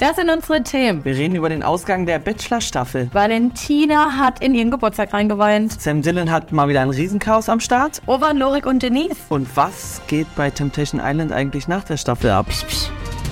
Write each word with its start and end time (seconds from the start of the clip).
Das 0.00 0.16
sind 0.16 0.28
unsere 0.28 0.60
Themen. 0.60 1.04
Wir 1.04 1.14
reden 1.14 1.36
über 1.36 1.48
den 1.48 1.62
Ausgang 1.62 2.04
der 2.04 2.18
Bachelor-Staffel. 2.18 3.10
Valentina 3.12 4.16
hat 4.18 4.42
in 4.42 4.52
ihren 4.52 4.72
Geburtstag 4.72 5.12
reingeweint. 5.12 5.80
Sam 5.80 6.02
Dillon 6.02 6.32
hat 6.32 6.50
mal 6.50 6.66
wieder 6.68 6.80
ein 6.80 6.90
Riesenchaos 6.90 7.48
am 7.48 7.60
Start. 7.60 8.02
Ovan, 8.06 8.36
Lorik 8.36 8.66
und 8.66 8.82
Denise. 8.82 9.14
Und 9.28 9.56
was 9.56 10.02
geht 10.08 10.26
bei 10.34 10.50
Temptation 10.50 11.00
Island 11.00 11.30
eigentlich 11.30 11.68
nach 11.68 11.84
der 11.84 11.96
Staffel 11.96 12.30
ab? 12.30 12.46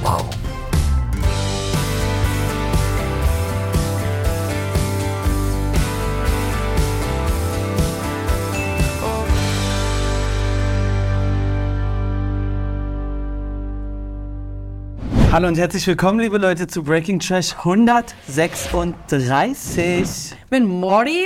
Wow. 0.04 0.24
Hallo 15.32 15.48
und 15.48 15.56
herzlich 15.56 15.86
willkommen, 15.86 16.20
liebe 16.20 16.36
Leute, 16.36 16.66
zu 16.66 16.82
Breaking 16.82 17.18
Trash 17.18 17.56
136. 17.56 20.36
Mit 20.50 20.62
Morty 20.62 21.24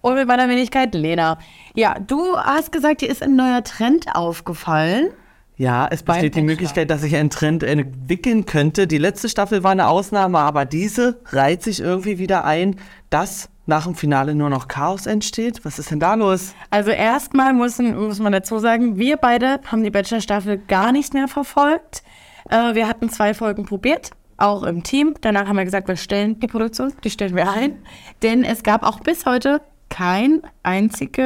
und 0.00 0.16
mit 0.16 0.26
meiner 0.26 0.48
Wenigkeit 0.48 0.92
Lena. 0.92 1.38
Ja, 1.76 2.00
du 2.00 2.36
hast 2.36 2.72
gesagt, 2.72 3.00
dir 3.00 3.08
ist 3.08 3.22
ein 3.22 3.36
neuer 3.36 3.62
Trend 3.62 4.06
aufgefallen. 4.12 5.10
Ja, 5.56 5.86
es 5.88 6.02
besteht 6.02 6.34
die 6.34 6.42
Möglichkeit, 6.42 6.90
dass 6.90 7.02
sich 7.02 7.14
ein 7.14 7.30
Trend 7.30 7.62
entwickeln 7.62 8.44
könnte. 8.44 8.88
Die 8.88 8.98
letzte 8.98 9.28
Staffel 9.28 9.62
war 9.62 9.70
eine 9.70 9.86
Ausnahme, 9.86 10.40
aber 10.40 10.64
diese 10.64 11.20
reiht 11.26 11.62
sich 11.62 11.78
irgendwie 11.78 12.18
wieder 12.18 12.44
ein, 12.44 12.74
dass 13.08 13.50
nach 13.66 13.84
dem 13.84 13.94
Finale 13.94 14.34
nur 14.34 14.50
noch 14.50 14.66
Chaos 14.66 15.06
entsteht. 15.06 15.64
Was 15.64 15.78
ist 15.78 15.92
denn 15.92 16.00
da 16.00 16.14
los? 16.14 16.54
Also 16.70 16.90
erstmal 16.90 17.52
muss, 17.52 17.78
muss 17.78 18.18
man 18.18 18.32
dazu 18.32 18.58
sagen, 18.58 18.98
wir 18.98 19.16
beide 19.16 19.60
haben 19.66 19.84
die 19.84 19.90
Bachelor-Staffel 19.90 20.58
gar 20.58 20.90
nicht 20.90 21.14
mehr 21.14 21.28
verfolgt. 21.28 22.02
Äh, 22.48 22.74
wir 22.74 22.88
hatten 22.88 23.10
zwei 23.10 23.34
Folgen 23.34 23.64
probiert, 23.64 24.10
auch 24.36 24.62
im 24.62 24.82
Team. 24.82 25.14
Danach 25.20 25.46
haben 25.46 25.56
wir 25.56 25.64
gesagt, 25.64 25.88
wir 25.88 25.96
stellen 25.96 26.40
die 26.40 26.46
Produktion, 26.46 26.92
die 27.04 27.10
stellen 27.10 27.34
wir 27.34 27.50
ein. 27.50 27.76
Denn 28.22 28.44
es 28.44 28.62
gab 28.62 28.82
auch 28.82 29.00
bis 29.00 29.26
heute 29.26 29.60
kein 29.90 30.42
einzige 30.62 31.22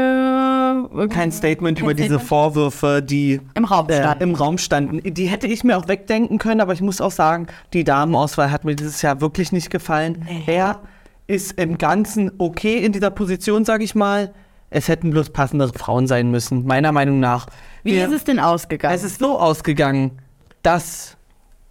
kein 1.10 1.32
Statement 1.32 1.78
kein 1.78 1.84
über 1.84 1.92
Statement. 1.92 1.98
diese 1.98 2.18
Vorwürfe, 2.20 3.02
die 3.02 3.40
im 3.54 3.64
Raum, 3.64 3.88
äh, 3.88 4.14
im 4.20 4.34
Raum 4.34 4.58
standen. 4.58 5.14
Die 5.14 5.26
hätte 5.26 5.46
ich 5.46 5.64
mir 5.64 5.76
auch 5.76 5.88
wegdenken 5.88 6.38
können, 6.38 6.60
aber 6.60 6.72
ich 6.72 6.80
muss 6.80 7.00
auch 7.00 7.10
sagen, 7.10 7.48
die 7.72 7.84
Damenauswahl 7.84 8.50
hat 8.50 8.64
mir 8.64 8.76
dieses 8.76 9.02
Jahr 9.02 9.20
wirklich 9.20 9.52
nicht 9.52 9.70
gefallen. 9.70 10.24
Nee. 10.26 10.44
Er 10.46 10.80
ist 11.26 11.58
im 11.58 11.78
Ganzen 11.78 12.30
okay 12.38 12.78
in 12.78 12.92
dieser 12.92 13.10
Position, 13.10 13.64
sage 13.64 13.84
ich 13.84 13.94
mal. 13.94 14.32
Es 14.70 14.88
hätten 14.88 15.10
bloß 15.10 15.30
passendere 15.30 15.72
Frauen 15.74 16.06
sein 16.06 16.30
müssen, 16.30 16.64
meiner 16.64 16.92
Meinung 16.92 17.20
nach. 17.20 17.46
Wie 17.82 17.92
Wir, 17.92 18.06
ist 18.06 18.12
es 18.12 18.24
denn 18.24 18.38
ausgegangen? 18.38 18.94
Es 18.94 19.04
ist 19.04 19.18
so 19.18 19.38
ausgegangen 19.38 20.21
dass 20.62 21.16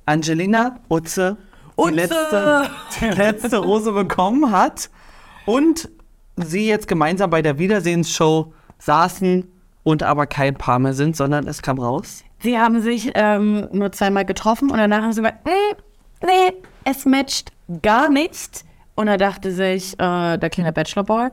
Angelina 0.06 0.80
Utze, 0.90 1.38
Utze. 1.78 1.92
Die, 1.92 1.96
letzte, 1.96 2.70
die 3.00 3.06
letzte 3.06 3.58
Rose 3.58 3.92
bekommen 3.92 4.52
hat 4.52 4.90
und 5.46 5.90
sie 6.38 6.68
jetzt 6.68 6.88
gemeinsam 6.88 7.30
bei 7.30 7.42
der 7.42 7.58
Wiedersehensshow 7.58 8.54
saßen 8.80 9.48
und 9.84 10.04
aber 10.04 10.28
kein 10.28 10.56
Paar 10.56 10.80
mehr 10.80 10.94
sind, 10.94 11.16
sondern 11.16 11.48
es 11.48 11.62
kam 11.62 11.80
raus. 11.80 12.24
Sie 12.40 12.58
haben 12.58 12.82
sich 12.82 13.12
ähm, 13.16 13.68
nur 13.72 13.92
zweimal 13.92 14.26
getroffen 14.26 14.72
und 14.72 14.78
danach 14.78 15.04
haben 15.04 15.14
sie 15.14 15.22
gesagt, 15.22 15.46
mm, 15.46 16.26
nee, 16.26 16.54
es 16.84 17.06
matcht 17.06 17.52
gar 17.82 18.10
nicht. 18.10 18.64
Und 18.96 19.08
er 19.08 19.18
dachte 19.18 19.52
sich, 19.52 19.94
äh, 19.94 20.38
der 20.38 20.50
kleine 20.50 20.74
Bachelorboy. 20.74 21.30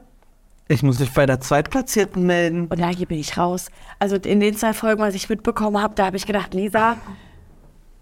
Ich 0.68 0.82
muss 0.82 0.98
mich 0.98 1.12
bei 1.12 1.24
der 1.24 1.40
Zweitplatzierten 1.40 2.24
melden. 2.24 2.66
Und 2.66 2.78
da 2.78 2.88
hier 2.88 3.06
bin 3.06 3.18
ich 3.18 3.36
raus. 3.38 3.70
Also 3.98 4.16
in 4.16 4.40
den 4.40 4.54
zwei 4.54 4.74
Folgen, 4.74 5.00
was 5.00 5.14
ich 5.14 5.28
mitbekommen 5.28 5.80
habe, 5.80 5.94
da 5.94 6.06
habe 6.06 6.16
ich 6.16 6.26
gedacht, 6.26 6.52
Lisa, 6.52 6.96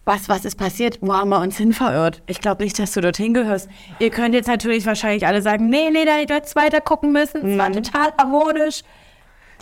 was, 0.07 0.29
was 0.29 0.45
ist 0.45 0.57
passiert? 0.57 0.99
Wo 1.03 1.12
haben 1.12 1.31
wir 1.31 1.41
uns 1.41 1.59
hin 1.59 1.73
verirrt? 1.73 2.23
Ich 2.27 2.41
glaube 2.41 2.62
nicht, 2.62 2.79
dass 2.79 2.93
du 2.93 3.01
dorthin 3.01 3.35
gehörst. 3.35 3.69
Ihr 3.99 4.11
könnt 4.11 4.35
jetzt 4.35 4.47
natürlich 4.47 4.87
wahrscheinlich 4.87 5.27
alle 5.27 5.43
sagen, 5.43 5.69
nee, 5.69 5.91
nee, 5.91 6.05
da 6.05 6.13
hätte 6.13 6.35
jetzt 6.35 6.55
weiter 6.55 6.81
gucken 6.81 7.13
müssen. 7.13 7.45
Es 7.45 7.59
war 7.59 7.69
mhm. 7.69 7.83
total 7.83 8.13
harmonisch. 8.17 8.83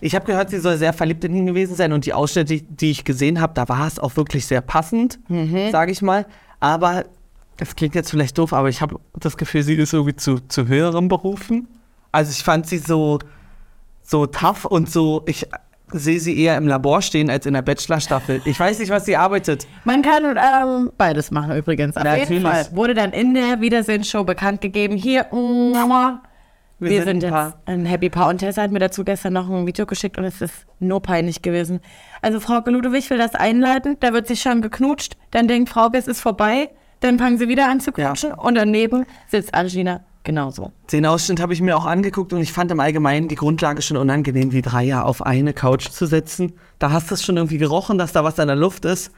Ich 0.02 0.14
habe 0.14 0.26
gehört, 0.26 0.50
sie 0.50 0.58
soll 0.58 0.76
sehr 0.76 0.92
verliebt 0.92 1.24
in 1.24 1.34
ihn 1.34 1.46
gewesen 1.46 1.74
sein 1.76 1.94
und 1.94 2.04
die 2.04 2.12
Ausschnitte, 2.12 2.60
die 2.60 2.90
ich 2.90 3.04
gesehen 3.04 3.40
habe, 3.40 3.54
da 3.54 3.68
war 3.70 3.86
es 3.86 3.98
auch 3.98 4.16
wirklich 4.16 4.44
sehr 4.44 4.60
passend, 4.60 5.18
mhm. 5.28 5.70
sage 5.70 5.92
ich 5.92 6.02
mal. 6.02 6.26
Aber 6.60 7.06
das 7.56 7.74
klingt 7.74 7.94
jetzt 7.94 8.10
vielleicht 8.10 8.36
doof, 8.36 8.52
aber 8.52 8.68
ich 8.68 8.82
habe 8.82 9.00
das 9.14 9.38
Gefühl, 9.38 9.62
sie 9.62 9.74
ist 9.74 9.94
irgendwie 9.94 10.16
zu, 10.16 10.40
zu 10.40 10.68
höheren 10.68 11.08
Berufen. 11.08 11.68
Also 12.12 12.32
ich 12.32 12.44
fand 12.44 12.66
sie 12.66 12.78
so, 12.78 13.18
so 14.02 14.26
tough 14.26 14.66
und 14.66 14.90
so, 14.90 15.22
ich, 15.26 15.46
sehe 15.94 16.18
sie 16.18 16.38
eher 16.38 16.56
im 16.56 16.66
Labor 16.66 17.00
stehen 17.00 17.30
als 17.30 17.46
in 17.46 17.54
der 17.54 17.62
Bachelor-Staffel. 17.62 18.42
Ich 18.44 18.58
weiß 18.58 18.80
nicht, 18.80 18.90
was 18.90 19.04
sie 19.04 19.16
arbeitet. 19.16 19.66
Man 19.84 20.02
kann 20.02 20.24
ähm, 20.24 20.90
beides 20.98 21.30
machen 21.30 21.56
übrigens. 21.56 21.96
Auf 21.96 22.04
Natürlich. 22.04 22.28
jeden 22.28 22.42
Fall 22.44 22.66
wurde 22.72 22.94
dann 22.94 23.12
in 23.12 23.34
der 23.34 23.60
Wiedersehensshow 23.60 24.24
bekannt 24.24 24.60
gegeben, 24.60 24.96
hier, 24.96 25.26
Mama, 25.30 26.22
wir, 26.80 26.90
wir 26.90 27.04
sind, 27.04 27.20
sind 27.20 27.32
jetzt 27.32 27.54
ein 27.66 27.86
Happy 27.86 28.10
Paar. 28.10 28.28
Und 28.28 28.38
Tessa 28.38 28.62
hat 28.62 28.72
mir 28.72 28.80
dazu 28.80 29.04
gestern 29.04 29.32
noch 29.32 29.48
ein 29.48 29.66
Video 29.66 29.86
geschickt 29.86 30.18
und 30.18 30.24
es 30.24 30.40
ist 30.40 30.66
nur 30.80 31.00
peinlich 31.00 31.42
gewesen. 31.42 31.80
Also 32.20 32.40
Frau 32.40 32.60
Ludwig 32.66 33.08
will 33.10 33.18
das 33.18 33.34
einleiten, 33.34 33.96
da 34.00 34.12
wird 34.12 34.26
sich 34.26 34.40
schon 34.40 34.60
geknutscht, 34.62 35.16
dann 35.30 35.46
denkt 35.46 35.70
Frau, 35.70 35.88
es 35.92 36.08
ist 36.08 36.20
vorbei, 36.20 36.70
dann 37.00 37.18
fangen 37.18 37.38
sie 37.38 37.48
wieder 37.48 37.68
an 37.68 37.80
zu 37.80 37.92
knutschen 37.92 38.30
ja. 38.30 38.38
und 38.38 38.56
daneben 38.56 39.06
sitzt 39.28 39.54
Angelina 39.54 40.04
genauso. 40.24 40.72
Den 40.90 41.06
Ausschnitt 41.06 41.40
habe 41.40 41.52
ich 41.52 41.60
mir 41.60 41.76
auch 41.76 41.84
angeguckt 41.84 42.32
und 42.32 42.40
ich 42.40 42.52
fand 42.52 42.70
im 42.70 42.80
Allgemeinen 42.80 43.28
die 43.28 43.34
Grundlage 43.36 43.82
schon 43.82 43.96
unangenehm, 43.96 44.50
die 44.50 44.62
Dreier 44.62 45.04
auf 45.04 45.24
eine 45.24 45.52
Couch 45.52 45.88
zu 45.88 46.06
setzen. 46.06 46.54
Da 46.78 46.90
hast 46.90 47.10
du 47.10 47.14
es 47.14 47.24
schon 47.24 47.36
irgendwie 47.36 47.58
gerochen, 47.58 47.98
dass 47.98 48.12
da 48.12 48.24
was 48.24 48.38
in 48.38 48.46
der 48.46 48.56
Luft 48.56 48.84
ist. 48.84 49.12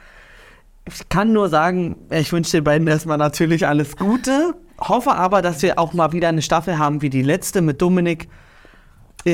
Ich 0.89 1.09
kann 1.09 1.33
nur 1.33 1.49
sagen, 1.49 1.97
ich 2.11 2.33
wünsche 2.33 2.53
den 2.53 2.65
beiden 2.65 2.87
erstmal 2.87 3.19
natürlich 3.19 3.67
alles 3.67 3.97
Gute. 3.97 4.55
Hoffe 4.79 5.13
aber, 5.13 5.43
dass 5.43 5.63
wir 5.63 5.79
auch 5.79 5.95
mal 5.95 6.13
wieder 6.13 6.29
eine 6.29 6.43
Staffel 6.43 6.79
haben 6.79 7.03
wie 7.03 7.11
die 7.11 7.23
letzte 7.23 7.63
mit 7.63 7.81
Dominik. 7.81 8.29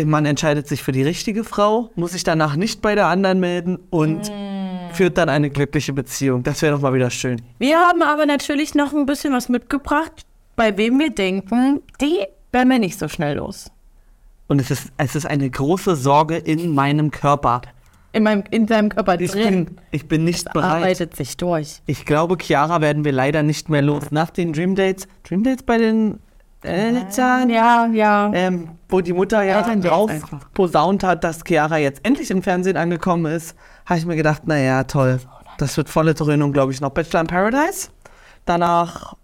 Man 0.04 0.25
entscheidet 0.25 0.69
sich 0.69 0.83
für 0.83 0.93
die 0.93 1.03
richtige 1.03 1.44
Frau, 1.44 1.91
muss 1.97 2.12
sich 2.12 2.25
danach 2.25 2.56
nicht 2.56 2.81
bei 2.81 2.94
der 2.94 3.09
anderen 3.09 3.41
melden 3.41 3.78
und 3.91 4.31
mm. 4.31 4.94
führt 4.94 5.19
dann 5.19 5.28
eine 5.28 5.50
glückliche 5.50 5.93
Beziehung. 5.93 6.44
Das 6.44 6.62
wäre 6.62 6.75
doch 6.75 6.81
mal 6.81 6.94
wieder 6.94 7.10
schön. 7.10 7.43
Wir 7.59 7.78
haben 7.78 8.00
aber 8.00 8.25
natürlich 8.25 8.75
noch 8.75 8.94
ein 8.94 9.04
bisschen 9.04 9.34
was 9.34 9.50
mitgebracht 9.50 10.25
bei 10.62 10.77
wem 10.77 11.00
wir 11.00 11.11
denken, 11.11 11.83
die 12.00 12.25
werden 12.53 12.69
wir 12.69 12.78
nicht 12.78 12.97
so 12.97 13.09
schnell 13.09 13.39
los. 13.39 13.73
Und 14.47 14.61
es 14.61 14.71
ist, 14.71 14.93
es 14.97 15.17
ist 15.17 15.27
eine 15.27 15.50
große 15.50 15.97
Sorge 15.97 16.37
in 16.37 16.73
meinem 16.73 17.11
Körper. 17.11 17.62
In, 18.12 18.23
meinem, 18.23 18.45
in 18.53 18.69
seinem 18.69 18.89
Körper 18.91 19.21
ich 19.21 19.33
drin. 19.33 19.65
Bin, 19.65 19.78
ich 19.91 20.06
bin 20.06 20.22
nicht 20.22 20.47
das 20.47 20.53
bereit. 20.53 20.83
arbeitet 20.84 21.17
sich 21.17 21.37
durch. 21.37 21.83
Ich 21.87 22.05
glaube, 22.05 22.37
Chiara 22.41 22.81
werden 22.81 23.05
wir 23.05 23.11
leider 23.11 23.43
nicht 23.43 23.71
mehr 23.71 23.83
los. 23.83 24.12
Nach 24.12 24.31
den 24.31 24.53
Dream 24.53 24.77
Dates, 24.77 25.09
Dream 25.25 25.43
Dates 25.43 25.65
bei 25.65 25.78
den 25.78 26.21
Eltern, 26.62 27.51
ja, 27.51 27.89
ja. 27.93 28.31
Ähm, 28.33 28.69
wo 28.89 29.01
die 29.01 29.15
Mutter 29.15 29.43
ja 29.43 29.62
drauf 29.75 30.12
posaunt 30.55 31.03
hat, 31.03 31.25
dass 31.25 31.43
Chiara 31.45 31.78
jetzt 31.78 32.06
endlich 32.06 32.31
im 32.31 32.41
Fernsehen 32.41 32.77
angekommen 32.77 33.33
ist, 33.33 33.56
habe 33.84 33.99
ich 33.99 34.06
mir 34.06 34.15
gedacht, 34.15 34.47
naja, 34.47 34.84
toll. 34.84 35.19
Das 35.59 35.77
wird 35.77 35.89
volle 35.89 36.15
Dröhnung, 36.15 36.53
glaube 36.53 36.71
ich, 36.71 36.81
noch. 36.81 36.91
Bachelor 36.91 37.22
in 37.22 37.27
Paradise. 37.27 37.89
Danach 38.45 39.17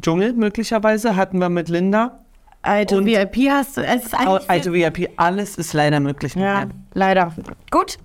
Dschungel 0.00 0.32
möglicherweise 0.32 1.16
hatten 1.16 1.38
wir 1.38 1.48
mit 1.48 1.68
Linda. 1.68 2.20
Alte 2.62 3.04
VIP 3.04 3.50
hast 3.50 3.76
du. 3.76 3.82
Es 3.82 4.06
ist 4.06 4.14
Alte 4.14 4.72
VIP, 4.72 5.10
alles 5.16 5.56
ist 5.56 5.72
leider 5.72 6.00
möglich. 6.00 6.34
Ja, 6.34 6.66
leider. 6.94 7.32
Gut. 7.70 7.98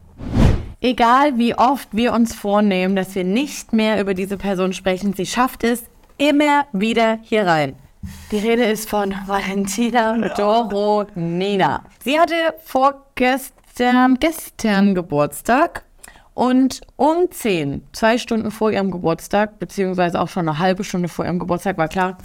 Egal 0.82 1.38
wie 1.38 1.56
oft 1.56 1.90
wir 1.92 2.14
uns 2.14 2.36
vornehmen, 2.36 2.96
dass 2.96 3.16
wir 3.16 3.24
nicht 3.24 3.74
mehr 3.74 4.00
über 4.00 4.14
diese 4.14 4.38
Person 4.38 4.74
sprechen, 4.74 5.14
sie 5.14 5.26
schafft 5.26 5.64
es 5.64 5.84
immer 6.18 6.66
wieder 6.72 7.20
hier 7.24 7.46
rein. 7.46 7.76
Die 8.32 8.38
Rede 8.38 8.64
ist 8.64 8.90
von 8.90 9.14
Valentina 9.26 10.30
Doro 10.36 11.06
Nina. 11.16 11.84
Sie 12.04 12.20
hatte 12.20 12.36
vorgestern 12.64 14.18
gestern 14.20 14.94
Geburtstag 14.94 15.84
und 16.38 16.82
um 16.98 17.32
10, 17.32 17.82
zwei 17.94 18.20
Stunden 18.20 18.52
vor 18.52 18.72
ihrem 18.72 18.92
Geburtstag, 18.92 19.58
beziehungsweise 19.58 20.22
auch 20.22 20.28
schon 20.30 20.48
eine 20.48 20.60
halbe 20.60 20.84
Stunde 20.84 21.10
vor 21.10 21.26
ihrem 21.26 21.40
Geburtstag, 21.40 21.80
war 21.80 21.88
klar, 21.88 22.16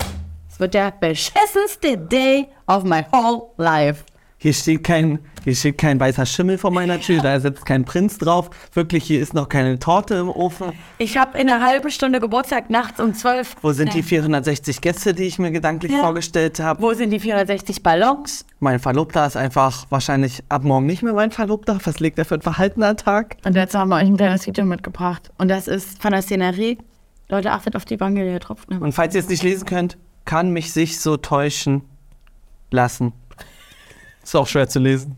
es 0.50 0.61
wird 0.61 0.75
der 0.75 0.91
beschissenste 0.91 1.97
Day 1.97 2.47
of 2.67 2.85
my 2.85 3.06
whole 3.11 3.44
life. 3.56 4.05
Hier 4.43 4.53
steht 4.53 4.83
kein, 4.83 5.21
hier 5.44 5.55
steht 5.55 5.79
kein 5.79 6.00
weißer 6.00 6.27
Schimmel 6.27 6.59
vor 6.59 6.73
meiner 6.73 6.99
Tür, 6.99 7.23
da 7.23 7.39
sitzt 7.39 7.65
kein 7.65 7.85
Prinz 7.85 8.19
drauf. 8.19 8.50
Wirklich, 8.75 9.05
hier 9.05 9.21
ist 9.21 9.35
noch 9.35 9.49
keine 9.49 9.79
Torte 9.79 10.17
im 10.17 10.29
Ofen. 10.29 10.73
Ich 10.99 11.17
habe 11.17 11.39
in 11.39 11.49
einer 11.49 11.65
halben 11.65 11.93
Stunde 11.93 12.19
Geburtstag 12.19 12.69
nachts 12.69 12.99
um 12.99 13.15
12. 13.15 13.55
Wo 13.62 13.71
sind 13.71 13.94
die 13.94 14.03
460 14.03 14.81
Gäste, 14.81 15.15
die 15.15 15.23
ich 15.23 15.39
mir 15.39 15.53
gedanklich 15.53 15.93
ja. 15.93 16.00
vorgestellt 16.00 16.59
habe? 16.59 16.83
Wo 16.83 16.93
sind 16.93 17.11
die 17.11 17.21
460 17.21 17.85
Ballons? 17.85 18.44
Mein 18.59 18.81
Verlobter 18.81 19.25
ist 19.29 19.37
einfach 19.37 19.87
wahrscheinlich 19.91 20.43
ab 20.49 20.65
morgen 20.65 20.87
nicht 20.87 21.05
mehr 21.05 21.12
mein 21.12 21.31
Verlobter. 21.31 21.79
Was 21.85 22.00
legt 22.00 22.19
er 22.19 22.25
für 22.25 22.35
ein 22.35 22.43
Verhalten 22.43 22.83
an 22.83 22.97
Tag? 22.97 23.37
Und 23.45 23.55
dazu 23.55 23.79
haben 23.79 23.91
wir 23.91 23.97
euch 23.99 24.09
ein 24.09 24.17
kleines 24.17 24.45
Video 24.49 24.65
mitgebracht. 24.65 25.31
Und 25.38 25.53
das 25.53 25.69
ist 25.69 26.03
von 26.03 26.11
der 26.11 26.23
Szenerie. 26.23 26.79
Leute, 27.29 27.53
achtet 27.53 27.77
auf 27.77 27.85
die 27.85 28.00
Wange, 28.00 28.25
die 28.25 28.33
ihr 28.33 28.41
tropft. 28.41 28.69
Und 28.69 28.91
falls 28.91 29.15
ihr 29.15 29.21
es 29.21 29.29
nicht 29.29 29.45
lesen 29.45 29.67
könnt, 29.67 29.99
kann 30.25 30.50
mich 30.50 30.73
sich 30.73 30.99
so 30.99 31.17
täuschen 31.17 31.83
lassen. 32.73 33.12
Ist 34.23 34.37
auch 34.37 34.47
schwer 34.47 34.69
zu 34.69 34.79
lesen. 34.79 35.17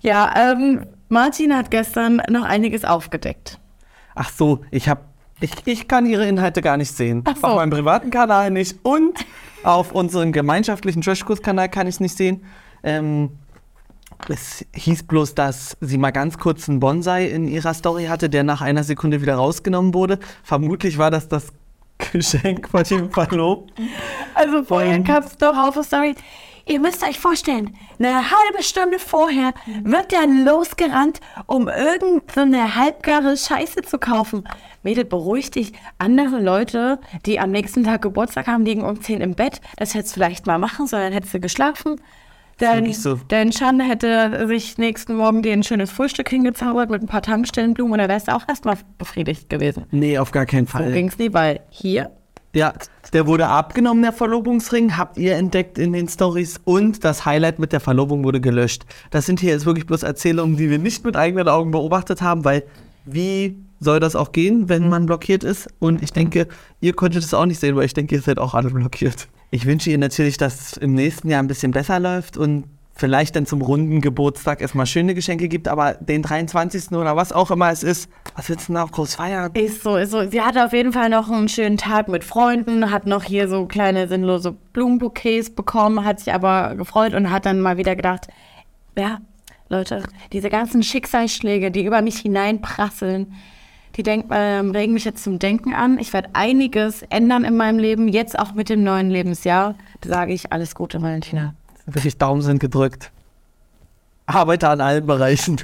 Ja, 0.00 0.52
ähm, 0.52 0.86
Martin 1.08 1.56
hat 1.56 1.70
gestern 1.70 2.20
noch 2.28 2.44
einiges 2.44 2.84
aufgedeckt. 2.84 3.58
Ach 4.14 4.30
so, 4.30 4.60
ich 4.70 4.88
habe 4.88 5.00
ich, 5.40 5.52
ich 5.64 5.88
kann 5.88 6.06
ihre 6.06 6.26
Inhalte 6.26 6.62
gar 6.62 6.76
nicht 6.76 6.92
sehen. 6.94 7.24
So. 7.26 7.46
Auf 7.46 7.56
meinem 7.56 7.70
privaten 7.70 8.10
Kanal 8.10 8.50
nicht 8.50 8.78
und 8.82 9.18
auf 9.62 9.92
unserem 9.92 10.32
gemeinschaftlichen 10.32 11.02
Trashkurs-Kanal 11.02 11.68
kann 11.68 11.86
ich 11.86 11.96
es 11.96 12.00
nicht 12.00 12.16
sehen. 12.16 12.44
Ähm, 12.82 13.30
es 14.28 14.64
hieß 14.74 15.04
bloß, 15.04 15.34
dass 15.34 15.76
sie 15.80 15.98
mal 15.98 16.10
ganz 16.10 16.38
kurz 16.38 16.68
einen 16.68 16.80
Bonsai 16.80 17.26
in 17.26 17.46
ihrer 17.46 17.74
Story 17.74 18.06
hatte, 18.06 18.30
der 18.30 18.42
nach 18.42 18.60
einer 18.60 18.84
Sekunde 18.84 19.20
wieder 19.20 19.36
rausgenommen 19.36 19.94
wurde. 19.94 20.18
Vermutlich 20.42 20.98
war 20.98 21.10
das 21.10 21.28
das 21.28 21.52
Geschenk 22.12 22.68
von 22.68 22.82
dem 22.84 23.10
Verlobten. 23.10 23.88
Also 24.34 24.64
vorher 24.64 24.98
gab 25.00 25.26
es 25.26 25.36
doch 25.36 25.56
auf 25.56 25.82
Story. 25.84 26.14
Ihr 26.66 26.80
müsst 26.80 27.06
euch 27.06 27.18
vorstellen, 27.20 27.76
eine 27.98 28.30
halbe 28.30 28.62
Stunde 28.62 28.98
vorher 28.98 29.52
wird 29.82 30.12
der 30.12 30.26
losgerannt, 30.26 31.20
um 31.46 31.68
irgendeine 31.68 32.74
halbgare 32.74 33.36
Scheiße 33.36 33.82
zu 33.82 33.98
kaufen. 33.98 34.44
Mädel, 34.82 35.04
beruhig 35.04 35.50
dich. 35.50 35.72
Andere 35.98 36.40
Leute, 36.40 37.00
die 37.26 37.38
am 37.38 37.50
nächsten 37.50 37.84
Tag 37.84 38.00
Geburtstag 38.00 38.46
haben, 38.46 38.64
liegen 38.64 38.82
um 38.82 39.00
10 39.00 39.20
im 39.20 39.34
Bett. 39.34 39.60
Das 39.76 39.92
hättest 39.92 40.16
du 40.16 40.20
vielleicht 40.20 40.46
mal 40.46 40.58
machen 40.58 40.86
sollen, 40.86 41.04
dann 41.04 41.12
hättest 41.12 41.34
du 41.34 41.40
geschlafen. 41.40 42.00
Wirklich 42.58 42.98
so. 42.98 43.18
dein 43.28 43.52
Schan 43.52 43.80
hätte 43.80 44.46
sich 44.46 44.78
nächsten 44.78 45.14
Morgen 45.16 45.42
dir 45.42 45.52
ein 45.52 45.62
schönes 45.62 45.90
Frühstück 45.90 46.28
hingezaubert 46.28 46.90
mit 46.90 47.02
ein 47.02 47.06
paar 47.08 47.22
Tankstellenblumen 47.22 47.92
und 47.92 47.98
da 47.98 48.08
wärst 48.08 48.28
du 48.28 48.34
auch 48.34 48.48
erstmal 48.48 48.76
befriedigt 48.98 49.50
gewesen. 49.50 49.84
Nee, 49.90 50.18
auf 50.18 50.30
gar 50.30 50.46
keinen 50.46 50.66
So 50.66 50.78
Fall. 50.78 50.92
ging's 50.92 51.18
nie, 51.18 51.32
weil 51.32 51.60
hier 51.70 52.10
Ja, 52.54 52.72
der 53.12 53.26
wurde 53.26 53.48
abgenommen, 53.48 54.02
der 54.02 54.12
Verlobungsring, 54.12 54.96
habt 54.96 55.18
ihr 55.18 55.34
entdeckt 55.34 55.78
in 55.78 55.92
den 55.92 56.08
Stories 56.08 56.60
und 56.64 57.04
das 57.04 57.24
Highlight 57.24 57.58
mit 57.58 57.72
der 57.72 57.80
Verlobung 57.80 58.22
wurde 58.24 58.40
gelöscht. 58.40 58.84
Das 59.10 59.26
sind 59.26 59.40
hier 59.40 59.50
jetzt 59.50 59.66
wirklich 59.66 59.86
bloß 59.86 60.04
Erzählungen, 60.04 60.56
die 60.56 60.70
wir 60.70 60.78
nicht 60.78 61.04
mit 61.04 61.16
eigenen 61.16 61.48
Augen 61.48 61.72
beobachtet 61.72 62.22
haben, 62.22 62.44
weil 62.44 62.62
wie 63.04 63.56
soll 63.80 64.00
das 64.00 64.16
auch 64.16 64.32
gehen, 64.32 64.68
wenn 64.68 64.88
man 64.88 65.06
blockiert 65.06 65.44
ist? 65.44 65.68
Und 65.78 66.02
ich 66.02 66.12
denke, 66.12 66.48
ihr 66.80 66.94
konntet 66.94 67.22
es 67.22 67.34
auch 67.34 67.44
nicht 67.44 67.60
sehen, 67.60 67.76
weil 67.76 67.84
ich 67.84 67.94
denke, 67.94 68.14
ihr 68.14 68.22
seid 68.22 68.38
auch 68.38 68.54
alle 68.54 68.70
blockiert. 68.70 69.28
Ich 69.54 69.66
wünsche 69.66 69.88
ihr 69.88 69.98
natürlich, 69.98 70.36
dass 70.36 70.72
es 70.72 70.76
im 70.78 70.94
nächsten 70.94 71.30
Jahr 71.30 71.40
ein 71.40 71.46
bisschen 71.46 71.70
besser 71.70 72.00
läuft 72.00 72.36
und 72.36 72.64
vielleicht 72.92 73.36
dann 73.36 73.46
zum 73.46 73.62
runden 73.62 74.00
Geburtstag 74.00 74.60
erstmal 74.60 74.84
schöne 74.84 75.14
Geschenke 75.14 75.46
gibt, 75.46 75.68
aber 75.68 75.94
den 75.94 76.22
23. 76.22 76.90
oder 76.90 77.14
was 77.14 77.30
auch 77.30 77.52
immer 77.52 77.70
es 77.70 77.84
ist, 77.84 78.10
was 78.34 78.48
willst 78.48 78.68
du 78.68 78.72
denn 78.72 78.82
auch 78.82 78.90
groß 78.90 79.14
feiern? 79.14 79.52
Ist 79.54 79.84
so, 79.84 79.96
ist 79.96 80.10
so. 80.10 80.28
Sie 80.28 80.40
hatte 80.40 80.64
auf 80.64 80.72
jeden 80.72 80.92
Fall 80.92 81.08
noch 81.08 81.30
einen 81.30 81.48
schönen 81.48 81.76
Tag 81.76 82.08
mit 82.08 82.24
Freunden, 82.24 82.90
hat 82.90 83.06
noch 83.06 83.22
hier 83.22 83.46
so 83.46 83.66
kleine 83.66 84.08
sinnlose 84.08 84.56
Blumenbouquets 84.72 85.50
bekommen, 85.50 86.04
hat 86.04 86.18
sich 86.18 86.34
aber 86.34 86.74
gefreut 86.74 87.14
und 87.14 87.30
hat 87.30 87.46
dann 87.46 87.60
mal 87.60 87.76
wieder 87.76 87.94
gedacht, 87.94 88.26
ja, 88.98 89.20
Leute, 89.68 90.02
diese 90.32 90.50
ganzen 90.50 90.82
Schicksalsschläge, 90.82 91.70
die 91.70 91.84
über 91.84 92.02
mich 92.02 92.18
hineinprasseln, 92.18 93.34
die 93.96 94.02
denk, 94.02 94.26
ähm, 94.30 94.70
regen 94.72 94.92
mich 94.92 95.04
jetzt 95.04 95.22
zum 95.22 95.38
Denken 95.38 95.74
an. 95.74 95.98
Ich 95.98 96.12
werde 96.12 96.30
einiges 96.32 97.02
ändern 97.10 97.44
in 97.44 97.56
meinem 97.56 97.78
Leben, 97.78 98.08
jetzt 98.08 98.38
auch 98.38 98.54
mit 98.54 98.68
dem 98.68 98.82
neuen 98.82 99.10
Lebensjahr. 99.10 99.74
Da 100.00 100.08
sage 100.08 100.32
ich 100.32 100.52
alles 100.52 100.74
Gute, 100.74 101.00
Valentina. 101.00 101.54
Wirklich 101.86 102.18
Daumen 102.18 102.42
sind 102.42 102.58
gedrückt. 102.58 103.12
Arbeite 104.26 104.68
an 104.68 104.80
allen 104.80 105.06
Bereichen. 105.06 105.60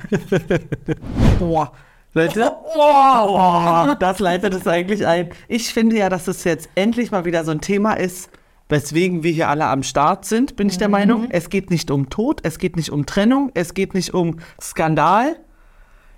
Boah. 1.38 1.72
Leute, 2.12 2.50
oh, 2.76 3.94
das 4.00 4.18
leitet 4.18 4.52
es 4.52 4.66
eigentlich 4.66 5.06
ein. 5.06 5.30
Ich 5.46 5.72
finde 5.72 5.96
ja, 5.96 6.08
dass 6.08 6.26
es 6.26 6.42
jetzt 6.42 6.68
endlich 6.74 7.12
mal 7.12 7.24
wieder 7.24 7.44
so 7.44 7.52
ein 7.52 7.60
Thema 7.60 7.92
ist, 7.92 8.30
weswegen 8.68 9.22
wir 9.22 9.30
hier 9.30 9.48
alle 9.48 9.66
am 9.66 9.84
Start 9.84 10.24
sind, 10.24 10.56
bin 10.56 10.68
ich 10.68 10.76
der 10.76 10.88
Meinung. 10.88 11.28
Es 11.30 11.50
geht 11.50 11.70
nicht 11.70 11.90
um 11.90 12.10
Tod, 12.10 12.40
es 12.42 12.58
geht 12.58 12.74
nicht 12.76 12.90
um 12.90 13.06
Trennung, 13.06 13.52
es 13.54 13.74
geht 13.74 13.94
nicht 13.94 14.12
um 14.12 14.40
Skandal. 14.60 15.36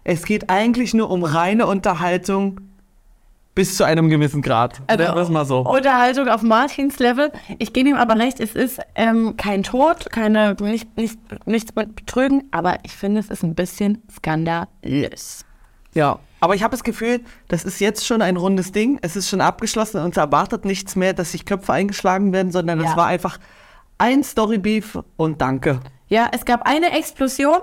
Es 0.05 0.25
geht 0.25 0.51
eigentlich 0.51 0.95
nur 0.95 1.11
um 1.11 1.25
reine 1.25 1.67
Unterhaltung 1.67 2.61
bis 3.55 3.77
zu 3.77 3.85
einem 3.85 4.09
gewissen 4.09 4.41
Grad. 4.41 4.81
Also, 4.87 5.05
es 5.19 5.29
mal 5.29 5.45
so. 5.45 5.61
Unterhaltung 5.61 6.29
auf 6.29 6.43
Martins 6.43 6.99
Level. 6.99 7.31
Ich 7.59 7.73
gebe 7.73 7.91
ihm 7.91 7.97
aber 7.97 8.17
recht, 8.19 8.41
es 8.41 8.55
ist 8.55 8.81
ähm, 8.95 9.37
kein 9.37 9.63
Tod, 9.63 10.11
keine, 10.11 10.57
nicht, 10.61 10.97
nicht, 10.97 11.19
nichts 11.47 11.75
mit 11.75 11.95
Betrügen, 11.95 12.45
aber 12.51 12.79
ich 12.83 12.93
finde, 12.93 13.21
es 13.21 13.29
ist 13.29 13.43
ein 13.43 13.55
bisschen 13.55 14.03
skandalös. 14.11 15.45
Ja, 15.95 16.19
aber 16.41 16.55
ich 16.55 16.63
habe 16.63 16.71
das 16.71 16.83
Gefühl, 16.83 17.21
das 17.49 17.65
ist 17.65 17.79
jetzt 17.79 18.07
schon 18.07 18.23
ein 18.23 18.39
rundes 18.39 18.73
Ding. 18.73 18.99
Es 19.03 19.17
ist 19.17 19.29
schon 19.29 19.43
abgeschlossen 19.43 19.99
und 19.99 20.05
uns 20.07 20.17
erwartet 20.17 20.65
nichts 20.65 20.97
mehr, 20.97 21.13
dass 21.13 21.33
sich 21.33 21.45
Köpfe 21.45 21.75
eingeschlagen 21.75 22.33
werden, 22.33 22.51
sondern 22.51 22.81
es 22.81 22.87
Ja. 22.93 22.97
war 22.97 23.07
einfach 23.07 23.39
ein 23.99 24.25
Storybeef 24.25 24.99
und 25.17 25.43
danke. 25.43 25.81
Ja, 26.09 26.29
es 26.33 26.47
gab 26.47 26.63
eine 26.67 26.91
Explosion, 26.99 27.59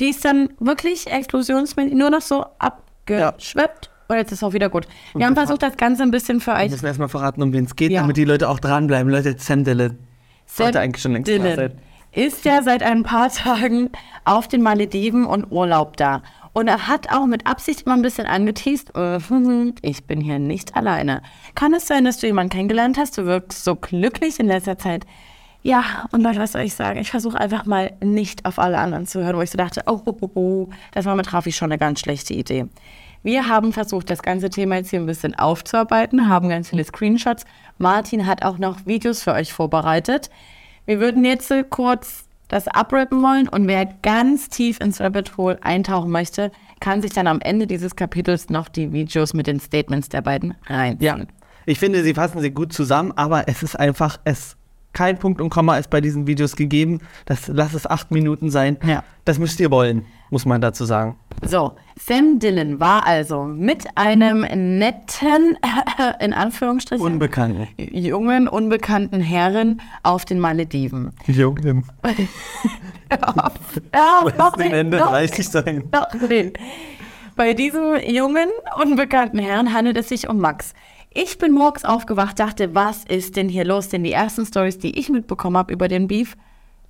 die 0.00 0.08
ist 0.08 0.24
dann 0.24 0.48
wirklich 0.58 1.06
explosionsmäßig 1.06 1.94
nur 1.94 2.10
noch 2.10 2.22
so 2.22 2.44
abgeschweppt. 2.58 3.90
Und 4.08 4.16
jetzt 4.16 4.32
ist 4.32 4.42
auch 4.42 4.52
wieder 4.52 4.68
gut. 4.68 4.88
Wir 5.14 5.26
haben 5.26 5.36
versucht, 5.36 5.62
das 5.62 5.76
Ganze 5.76 6.02
ein 6.02 6.10
bisschen 6.10 6.40
für 6.40 6.50
Wir 6.52 6.64
euch 6.64 6.70
müssen 6.70 6.86
erstmal 6.86 7.08
verraten, 7.08 7.42
um 7.42 7.52
wen 7.52 7.64
es 7.66 7.76
geht, 7.76 7.92
Ja. 7.92 8.00
damit 8.00 8.16
die 8.16 8.24
Leute 8.24 8.48
auch 8.48 8.58
dranbleiben. 8.58 9.10
Leute, 9.10 9.36
Sam 9.38 9.62
Dillon. 9.62 9.98
Sollte 10.46 10.80
eigentlich 10.80 11.00
schon 11.00 11.12
längst 11.12 11.28
Dylan 11.30 11.54
sein. 11.54 11.78
ist 12.12 12.44
ja 12.44 12.60
seit 12.62 12.82
ein 12.82 13.04
paar 13.04 13.28
Tagen 13.32 13.90
auf 14.24 14.48
den 14.48 14.62
Malediven 14.62 15.24
und 15.26 15.52
Urlaub 15.52 15.96
da. 15.96 16.22
Und 16.52 16.66
er 16.66 16.88
hat 16.88 17.12
auch 17.12 17.26
mit 17.26 17.46
Absicht 17.46 17.82
immer 17.82 17.94
ein 17.94 18.02
bisschen 18.02 18.26
angeteased, 18.26 18.96
äh, 18.96 19.18
ich 19.82 20.04
bin 20.06 20.20
hier 20.20 20.40
nicht 20.40 20.74
alleine. 20.74 21.22
Kann 21.54 21.72
es 21.72 21.86
sein, 21.86 22.04
dass 22.04 22.18
du 22.18 22.26
jemanden 22.26 22.50
kennengelernt 22.50 22.98
hast? 22.98 23.16
Du 23.16 23.26
wirkst 23.26 23.62
so 23.62 23.76
glücklich 23.76 24.40
in 24.40 24.46
letzter 24.48 24.76
Zeit. 24.76 25.06
Ja, 25.62 26.06
und 26.10 26.22
Leute, 26.22 26.40
was 26.40 26.52
soll 26.52 26.62
ich 26.62 26.74
sagen? 26.74 26.98
Ich 27.00 27.10
versuche 27.10 27.38
einfach 27.38 27.66
mal 27.66 27.92
nicht 28.02 28.46
auf 28.46 28.58
alle 28.58 28.78
anderen 28.78 29.06
zu 29.06 29.22
hören, 29.22 29.36
wo 29.36 29.42
ich 29.42 29.50
so 29.50 29.58
dachte, 29.58 29.82
oh, 29.86 30.00
oh, 30.06 30.16
oh, 30.20 30.30
oh 30.34 30.68
das 30.92 31.04
war 31.04 31.16
mit 31.16 31.32
Rafi 31.32 31.52
schon 31.52 31.70
eine 31.70 31.78
ganz 31.78 32.00
schlechte 32.00 32.32
Idee. 32.32 32.66
Wir 33.22 33.48
haben 33.48 33.74
versucht, 33.74 34.08
das 34.08 34.22
ganze 34.22 34.48
Thema 34.48 34.76
jetzt 34.76 34.88
hier 34.88 35.00
ein 35.00 35.06
bisschen 35.06 35.38
aufzuarbeiten, 35.38 36.30
haben 36.30 36.48
ganz 36.48 36.70
viele 36.70 36.84
Screenshots. 36.84 37.44
Martin 37.76 38.26
hat 38.26 38.42
auch 38.42 38.56
noch 38.56 38.86
Videos 38.86 39.22
für 39.22 39.32
euch 39.32 39.52
vorbereitet. 39.52 40.30
Wir 40.86 41.00
würden 41.00 41.24
jetzt 41.26 41.52
kurz 41.68 42.24
das 42.48 42.66
abrappen 42.66 43.22
wollen 43.22 43.46
und 43.48 43.68
wer 43.68 43.84
ganz 43.84 44.48
tief 44.48 44.80
ins 44.80 45.00
Rabbit 45.00 45.36
Hole 45.36 45.58
eintauchen 45.62 46.10
möchte, 46.10 46.50
kann 46.80 47.02
sich 47.02 47.12
dann 47.12 47.26
am 47.26 47.40
Ende 47.40 47.66
dieses 47.66 47.94
Kapitels 47.94 48.48
noch 48.48 48.68
die 48.68 48.92
Videos 48.92 49.34
mit 49.34 49.46
den 49.46 49.60
Statements 49.60 50.08
der 50.08 50.22
beiden 50.22 50.54
reinziehen. 50.66 51.18
Ja, 51.20 51.26
ich 51.66 51.78
finde, 51.78 52.02
sie 52.02 52.14
fassen 52.14 52.40
sie 52.40 52.50
gut 52.50 52.72
zusammen, 52.72 53.12
aber 53.12 53.46
es 53.48 53.62
ist 53.62 53.78
einfach, 53.78 54.18
es 54.24 54.56
kein 54.92 55.18
Punkt 55.18 55.40
und 55.40 55.50
Komma 55.50 55.76
ist 55.78 55.90
bei 55.90 56.00
diesen 56.00 56.26
Videos 56.26 56.56
gegeben. 56.56 57.00
Das 57.26 57.48
lass 57.48 57.74
es 57.74 57.86
acht 57.86 58.10
Minuten 58.10 58.50
sein. 58.50 58.76
Ja. 58.84 59.04
Das 59.24 59.38
müsst 59.38 59.60
ihr 59.60 59.70
wollen, 59.70 60.04
muss 60.30 60.46
man 60.46 60.60
dazu 60.60 60.84
sagen. 60.84 61.16
So, 61.42 61.72
Sam 61.96 62.38
Dillon 62.38 62.80
war 62.80 63.06
also 63.06 63.44
mit 63.44 63.86
einem 63.94 64.40
netten, 64.78 65.56
in 66.20 66.32
Anführungsstrichen, 66.32 67.04
Unbekannten. 67.04 67.68
jungen, 67.78 68.48
unbekannten 68.48 69.20
Herren 69.20 69.80
auf 70.02 70.24
den 70.24 70.40
Malediven. 70.40 71.12
Jungen. 71.26 71.84
Ja, 73.92 74.24
noch 74.38 74.52
Den 74.56 74.72
Ende 74.72 74.98
noch 74.98 75.12
reicht 75.12 75.36
nicht 75.36 75.50
sein. 75.50 75.82
Doch, 75.90 76.06
nee. 76.28 76.52
Bei 77.34 77.54
diesem 77.54 77.96
jungen, 78.06 78.48
unbekannten 78.80 79.38
Herrn 79.40 79.72
handelt 79.72 79.96
es 79.96 80.08
sich 80.08 80.28
um 80.28 80.38
Max. 80.38 80.74
Ich 81.12 81.38
bin 81.38 81.52
morgens 81.52 81.84
aufgewacht, 81.84 82.38
dachte, 82.38 82.72
was 82.76 83.04
ist 83.04 83.34
denn 83.34 83.48
hier 83.48 83.64
los? 83.64 83.88
Denn 83.88 84.04
die 84.04 84.12
ersten 84.12 84.46
Stories, 84.46 84.78
die 84.78 84.96
ich 84.96 85.08
mitbekommen 85.08 85.56
habe 85.56 85.72
über 85.72 85.88
den 85.88 86.06
Beef, 86.06 86.36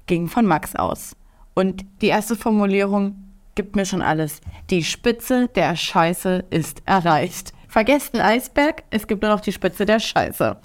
gingen 0.07 0.29
von 0.29 0.45
Max 0.45 0.77
aus. 0.77 1.17
Und 1.55 1.87
die 2.03 2.09
erste 2.09 2.37
Formulierung 2.37 3.15
gibt 3.55 3.77
mir 3.77 3.87
schon 3.87 4.03
alles. 4.03 4.43
Die 4.69 4.85
Spitze 4.85 5.49
der 5.49 5.75
Scheiße 5.75 6.45
ist 6.51 6.83
erreicht. 6.85 7.55
Vergesst 7.67 8.13
den 8.13 8.21
Eisberg, 8.21 8.83
es 8.91 9.07
gibt 9.07 9.23
nur 9.23 9.31
noch 9.31 9.41
die 9.41 9.53
Spitze 9.53 9.87
der 9.87 10.01
Scheiße. 10.01 10.59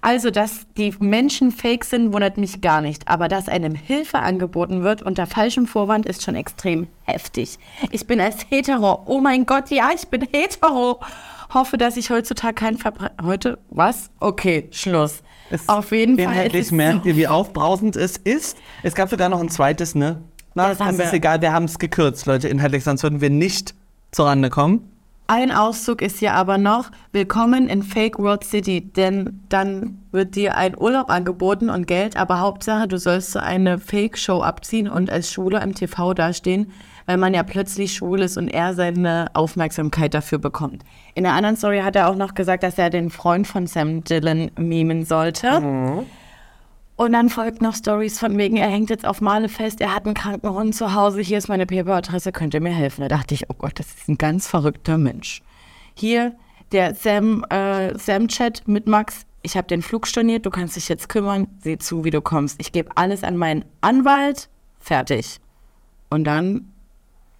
Also, 0.00 0.30
dass 0.30 0.66
die 0.76 0.94
Menschen 1.00 1.50
fake 1.50 1.84
sind, 1.84 2.12
wundert 2.12 2.36
mich 2.36 2.60
gar 2.60 2.80
nicht. 2.80 3.08
Aber 3.08 3.26
dass 3.26 3.48
einem 3.48 3.74
Hilfe 3.74 4.20
angeboten 4.20 4.84
wird 4.84 5.02
unter 5.02 5.26
falschem 5.26 5.66
Vorwand, 5.66 6.06
ist 6.06 6.22
schon 6.22 6.36
extrem 6.36 6.86
heftig. 7.04 7.58
Ich 7.90 8.06
bin 8.06 8.20
als 8.20 8.46
Hetero. 8.50 9.02
Oh 9.06 9.20
mein 9.20 9.46
Gott, 9.46 9.70
ja, 9.70 9.90
ich 9.92 10.06
bin 10.08 10.28
hetero. 10.30 11.00
Hoffe, 11.54 11.78
dass 11.78 11.96
ich 11.96 12.10
heutzutage 12.10 12.54
kein 12.54 12.76
Verbre... 12.76 13.12
Heute? 13.22 13.58
Was? 13.70 14.10
Okay, 14.20 14.68
Schluss. 14.72 15.22
Es- 15.50 15.68
Auf 15.68 15.92
jeden 15.92 16.16
Fall. 16.16 16.24
Inhaltlich 16.32 16.72
merkt 16.72 17.04
so- 17.04 17.08
ihr, 17.10 17.16
wie 17.16 17.28
aufbrausend 17.28 17.94
es 17.96 18.16
ist. 18.16 18.58
Es 18.82 18.94
gab 18.94 19.08
sogar 19.08 19.28
noch 19.28 19.40
ein 19.40 19.48
zweites, 19.48 19.94
ne? 19.94 20.20
Na, 20.54 20.74
Das 20.74 20.98
ist 20.98 21.12
egal, 21.12 21.40
wir 21.40 21.52
haben 21.52 21.64
es 21.64 21.78
gekürzt, 21.78 22.26
Leute, 22.26 22.48
inhaltlich, 22.48 22.84
sonst 22.84 23.02
würden 23.02 23.20
wir 23.20 23.30
nicht 23.30 23.74
zurande 24.12 24.50
kommen. 24.50 24.90
Ein 25.26 25.50
Auszug 25.50 26.02
ist 26.02 26.20
ja 26.20 26.34
aber 26.34 26.58
noch, 26.58 26.90
willkommen 27.12 27.68
in 27.68 27.82
Fake 27.82 28.18
World 28.18 28.44
City, 28.44 28.82
denn 28.92 29.40
dann 29.48 29.98
wird 30.12 30.34
dir 30.36 30.54
ein 30.56 30.76
Urlaub 30.78 31.08
angeboten 31.08 31.70
und 31.70 31.86
Geld, 31.86 32.16
aber 32.16 32.40
Hauptsache, 32.40 32.86
du 32.86 32.98
sollst 32.98 33.32
so 33.32 33.38
eine 33.38 33.78
Fake-Show 33.78 34.42
abziehen 34.42 34.86
und 34.88 35.08
als 35.10 35.32
Schwuler 35.32 35.62
im 35.62 35.74
TV 35.74 36.12
dastehen, 36.14 36.70
weil 37.06 37.16
man 37.16 37.34
ja 37.34 37.42
plötzlich 37.42 37.94
schwul 37.94 38.20
ist 38.22 38.36
und 38.36 38.48
er 38.48 38.74
seine 38.74 39.26
Aufmerksamkeit 39.34 40.14
dafür 40.14 40.38
bekommt. 40.38 40.82
In 41.14 41.24
der 41.24 41.32
anderen 41.32 41.56
Story 41.56 41.80
hat 41.80 41.96
er 41.96 42.08
auch 42.08 42.16
noch 42.16 42.34
gesagt, 42.34 42.62
dass 42.62 42.78
er 42.78 42.90
den 42.90 43.10
Freund 43.10 43.46
von 43.46 43.66
Sam 43.66 44.04
Dillon 44.04 44.50
mimen 44.56 45.04
sollte. 45.04 45.60
Und 46.96 47.12
dann 47.12 47.28
folgt 47.28 47.60
noch 47.60 47.74
Stories 47.74 48.20
von 48.20 48.38
wegen, 48.38 48.56
er 48.56 48.68
hängt 48.68 48.88
jetzt 48.88 49.04
auf 49.04 49.20
Male 49.20 49.48
fest, 49.48 49.80
er 49.80 49.94
hat 49.94 50.06
einen 50.06 50.14
kranken 50.14 50.50
Hund 50.50 50.76
zu 50.76 50.94
Hause, 50.94 51.20
hier 51.20 51.38
ist 51.38 51.48
meine 51.48 51.66
PayPal-Adresse, 51.66 52.30
könnt 52.30 52.54
ihr 52.54 52.60
mir 52.60 52.72
helfen? 52.72 53.00
Da 53.00 53.08
dachte 53.08 53.34
ich, 53.34 53.50
oh 53.50 53.54
Gott, 53.58 53.78
das 53.80 53.86
ist 53.88 54.08
ein 54.08 54.16
ganz 54.16 54.46
verrückter 54.46 54.96
Mensch. 54.96 55.42
Hier 55.94 56.34
der 56.70 56.94
Sam, 56.94 57.44
äh, 57.50 57.98
Sam-Chat 57.98 58.68
mit 58.68 58.86
Max, 58.86 59.26
ich 59.42 59.56
habe 59.56 59.66
den 59.66 59.82
Flug 59.82 60.06
storniert, 60.06 60.46
du 60.46 60.50
kannst 60.50 60.76
dich 60.76 60.88
jetzt 60.88 61.08
kümmern, 61.08 61.48
sieh 61.58 61.78
zu, 61.78 62.04
wie 62.04 62.10
du 62.10 62.20
kommst. 62.20 62.60
Ich 62.60 62.70
gebe 62.72 62.90
alles 62.94 63.24
an 63.24 63.36
meinen 63.36 63.64
Anwalt, 63.80 64.48
fertig. 64.78 65.40
Und 66.10 66.24
dann 66.24 66.72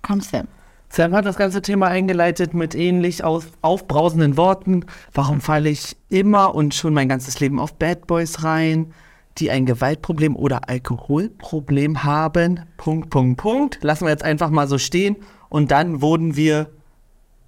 kam 0.04 0.20
Sam. 0.20 0.46
Sam 0.88 1.12
hat 1.12 1.24
das 1.26 1.36
ganze 1.36 1.60
Thema 1.60 1.88
eingeleitet 1.88 2.54
mit 2.54 2.76
ähnlich 2.76 3.24
auf, 3.24 3.46
aufbrausenden 3.62 4.36
Worten. 4.36 4.84
Warum 5.12 5.40
falle 5.40 5.68
ich 5.70 5.96
immer 6.08 6.54
und 6.54 6.72
schon 6.74 6.94
mein 6.94 7.08
ganzes 7.08 7.40
Leben 7.40 7.58
auf 7.58 7.74
Bad 7.74 8.06
Boys 8.06 8.44
rein, 8.44 8.92
die 9.38 9.50
ein 9.50 9.66
Gewaltproblem 9.66 10.36
oder 10.36 10.68
Alkoholproblem 10.68 12.04
haben? 12.04 12.60
Punkt, 12.76 13.10
Punkt, 13.10 13.40
Punkt. 13.40 13.78
Lassen 13.82 14.04
wir 14.04 14.10
jetzt 14.10 14.22
einfach 14.22 14.50
mal 14.50 14.68
so 14.68 14.78
stehen. 14.78 15.16
Und 15.48 15.72
dann 15.72 16.00
wurden 16.00 16.36
wir 16.36 16.70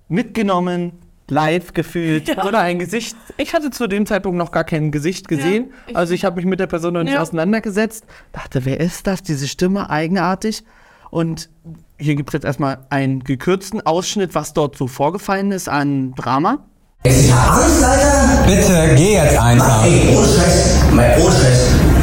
mitgenommen, 0.09 0.93
live 1.29 1.73
gefühlt 1.73 2.29
Ja. 2.37 2.45
oder 2.45 2.61
ein 2.61 2.79
Gesicht. 2.79 3.17
Ich 3.37 3.55
hatte 3.55 3.71
zu 3.71 3.87
dem 3.87 4.07
Zeitpunkt 4.07 4.39
noch 4.39 4.53
gar 4.53 4.65
kein 4.65 4.91
Gesicht 4.91 5.29
gesehen. 5.29 5.73
ich- 5.87 5.97
also 5.97 6.15
ich 6.15 6.25
habe 6.25 6.37
mich 6.37 6.47
mit 6.47 6.59
der 6.61 6.67
Person 6.69 6.95
noch 6.95 7.03
nicht 7.03 7.15
Ja. 7.15 7.23
auseinandergesetzt. 7.23 8.05
Dachte, 8.33 8.65
wer 8.65 8.81
ist 8.81 9.07
das? 9.07 9.23
Diese 9.23 9.47
Stimme, 9.49 9.91
eigenartig. 9.91 10.65
Und 11.11 11.49
hier 11.99 12.15
gibt 12.15 12.31
es 12.31 12.35
jetzt 12.35 12.45
erstmal 12.45 12.79
einen 12.91 13.25
gekürzten 13.25 13.85
Ausschnitt, 13.85 14.35
was 14.35 14.53
dort 14.53 14.77
so 14.77 14.87
vorgefallen 14.87 15.53
ist 15.53 15.69
an 15.69 16.15
Drama. 16.15 16.59
Ich 17.05 17.33
hab 17.33 17.53
Angst, 17.57 17.85
Alter. 17.85 18.47
Bitte, 18.47 18.95
geh 18.97 19.15
jetzt 19.15 19.39
einfach. 19.39 19.85
Ey, 19.85 20.17
ohne 20.17 20.27
Scheiß, 20.27 20.77
mein, 20.93 21.21
ohne 21.21 21.33
Scheiß. 21.33 21.61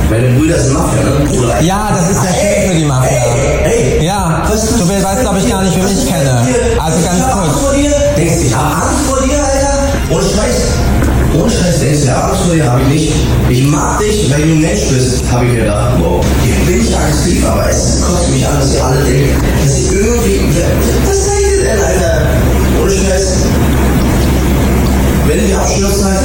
Meine 0.09 0.27
Brüder 0.37 0.59
sind 0.59 0.73
Mafia, 0.73 1.01
ne? 1.03 1.25
Bruder. 1.25 1.61
Ja, 1.61 1.89
das 1.95 2.11
ist 2.11 2.23
der 2.23 2.33
Chef 2.33 2.71
für 2.71 2.75
die 2.77 2.85
Mafia. 2.85 3.17
Ey, 3.65 4.05
Ja, 4.05 4.43
du 4.47 5.03
weißt, 5.03 5.21
glaube 5.21 5.39
ich, 5.39 5.49
gar 5.49 5.63
nicht, 5.63 5.75
wen 5.75 5.97
ich 5.97 6.07
kenne. 6.07 6.45
Also 6.79 7.03
ganz 7.05 7.17
ich 7.17 7.23
hab 7.23 7.37
Angst 7.37 7.51
kurz. 7.53 7.63
vor 7.63 7.73
dir. 7.73 7.91
Denkst 8.15 8.35
du, 8.39 8.45
ich 8.45 8.55
hab 8.55 8.83
Angst 8.83 9.05
vor 9.07 9.21
dir, 9.21 9.37
Alter? 9.43 9.79
Ohne 10.11 10.23
Scheiß. 10.23 11.02
Ohne 11.33 11.49
Scheiß, 11.49 11.79
denkst 11.79 12.01
du, 12.01 12.05
ich 12.05 12.11
Angst 12.11 12.41
vor 12.41 12.53
dir? 12.53 12.71
Hab 12.71 12.79
ich 12.81 12.87
nicht. 12.87 13.13
Ich 13.49 13.63
mag 13.63 13.99
dich, 13.99 14.29
weil 14.31 14.41
du 14.43 14.51
ein 14.53 14.61
Mensch 14.61 14.81
bist. 14.89 15.23
Hab 15.31 15.43
ich 15.43 15.55
gedacht, 15.55 15.99
wow. 15.99 16.23
Ich 16.45 16.67
bin 16.67 16.77
nicht 16.77 16.95
aggressiv, 16.95 17.45
aber 17.45 17.69
es 17.69 18.01
kotzt 18.01 18.29
mich 18.29 18.45
an, 18.47 18.59
dass 18.59 18.75
ihr 18.75 18.85
alle 18.85 19.03
denken, 19.03 19.41
dass 19.63 19.77
ich 19.79 19.91
irgendwie... 19.91 20.41
Was 21.07 21.25
seid 21.25 21.41
ihr 21.41 21.63
denn, 21.63 21.79
Alter? 21.79 22.21
Ohne 22.81 22.91
Scheiß. 22.91 23.45
Wenn 25.27 25.49
ihr 25.49 25.57
abstürzt, 25.57 26.03
Alter, 26.03 26.21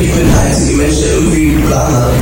ich 0.00 0.12
bin 0.12 0.26
der 0.26 0.40
einzige 0.40 0.76
Mensch, 0.78 1.00
der 1.02 1.12
irgendwie 1.12 1.50
einen 1.50 1.66
Plan 1.66 1.94
hat. 1.94 2.12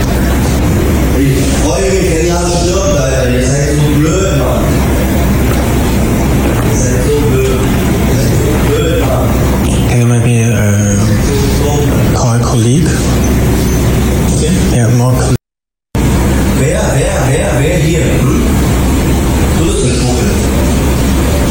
Ich 1.16 1.38
freue 1.64 1.82
mich, 1.82 2.10
wenn 2.10 2.26
ihr 2.26 2.36
alle 2.36 2.48
stirbt, 2.48 2.98
Alter. 2.98 3.30
Ihr 3.30 3.46
seid 3.46 3.68
so 3.76 3.98
blöd, 4.00 4.38
Mann. 4.38 4.64
Ihr 6.70 6.78
seid 6.78 7.04
so 7.06 7.30
blöd. 7.30 7.60
Ihr 8.10 8.16
seid 8.16 8.34
so 8.42 8.50
blöd, 8.66 9.00
Mann. 9.06 9.73
Can 9.94 10.00
you 10.00 10.08
maybe 10.08 10.42
uh, 10.42 10.96
So, 11.62 11.70
call 12.18 12.34
a 12.34 12.42
colleague? 12.42 12.90
Yeah, 14.74 14.90
more 14.98 15.12
colleague. 15.12 15.38
wer, 16.58 16.82
wer, 16.98 17.16
wer, 17.30 17.50
wer 17.60 17.78
hier? 17.78 18.02
Hm? 18.02 18.42
Du 19.56 19.64
bist 19.64 19.84
ein 19.84 19.94
Schmuggel. 19.94 20.30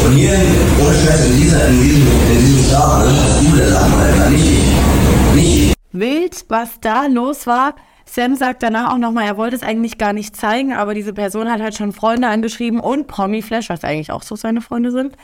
Und 0.04 0.16
hier, 0.18 0.36
ohne 0.78 0.94
Scheiß, 0.94 1.30
in, 1.30 1.36
dieser, 1.38 1.68
in, 1.68 1.80
diesem, 1.80 2.06
in 2.32 2.38
diesem 2.38 2.64
Staat, 2.66 3.06
ne, 3.06 3.12
hast 3.16 3.40
du 3.40 3.56
der 3.56 3.70
Laden, 3.70 3.94
Alter. 3.94 4.28
Nicht 4.28 4.44
ich. 4.44 5.34
Nicht 5.34 5.70
ich. 5.70 5.74
Wild, 5.92 6.44
was 6.50 6.80
da 6.82 7.06
los 7.06 7.46
war. 7.46 7.74
Sam 8.04 8.36
sagt 8.36 8.62
danach 8.62 8.92
auch 8.92 8.98
nochmal, 8.98 9.24
er 9.24 9.38
wollte 9.38 9.56
es 9.56 9.62
eigentlich 9.62 9.96
gar 9.96 10.12
nicht 10.12 10.36
zeigen, 10.36 10.74
aber 10.74 10.92
diese 10.92 11.14
Person 11.14 11.50
hat 11.50 11.62
halt 11.62 11.76
schon 11.76 11.92
Freunde 11.92 12.28
angeschrieben 12.28 12.78
und 12.78 13.06
Promi-Flash, 13.06 13.70
was 13.70 13.84
eigentlich 13.84 14.12
auch 14.12 14.22
so 14.22 14.36
seine 14.36 14.60
Freunde 14.60 14.90
sind. 14.90 15.16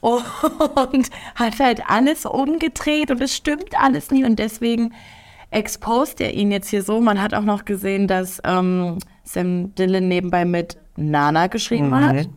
Und 0.00 1.10
hat 1.34 1.58
halt 1.58 1.82
alles 1.88 2.24
umgedreht 2.24 3.10
und 3.10 3.20
es 3.20 3.34
stimmt 3.34 3.78
alles 3.78 4.10
nie 4.10 4.24
und 4.24 4.38
deswegen 4.38 4.92
exposed 5.50 6.20
er 6.20 6.34
ihn 6.34 6.52
jetzt 6.52 6.68
hier 6.68 6.82
so. 6.82 7.00
Man 7.00 7.20
hat 7.20 7.34
auch 7.34 7.42
noch 7.42 7.64
gesehen, 7.64 8.06
dass 8.06 8.40
ähm, 8.44 8.98
Sam 9.24 9.74
Dillon 9.74 10.06
nebenbei 10.08 10.44
mit 10.44 10.76
Nana 10.96 11.46
geschrieben 11.46 11.94
hat. 11.94 12.28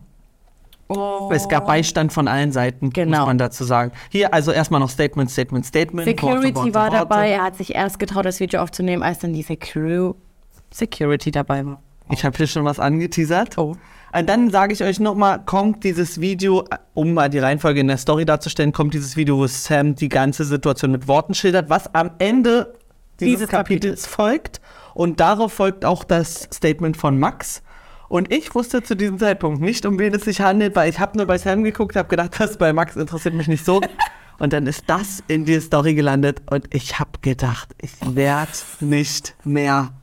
Oh. 0.87 1.29
Es 1.33 1.47
gab 1.47 1.67
Beistand 1.67 2.11
von 2.11 2.27
allen 2.27 2.51
Seiten, 2.51 2.89
Genau. 2.89 3.19
muss 3.19 3.27
man 3.27 3.37
dazu 3.37 3.63
sagen. 3.63 3.91
Hier 4.09 4.33
also 4.33 4.51
erstmal 4.51 4.79
noch 4.81 4.89
Statement, 4.89 5.29
Statement, 5.31 5.65
Statement. 5.65 6.05
Security 6.07 6.53
Worte, 6.55 6.73
war 6.73 6.83
Worte. 6.85 6.97
dabei. 6.97 7.29
Er 7.29 7.43
hat 7.43 7.55
sich 7.55 7.75
erst 7.75 7.97
getraut, 7.97 8.25
das 8.25 8.39
Video 8.41 8.61
aufzunehmen, 8.61 9.01
als 9.01 9.19
dann 9.19 9.33
die 9.33 9.43
Security 9.43 11.31
dabei 11.31 11.65
war. 11.65 11.81
Ich 12.09 12.25
habe 12.25 12.35
hier 12.35 12.47
schon 12.47 12.65
was 12.65 12.77
angeteasert. 12.79 13.57
Oh. 13.57 13.77
Und 14.13 14.27
dann 14.27 14.49
sage 14.49 14.73
ich 14.73 14.83
euch 14.83 14.99
nochmal, 14.99 15.41
kommt 15.45 15.83
dieses 15.83 16.19
Video, 16.19 16.65
um 16.93 17.13
mal 17.13 17.29
die 17.29 17.39
Reihenfolge 17.39 17.79
in 17.79 17.87
der 17.87 17.97
Story 17.97 18.25
darzustellen, 18.25 18.73
kommt 18.73 18.93
dieses 18.93 19.15
Video, 19.15 19.37
wo 19.37 19.47
Sam 19.47 19.95
die 19.95 20.09
ganze 20.09 20.43
Situation 20.43 20.91
mit 20.91 21.07
Worten 21.07 21.33
schildert, 21.33 21.69
was 21.69 21.93
am 21.93 22.11
Ende 22.19 22.73
dieses, 23.21 23.39
Dieses 23.39 23.49
Kapitels 23.49 24.07
folgt. 24.07 24.61
Und 24.93 25.19
darauf 25.19 25.53
folgt 25.53 25.85
auch 25.85 26.03
das 26.03 26.49
Statement 26.53 26.97
von 26.97 27.19
Max. 27.19 27.61
Und 28.09 28.33
ich 28.33 28.53
wusste 28.53 28.83
zu 28.83 28.95
diesem 28.95 29.19
Zeitpunkt 29.19 29.61
nicht, 29.61 29.85
um 29.85 29.97
wen 29.97 30.13
es 30.13 30.25
sich 30.25 30.41
handelt, 30.41 30.75
weil 30.75 30.89
ich 30.89 30.99
habe 30.99 31.17
nur 31.17 31.27
bei 31.27 31.37
Sam 31.37 31.63
geguckt, 31.63 31.95
habe 31.95 32.09
gedacht, 32.09 32.31
das 32.39 32.57
bei 32.57 32.73
Max 32.73 32.95
interessiert 32.95 33.35
mich 33.35 33.47
nicht 33.47 33.63
so. 33.63 33.79
Und 34.39 34.53
dann 34.53 34.65
ist 34.65 34.85
das 34.87 35.23
in 35.27 35.45
die 35.45 35.59
Story 35.61 35.93
gelandet 35.93 36.41
und 36.49 36.65
ich 36.73 36.97
habe 36.97 37.11
gedacht, 37.21 37.75
ich 37.79 37.91
werde 38.01 38.49
nicht 38.79 39.35
mehr. 39.43 39.93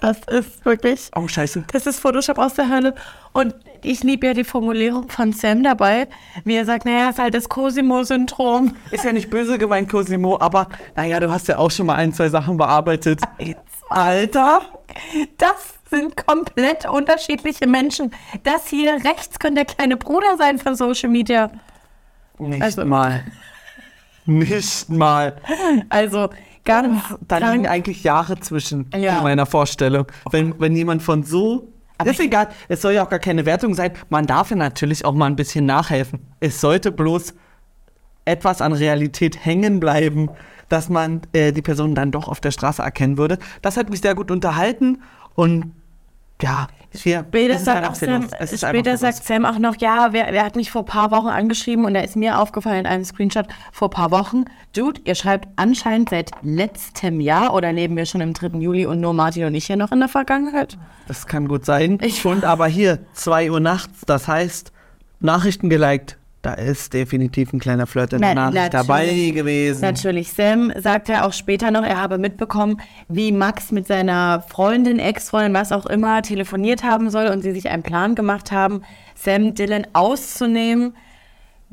Das 0.00 0.18
ist 0.30 0.64
wirklich 0.64 1.10
Oh, 1.16 1.26
scheiße. 1.26 1.64
Das 1.72 1.86
ist 1.86 1.98
Photoshop 2.00 2.38
aus 2.38 2.54
der 2.54 2.68
Hölle. 2.68 2.94
Und 3.32 3.54
ich 3.82 4.02
liebe 4.04 4.26
ja 4.28 4.34
die 4.34 4.44
Formulierung 4.44 5.08
von 5.08 5.32
Sam 5.32 5.62
dabei, 5.64 6.06
wie 6.44 6.54
er 6.54 6.64
sagt, 6.64 6.84
naja, 6.84 7.10
ist 7.10 7.18
halt 7.18 7.34
das 7.34 7.48
Cosimo-Syndrom. 7.48 8.76
Ist 8.92 9.04
ja 9.04 9.12
nicht 9.12 9.28
böse 9.28 9.58
gemeint, 9.58 9.88
Cosimo, 9.88 10.38
aber 10.40 10.68
naja, 10.96 11.18
du 11.18 11.30
hast 11.30 11.48
ja 11.48 11.58
auch 11.58 11.70
schon 11.70 11.86
mal 11.86 11.96
ein, 11.96 12.12
zwei 12.12 12.28
Sachen 12.28 12.56
bearbeitet. 12.56 13.20
Alter! 13.90 14.62
Das 15.36 15.74
sind 15.90 16.16
komplett 16.26 16.88
unterschiedliche 16.88 17.66
Menschen. 17.66 18.12
Das 18.44 18.68
hier 18.68 18.94
rechts 19.04 19.38
könnte 19.38 19.64
der 19.64 19.74
kleine 19.74 19.96
Bruder 19.96 20.36
sein 20.36 20.58
von 20.58 20.76
Social 20.76 21.08
Media. 21.10 21.50
Nicht 22.38 22.62
Also- 22.62 22.84
mal. 22.84 23.24
Nicht 24.26 24.90
mal. 24.90 25.36
Also 25.88 26.28
nicht. 26.82 27.04
Da 27.26 27.38
liegen 27.52 27.66
eigentlich 27.66 28.02
Jahre 28.04 28.38
zwischen 28.40 28.90
Ja. 28.96 29.18
in 29.18 29.22
meiner 29.24 29.46
Vorstellung. 29.46 30.06
Wenn, 30.30 30.58
wenn 30.60 30.76
jemand 30.76 31.02
von 31.02 31.22
so. 31.24 31.68
Aber 31.98 32.10
ist 32.10 32.20
egal, 32.20 32.48
es 32.68 32.80
soll 32.82 32.92
ja 32.92 33.04
auch 33.04 33.08
gar 33.10 33.18
keine 33.18 33.44
Wertung 33.44 33.74
sein. 33.74 33.90
Man 34.08 34.26
darf 34.26 34.50
ja 34.50 34.56
natürlich 34.56 35.04
auch 35.04 35.14
mal 35.14 35.26
ein 35.26 35.34
bisschen 35.36 35.66
nachhelfen. 35.66 36.20
Es 36.38 36.60
sollte 36.60 36.92
bloß 36.92 37.34
etwas 38.24 38.60
an 38.60 38.72
Realität 38.72 39.44
hängen 39.44 39.80
bleiben, 39.80 40.28
dass 40.68 40.88
man 40.88 41.22
äh, 41.32 41.50
die 41.52 41.62
Person 41.62 41.94
dann 41.94 42.10
doch 42.12 42.28
auf 42.28 42.40
der 42.40 42.50
Straße 42.50 42.82
erkennen 42.82 43.18
würde. 43.18 43.38
Das 43.62 43.76
hat 43.76 43.90
mich 43.90 44.00
sehr 44.00 44.14
gut 44.14 44.30
unterhalten 44.30 45.02
und 45.34 45.72
ja, 46.42 46.68
hier, 46.90 47.24
Später, 47.28 47.54
es 47.54 47.60
ist 47.60 47.64
sagt, 47.66 47.86
auch 47.86 47.94
Sam, 47.94 48.08
sinnlos. 48.08 48.30
Es 48.38 48.52
ist 48.52 48.66
später 48.66 48.96
sagt 48.96 49.24
Sam 49.24 49.44
auch 49.44 49.58
noch, 49.58 49.76
ja, 49.78 50.08
wer, 50.12 50.28
wer 50.32 50.44
hat 50.44 50.56
mich 50.56 50.70
vor 50.70 50.82
ein 50.82 50.86
paar 50.86 51.10
Wochen 51.10 51.28
angeschrieben 51.28 51.84
und 51.84 51.94
da 51.94 52.00
ist 52.00 52.16
mir 52.16 52.38
aufgefallen 52.38 52.80
in 52.80 52.86
einem 52.86 53.04
Screenshot 53.04 53.46
vor 53.72 53.88
ein 53.88 53.90
paar 53.90 54.10
Wochen, 54.10 54.44
Dude, 54.74 55.00
ihr 55.04 55.14
schreibt 55.14 55.48
anscheinend 55.56 56.10
seit 56.10 56.30
letztem 56.42 57.20
Jahr 57.20 57.54
oder 57.54 57.72
leben 57.72 57.96
wir 57.96 58.06
schon 58.06 58.20
im 58.20 58.32
3. 58.32 58.58
Juli 58.58 58.86
und 58.86 59.00
nur 59.00 59.12
Martin 59.12 59.44
und 59.44 59.54
ich 59.54 59.66
hier 59.66 59.76
noch 59.76 59.92
in 59.92 60.00
der 60.00 60.08
Vergangenheit? 60.08 60.78
Das 61.06 61.26
kann 61.26 61.48
gut 61.48 61.64
sein. 61.64 61.98
Ich- 62.02 62.24
und 62.24 62.44
aber 62.44 62.66
hier, 62.66 63.00
2 63.12 63.50
Uhr 63.50 63.60
nachts, 63.60 64.02
das 64.06 64.26
heißt, 64.26 64.72
Nachrichten 65.20 65.68
geliked. 65.68 66.17
Da 66.40 66.54
ist 66.54 66.92
definitiv 66.94 67.52
ein 67.52 67.58
kleiner 67.58 67.86
Flirt 67.88 68.12
in 68.12 68.20
der 68.22 68.34
Na- 68.34 68.50
Nachricht 68.52 68.72
dabei 68.72 69.06
gewesen. 69.34 69.80
Natürlich. 69.80 70.32
Sam 70.32 70.72
sagt 70.76 71.08
ja 71.08 71.26
auch 71.26 71.32
später 71.32 71.72
noch, 71.72 71.82
er 71.82 72.00
habe 72.00 72.16
mitbekommen, 72.16 72.80
wie 73.08 73.32
Max 73.32 73.72
mit 73.72 73.88
seiner 73.88 74.42
Freundin, 74.48 75.00
Ex-Freundin, 75.00 75.52
was 75.54 75.72
auch 75.72 75.86
immer, 75.86 76.22
telefoniert 76.22 76.84
haben 76.84 77.10
soll 77.10 77.26
und 77.26 77.42
sie 77.42 77.50
sich 77.52 77.68
einen 77.68 77.82
Plan 77.82 78.14
gemacht 78.14 78.52
haben, 78.52 78.82
Sam 79.16 79.54
Dylan 79.54 79.86
auszunehmen. 79.94 80.94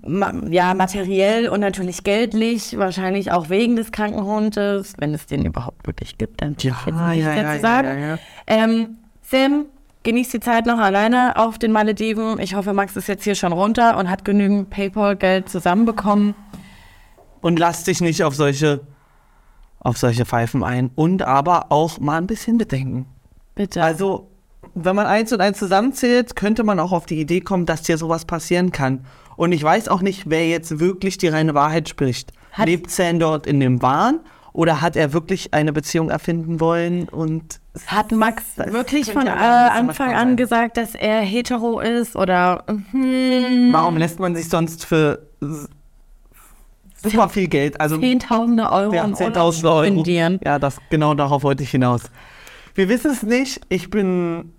Ma 0.01 0.33
ja, 0.49 0.73
materiell 0.73 1.47
und 1.47 1.61
natürlich 1.61 2.03
geldlich, 2.03 2.77
wahrscheinlich 2.77 3.31
auch 3.31 3.49
wegen 3.49 3.75
des 3.75 3.91
Krankenhundes, 3.91 4.93
wenn 4.97 5.13
es 5.13 5.25
den 5.25 5.45
überhaupt 5.45 5.87
wirklich 5.87 6.17
gibt, 6.17 6.41
dann 6.41 6.55
Ja, 6.59 6.71
jetzt 6.71 6.85
nichts 6.85 7.23
ja, 7.23 7.53
ja, 7.53 7.59
sagen. 7.59 7.87
ja, 7.87 8.07
ja. 8.09 8.17
Ähm, 8.47 8.97
Sam 9.21 9.65
genießt 10.05 10.33
die 10.33 10.39
Zeit 10.39 10.65
noch 10.65 10.77
alleine 10.79 11.35
auf 11.35 11.57
den 11.59 11.73
Malediven. 11.73 12.39
Ich 12.39 12.55
hoffe, 12.55 12.71
Max 12.73 12.95
ist 12.95 13.07
jetzt 13.07 13.25
hier 13.25 13.35
schon 13.35 13.51
runter 13.51 13.97
und 13.97 14.09
hat 14.09 14.23
genügend 14.23 14.69
PayPal-Geld 14.69 15.49
zusammenbekommen. 15.49 16.33
Und 17.41 17.59
lass 17.59 17.83
dich 17.83 17.99
nicht 17.99 18.23
auf 18.23 18.33
solche, 18.35 18.81
auf 19.79 19.97
solche 19.97 20.25
Pfeifen 20.25 20.63
ein. 20.63 20.91
Und 20.95 21.21
aber 21.23 21.71
auch 21.71 21.99
mal 21.99 22.17
ein 22.17 22.27
bisschen 22.27 22.57
bedenken. 22.57 23.05
Bitte. 23.55 23.83
Also, 23.83 24.29
wenn 24.73 24.95
man 24.95 25.05
eins 25.05 25.31
und 25.33 25.41
eins 25.41 25.59
zusammenzählt, 25.59 26.35
könnte 26.35 26.63
man 26.63 26.79
auch 26.79 26.91
auf 26.91 27.05
die 27.05 27.19
Idee 27.19 27.41
kommen, 27.41 27.65
dass 27.65 27.81
dir 27.83 27.97
sowas 27.97 28.25
passieren 28.25 28.71
kann. 28.71 29.05
Und 29.35 29.51
ich 29.51 29.63
weiß 29.63 29.89
auch 29.89 30.01
nicht, 30.01 30.29
wer 30.29 30.47
jetzt 30.47 30.79
wirklich 30.79 31.17
die 31.17 31.27
reine 31.27 31.53
Wahrheit 31.53 31.89
spricht. 31.89 32.31
Hat- 32.53 32.67
Lebt 32.67 32.89
Sam 32.89 33.19
dort 33.19 33.45
in 33.47 33.59
dem 33.59 33.81
Wahn 33.81 34.21
Oder 34.55 34.79
hat 34.79 34.95
er 34.95 35.11
wirklich 35.11 35.53
eine 35.53 35.73
Beziehung 35.73 36.09
erfinden 36.09 36.61
wollen 36.61 37.09
und 37.09 37.59
Hat 37.87 38.13
Max 38.13 38.41
wirklich 38.55 39.11
von 39.11 39.27
äh, 39.27 39.29
Anfang 39.29 40.13
an 40.13 40.29
sein. 40.29 40.37
gesagt, 40.37 40.77
dass 40.77 40.95
er 40.95 41.19
hetero 41.19 41.81
ist 41.81 42.15
oder 42.15 42.63
hm, 42.67 43.73
warum 43.73 43.97
lässt 43.97 44.17
man 44.17 44.33
sich 44.33 44.47
sonst 44.47 44.85
für 44.85 45.27
super 47.03 47.27
viel 47.27 47.49
Geld, 47.49 47.81
also 47.81 47.97
Zehntausende 47.97 48.71
Euro 48.71 48.93
ja, 48.93 49.03
im 49.03 49.13
10.000 49.13 49.25
Urlaub 49.25 49.65
Euro. 49.65 49.83
spendieren? 49.83 50.39
Ja, 50.41 50.57
das, 50.57 50.77
genau 50.89 51.13
darauf 51.15 51.43
wollte 51.43 51.63
ich 51.63 51.71
hinaus. 51.71 52.03
Wir 52.75 52.87
wissen 52.87 53.11
es 53.11 53.23
nicht. 53.23 53.59
Ich 53.67 53.89
bin 53.89 54.53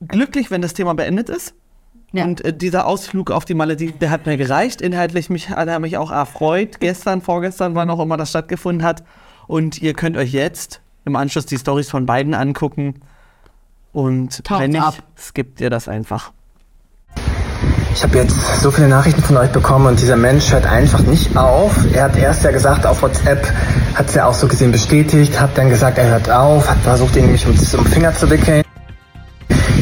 glücklich, 0.00 0.52
wenn 0.52 0.62
das 0.62 0.74
Thema 0.74 0.94
beendet 0.94 1.28
ist. 1.28 1.54
Ja. 2.12 2.24
Und 2.24 2.44
äh, 2.44 2.56
dieser 2.56 2.86
Ausflug 2.86 3.32
auf 3.32 3.44
die 3.44 3.54
Malediven, 3.54 3.98
der 3.98 4.10
hat 4.10 4.26
mir 4.26 4.36
gereicht. 4.36 4.80
Inhaltlich 4.80 5.28
mich, 5.28 5.50
hat 5.50 5.66
er 5.66 5.80
mich 5.80 5.96
auch 5.96 6.12
erfreut. 6.12 6.76
Gestern, 6.80 7.20
vorgestern, 7.20 7.74
wann 7.74 7.90
auch 7.90 8.00
immer 8.00 8.16
das 8.16 8.30
stattgefunden 8.30 8.86
hat. 8.86 9.02
Und 9.50 9.82
ihr 9.82 9.94
könnt 9.94 10.16
euch 10.16 10.30
jetzt 10.30 10.80
im 11.04 11.16
Anschluss 11.16 11.44
die 11.44 11.58
Stories 11.58 11.90
von 11.90 12.06
beiden 12.06 12.34
angucken. 12.34 13.00
Und 13.92 14.44
Taucht 14.44 14.60
wenn 14.60 14.70
nicht, 14.70 14.80
ab. 14.80 14.94
skippt 15.18 15.60
ihr 15.60 15.70
das 15.70 15.88
einfach. 15.88 16.30
Ich 17.92 18.04
habe 18.04 18.16
jetzt 18.18 18.60
so 18.60 18.70
viele 18.70 18.86
Nachrichten 18.86 19.20
von 19.20 19.36
euch 19.36 19.50
bekommen 19.50 19.86
und 19.86 20.00
dieser 20.00 20.16
Mensch 20.16 20.52
hört 20.52 20.66
einfach 20.66 21.00
nicht 21.00 21.36
auf. 21.36 21.72
Er 21.92 22.04
hat 22.04 22.16
erst 22.16 22.44
ja 22.44 22.52
gesagt 22.52 22.86
auf 22.86 23.02
WhatsApp, 23.02 23.44
hat 23.96 24.06
es 24.06 24.14
ja 24.14 24.26
auch 24.26 24.34
so 24.34 24.46
gesehen 24.46 24.70
bestätigt, 24.70 25.40
hat 25.40 25.58
dann 25.58 25.68
gesagt, 25.68 25.98
er 25.98 26.10
hört 26.10 26.30
auf, 26.30 26.70
hat 26.70 26.78
versucht, 26.78 27.16
ihn 27.16 27.24
nämlich 27.24 27.44
um, 27.44 27.80
um 27.80 27.86
Finger 27.86 28.14
zu 28.14 28.30
wickeln. 28.30 28.62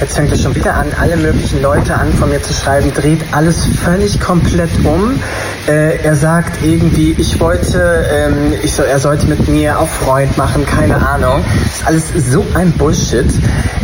Jetzt 0.01 0.15
fängt 0.17 0.31
er 0.31 0.39
schon 0.39 0.55
wieder 0.55 0.75
an, 0.75 0.87
alle 1.01 1.17
möglichen 1.17 1.61
Leute 1.61 1.95
an 1.95 2.13
von 2.13 2.29
mir 2.31 2.41
zu 2.41 2.53
schreiben, 2.53 2.93
dreht 2.95 3.21
alles 3.33 3.67
völlig 3.67 4.21
komplett 4.21 4.71
um. 4.85 5.21
Äh, 5.67 6.03
er 6.03 6.15
sagt 6.15 6.63
irgendwie, 6.63 7.17
ich 7.19 7.41
wollte, 7.41 8.07
ähm, 8.13 8.55
ich 8.63 8.75
so, 8.75 8.85
er 8.85 9.01
sollte 9.01 9.27
mit 9.27 9.49
mir 9.49 9.79
auf 9.79 9.91
Freund 9.91 10.37
machen, 10.39 10.65
keine 10.67 11.05
Ahnung. 11.07 11.45
Das 11.65 11.75
ist 11.75 11.87
alles 11.87 12.31
so 12.31 12.47
ein 12.55 12.73
Bullshit. 12.73 13.27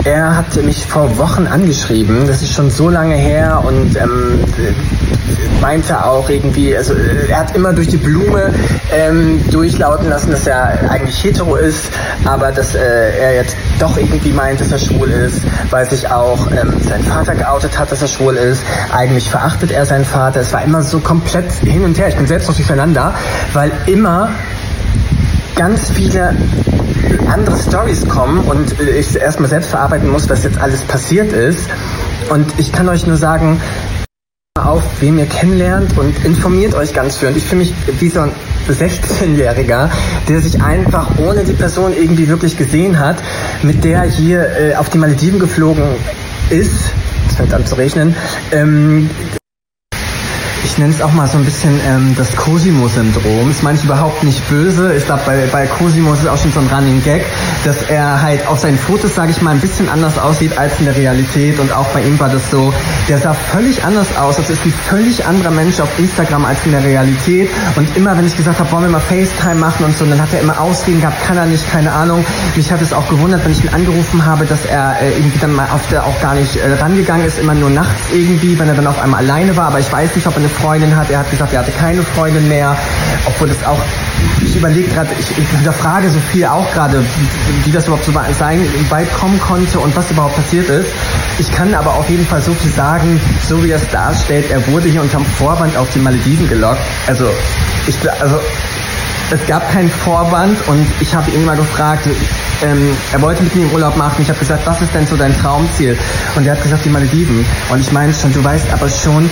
Er 0.04 0.36
hat 0.36 0.54
mich 0.62 0.86
vor 0.86 1.18
Wochen 1.18 1.46
angeschrieben, 1.48 2.26
das 2.26 2.42
ist 2.42 2.52
schon 2.52 2.70
so 2.70 2.88
lange 2.88 3.16
her 3.16 3.62
und 3.66 3.96
ähm, 3.96 4.44
meinte 5.60 6.04
auch 6.04 6.28
irgendwie, 6.28 6.76
also 6.76 6.94
äh, 6.94 7.28
er 7.30 7.40
hat 7.40 7.56
immer 7.56 7.72
durch 7.72 7.88
die 7.88 7.96
Blume 7.96 8.52
ähm, 8.92 9.42
durchlauten 9.50 10.08
lassen, 10.08 10.30
dass 10.30 10.46
er 10.46 10.90
eigentlich 10.90 11.24
hetero 11.24 11.56
ist, 11.56 11.90
aber 12.24 12.52
dass 12.52 12.74
äh, 12.74 13.18
er 13.18 13.34
jetzt 13.34 13.56
doch 13.78 13.96
irgendwie 13.96 14.32
meint, 14.32 14.60
dass 14.60 14.72
er 14.72 14.78
schwul 14.78 15.10
ist, 15.10 15.42
weil 15.70 15.88
sich 15.88 16.10
auch 16.10 16.50
ähm, 16.50 16.74
sein 16.80 17.02
Vater 17.02 17.34
geoutet 17.34 17.78
hat, 17.78 17.90
dass 17.92 18.02
er 18.02 18.08
schwul 18.08 18.36
ist. 18.36 18.62
Eigentlich 18.92 19.30
verachtet 19.30 19.70
er 19.70 19.86
seinen 19.86 20.04
Vater. 20.04 20.40
Es 20.40 20.52
war 20.52 20.62
immer 20.62 20.82
so 20.82 21.00
komplett 21.00 21.52
hin 21.52 21.84
und 21.84 21.98
her. 21.98 22.08
Ich 22.08 22.16
bin 22.16 22.26
selbst 22.26 22.48
noch 22.48 22.56
durcheinander, 22.56 23.14
weil 23.52 23.72
immer 23.86 24.30
ganz 25.54 25.90
viele 25.90 26.34
andere 27.30 27.56
Stories 27.56 28.08
kommen 28.08 28.40
und 28.40 28.80
ich 28.80 29.16
erstmal 29.16 29.48
selbst 29.48 29.70
verarbeiten 29.70 30.10
muss, 30.10 30.28
was 30.28 30.44
jetzt 30.44 30.58
alles 30.58 30.82
passiert 30.82 31.32
ist. 31.32 31.68
Und 32.30 32.58
ich 32.58 32.72
kann 32.72 32.88
euch 32.88 33.06
nur 33.06 33.16
sagen, 33.16 33.60
wen 35.00 35.18
ihr 35.18 35.26
kennenlernt 35.26 35.96
und 35.98 36.24
informiert 36.24 36.74
euch 36.74 36.92
ganz 36.92 37.18
schön. 37.18 37.36
Ich 37.36 37.44
fühle 37.44 37.60
mich 37.60 37.74
wie 38.00 38.08
so 38.08 38.20
ein 38.20 38.32
16-Jähriger, 38.68 39.90
der 40.28 40.40
sich 40.40 40.62
einfach 40.62 41.18
ohne 41.18 41.44
die 41.44 41.52
Person 41.52 41.92
irgendwie 41.92 42.28
wirklich 42.28 42.56
gesehen 42.56 42.98
hat, 42.98 43.16
mit 43.62 43.84
der 43.84 44.02
hier 44.02 44.48
äh, 44.58 44.74
auf 44.74 44.88
die 44.90 44.98
Malediven 44.98 45.38
geflogen 45.38 45.84
ist. 46.50 46.92
Es 47.28 47.36
fängt 47.36 47.52
an 47.52 47.66
zu 47.66 47.76
regnen. 47.76 48.14
Ähm, 48.52 49.10
ich 50.74 50.78
nenne 50.78 50.92
es 50.92 51.00
auch 51.00 51.12
mal 51.12 51.28
so 51.28 51.38
ein 51.38 51.44
bisschen 51.44 51.80
ähm, 51.86 52.16
das 52.16 52.34
Cosimo-Syndrom. 52.34 53.54
Meine 53.62 53.78
ich 53.78 53.84
überhaupt 53.84 54.24
nicht 54.24 54.48
böse. 54.48 54.92
Ich 54.96 55.04
glaube, 55.04 55.22
bei, 55.24 55.46
bei 55.52 55.68
Cosimo 55.68 56.12
ist 56.12 56.22
es 56.22 56.26
auch 56.26 56.36
schon 56.36 56.50
so 56.50 56.58
ein 56.58 56.66
Running 56.66 57.00
Gag, 57.00 57.24
dass 57.62 57.82
er 57.82 58.20
halt 58.22 58.44
auf 58.48 58.58
seinen 58.58 58.76
Fotos, 58.76 59.14
sage 59.14 59.30
ich 59.30 59.40
mal, 59.40 59.52
ein 59.52 59.60
bisschen 59.60 59.88
anders 59.88 60.18
aussieht 60.18 60.58
als 60.58 60.80
in 60.80 60.86
der 60.86 60.96
Realität. 60.96 61.60
Und 61.60 61.72
auch 61.72 61.86
bei 61.90 62.02
ihm 62.02 62.18
war 62.18 62.28
das 62.28 62.50
so, 62.50 62.74
der 63.08 63.18
sah 63.18 63.34
völlig 63.34 63.84
anders 63.84 64.16
aus. 64.16 64.34
Das 64.34 64.50
ist 64.50 64.66
ein 64.66 64.72
völlig 64.72 65.24
anderer 65.24 65.52
Mensch 65.52 65.78
auf 65.78 65.96
Instagram 65.96 66.44
als 66.44 66.66
in 66.66 66.72
der 66.72 66.82
Realität. 66.82 67.50
Und 67.76 67.96
immer, 67.96 68.18
wenn 68.18 68.26
ich 68.26 68.36
gesagt 68.36 68.58
habe, 68.58 68.72
wollen 68.72 68.82
wir 68.82 68.90
mal 68.90 69.00
FaceTime 69.00 69.60
machen 69.60 69.84
und 69.84 69.96
so, 69.96 70.04
dann 70.04 70.20
hat 70.20 70.34
er 70.34 70.40
immer 70.40 70.60
Ausreden 70.60 71.00
gehabt, 71.00 71.22
kann 71.24 71.36
er 71.36 71.46
nicht, 71.46 71.70
keine 71.70 71.92
Ahnung. 71.92 72.24
Mich 72.56 72.72
hat 72.72 72.82
es 72.82 72.92
auch 72.92 73.08
gewundert, 73.08 73.44
wenn 73.44 73.52
ich 73.52 73.62
ihn 73.62 73.70
angerufen 73.70 74.26
habe, 74.26 74.44
dass 74.44 74.66
er 74.66 74.96
äh, 75.00 75.12
irgendwie 75.12 75.38
dann 75.38 75.54
mal 75.54 75.68
auf 75.72 75.86
der 75.92 76.04
auch 76.04 76.20
gar 76.20 76.34
nicht 76.34 76.56
äh, 76.56 76.72
rangegangen 76.74 77.24
ist, 77.24 77.38
immer 77.38 77.54
nur 77.54 77.70
nachts 77.70 78.10
irgendwie, 78.12 78.58
wenn 78.58 78.66
er 78.66 78.74
dann 78.74 78.88
auf 78.88 79.00
einmal 79.00 79.20
alleine 79.22 79.56
war. 79.56 79.68
Aber 79.68 79.78
ich 79.78 79.92
weiß 79.92 80.16
nicht, 80.16 80.26
ob 80.26 80.34
er 80.34 80.38
eine 80.38 80.48
Freundin 80.64 80.96
hat. 80.96 81.10
Er 81.10 81.18
hat 81.18 81.30
gesagt, 81.30 81.52
er 81.52 81.60
hatte 81.60 81.72
keine 81.72 82.02
Freundin 82.02 82.48
mehr. 82.48 82.74
Obwohl 83.26 83.48
das 83.48 83.62
auch, 83.64 83.78
ich 84.42 84.56
überlege 84.56 84.88
gerade, 84.88 85.10
ich, 85.18 85.36
ich 85.36 85.48
hinterfrage 85.50 86.08
so 86.08 86.18
viel 86.32 86.46
auch 86.46 86.72
gerade, 86.72 87.04
wie, 87.64 87.70
das 87.70 87.86
überhaupt 87.86 88.04
so 88.04 88.12
sein, 88.12 88.66
weit 88.88 89.12
kommen 89.12 89.38
konnte 89.38 89.78
und 89.78 89.94
was 89.94 90.10
überhaupt 90.10 90.36
passiert 90.36 90.70
ist. 90.70 90.90
Ich 91.38 91.52
kann 91.52 91.74
aber 91.74 91.94
auf 91.94 92.08
jeden 92.08 92.26
Fall 92.26 92.40
so 92.40 92.54
viel 92.54 92.70
sagen, 92.70 93.20
so 93.42 93.62
wie 93.62 93.70
er 93.70 93.76
es 93.76 93.88
darstellt, 93.88 94.50
er 94.50 94.66
wurde 94.68 94.88
hier 94.88 95.02
unterm 95.02 95.24
Vorwand 95.24 95.76
auf 95.76 95.90
die 95.90 95.98
Malediven 95.98 96.48
gelockt. 96.48 96.80
Also, 97.06 97.28
ich, 97.86 97.96
also, 98.20 98.40
es 99.30 99.46
gab 99.46 99.70
keinen 99.70 99.90
Vorwand 99.90 100.66
und 100.66 100.86
ich 101.00 101.14
habe 101.14 101.30
ihn 101.30 101.44
mal 101.44 101.56
gefragt, 101.56 102.08
ähm, 102.62 102.96
er 103.12 103.20
wollte 103.20 103.42
mit 103.42 103.54
mir 103.54 103.64
im 103.64 103.72
Urlaub 103.72 103.96
machen. 103.96 104.22
Ich 104.22 104.28
habe 104.28 104.38
gesagt, 104.38 104.66
was 104.66 104.80
ist 104.80 104.94
denn 104.94 105.06
so 105.06 105.16
dein 105.16 105.36
Traumziel? 105.36 105.98
Und 106.36 106.46
er 106.46 106.52
hat 106.52 106.62
gesagt, 106.62 106.86
die 106.86 106.90
Malediven. 106.90 107.44
Und 107.70 107.80
ich 107.80 107.92
meine 107.92 108.14
schon, 108.14 108.32
du 108.32 108.42
weißt 108.42 108.72
aber 108.72 108.88
schon, 108.88 109.28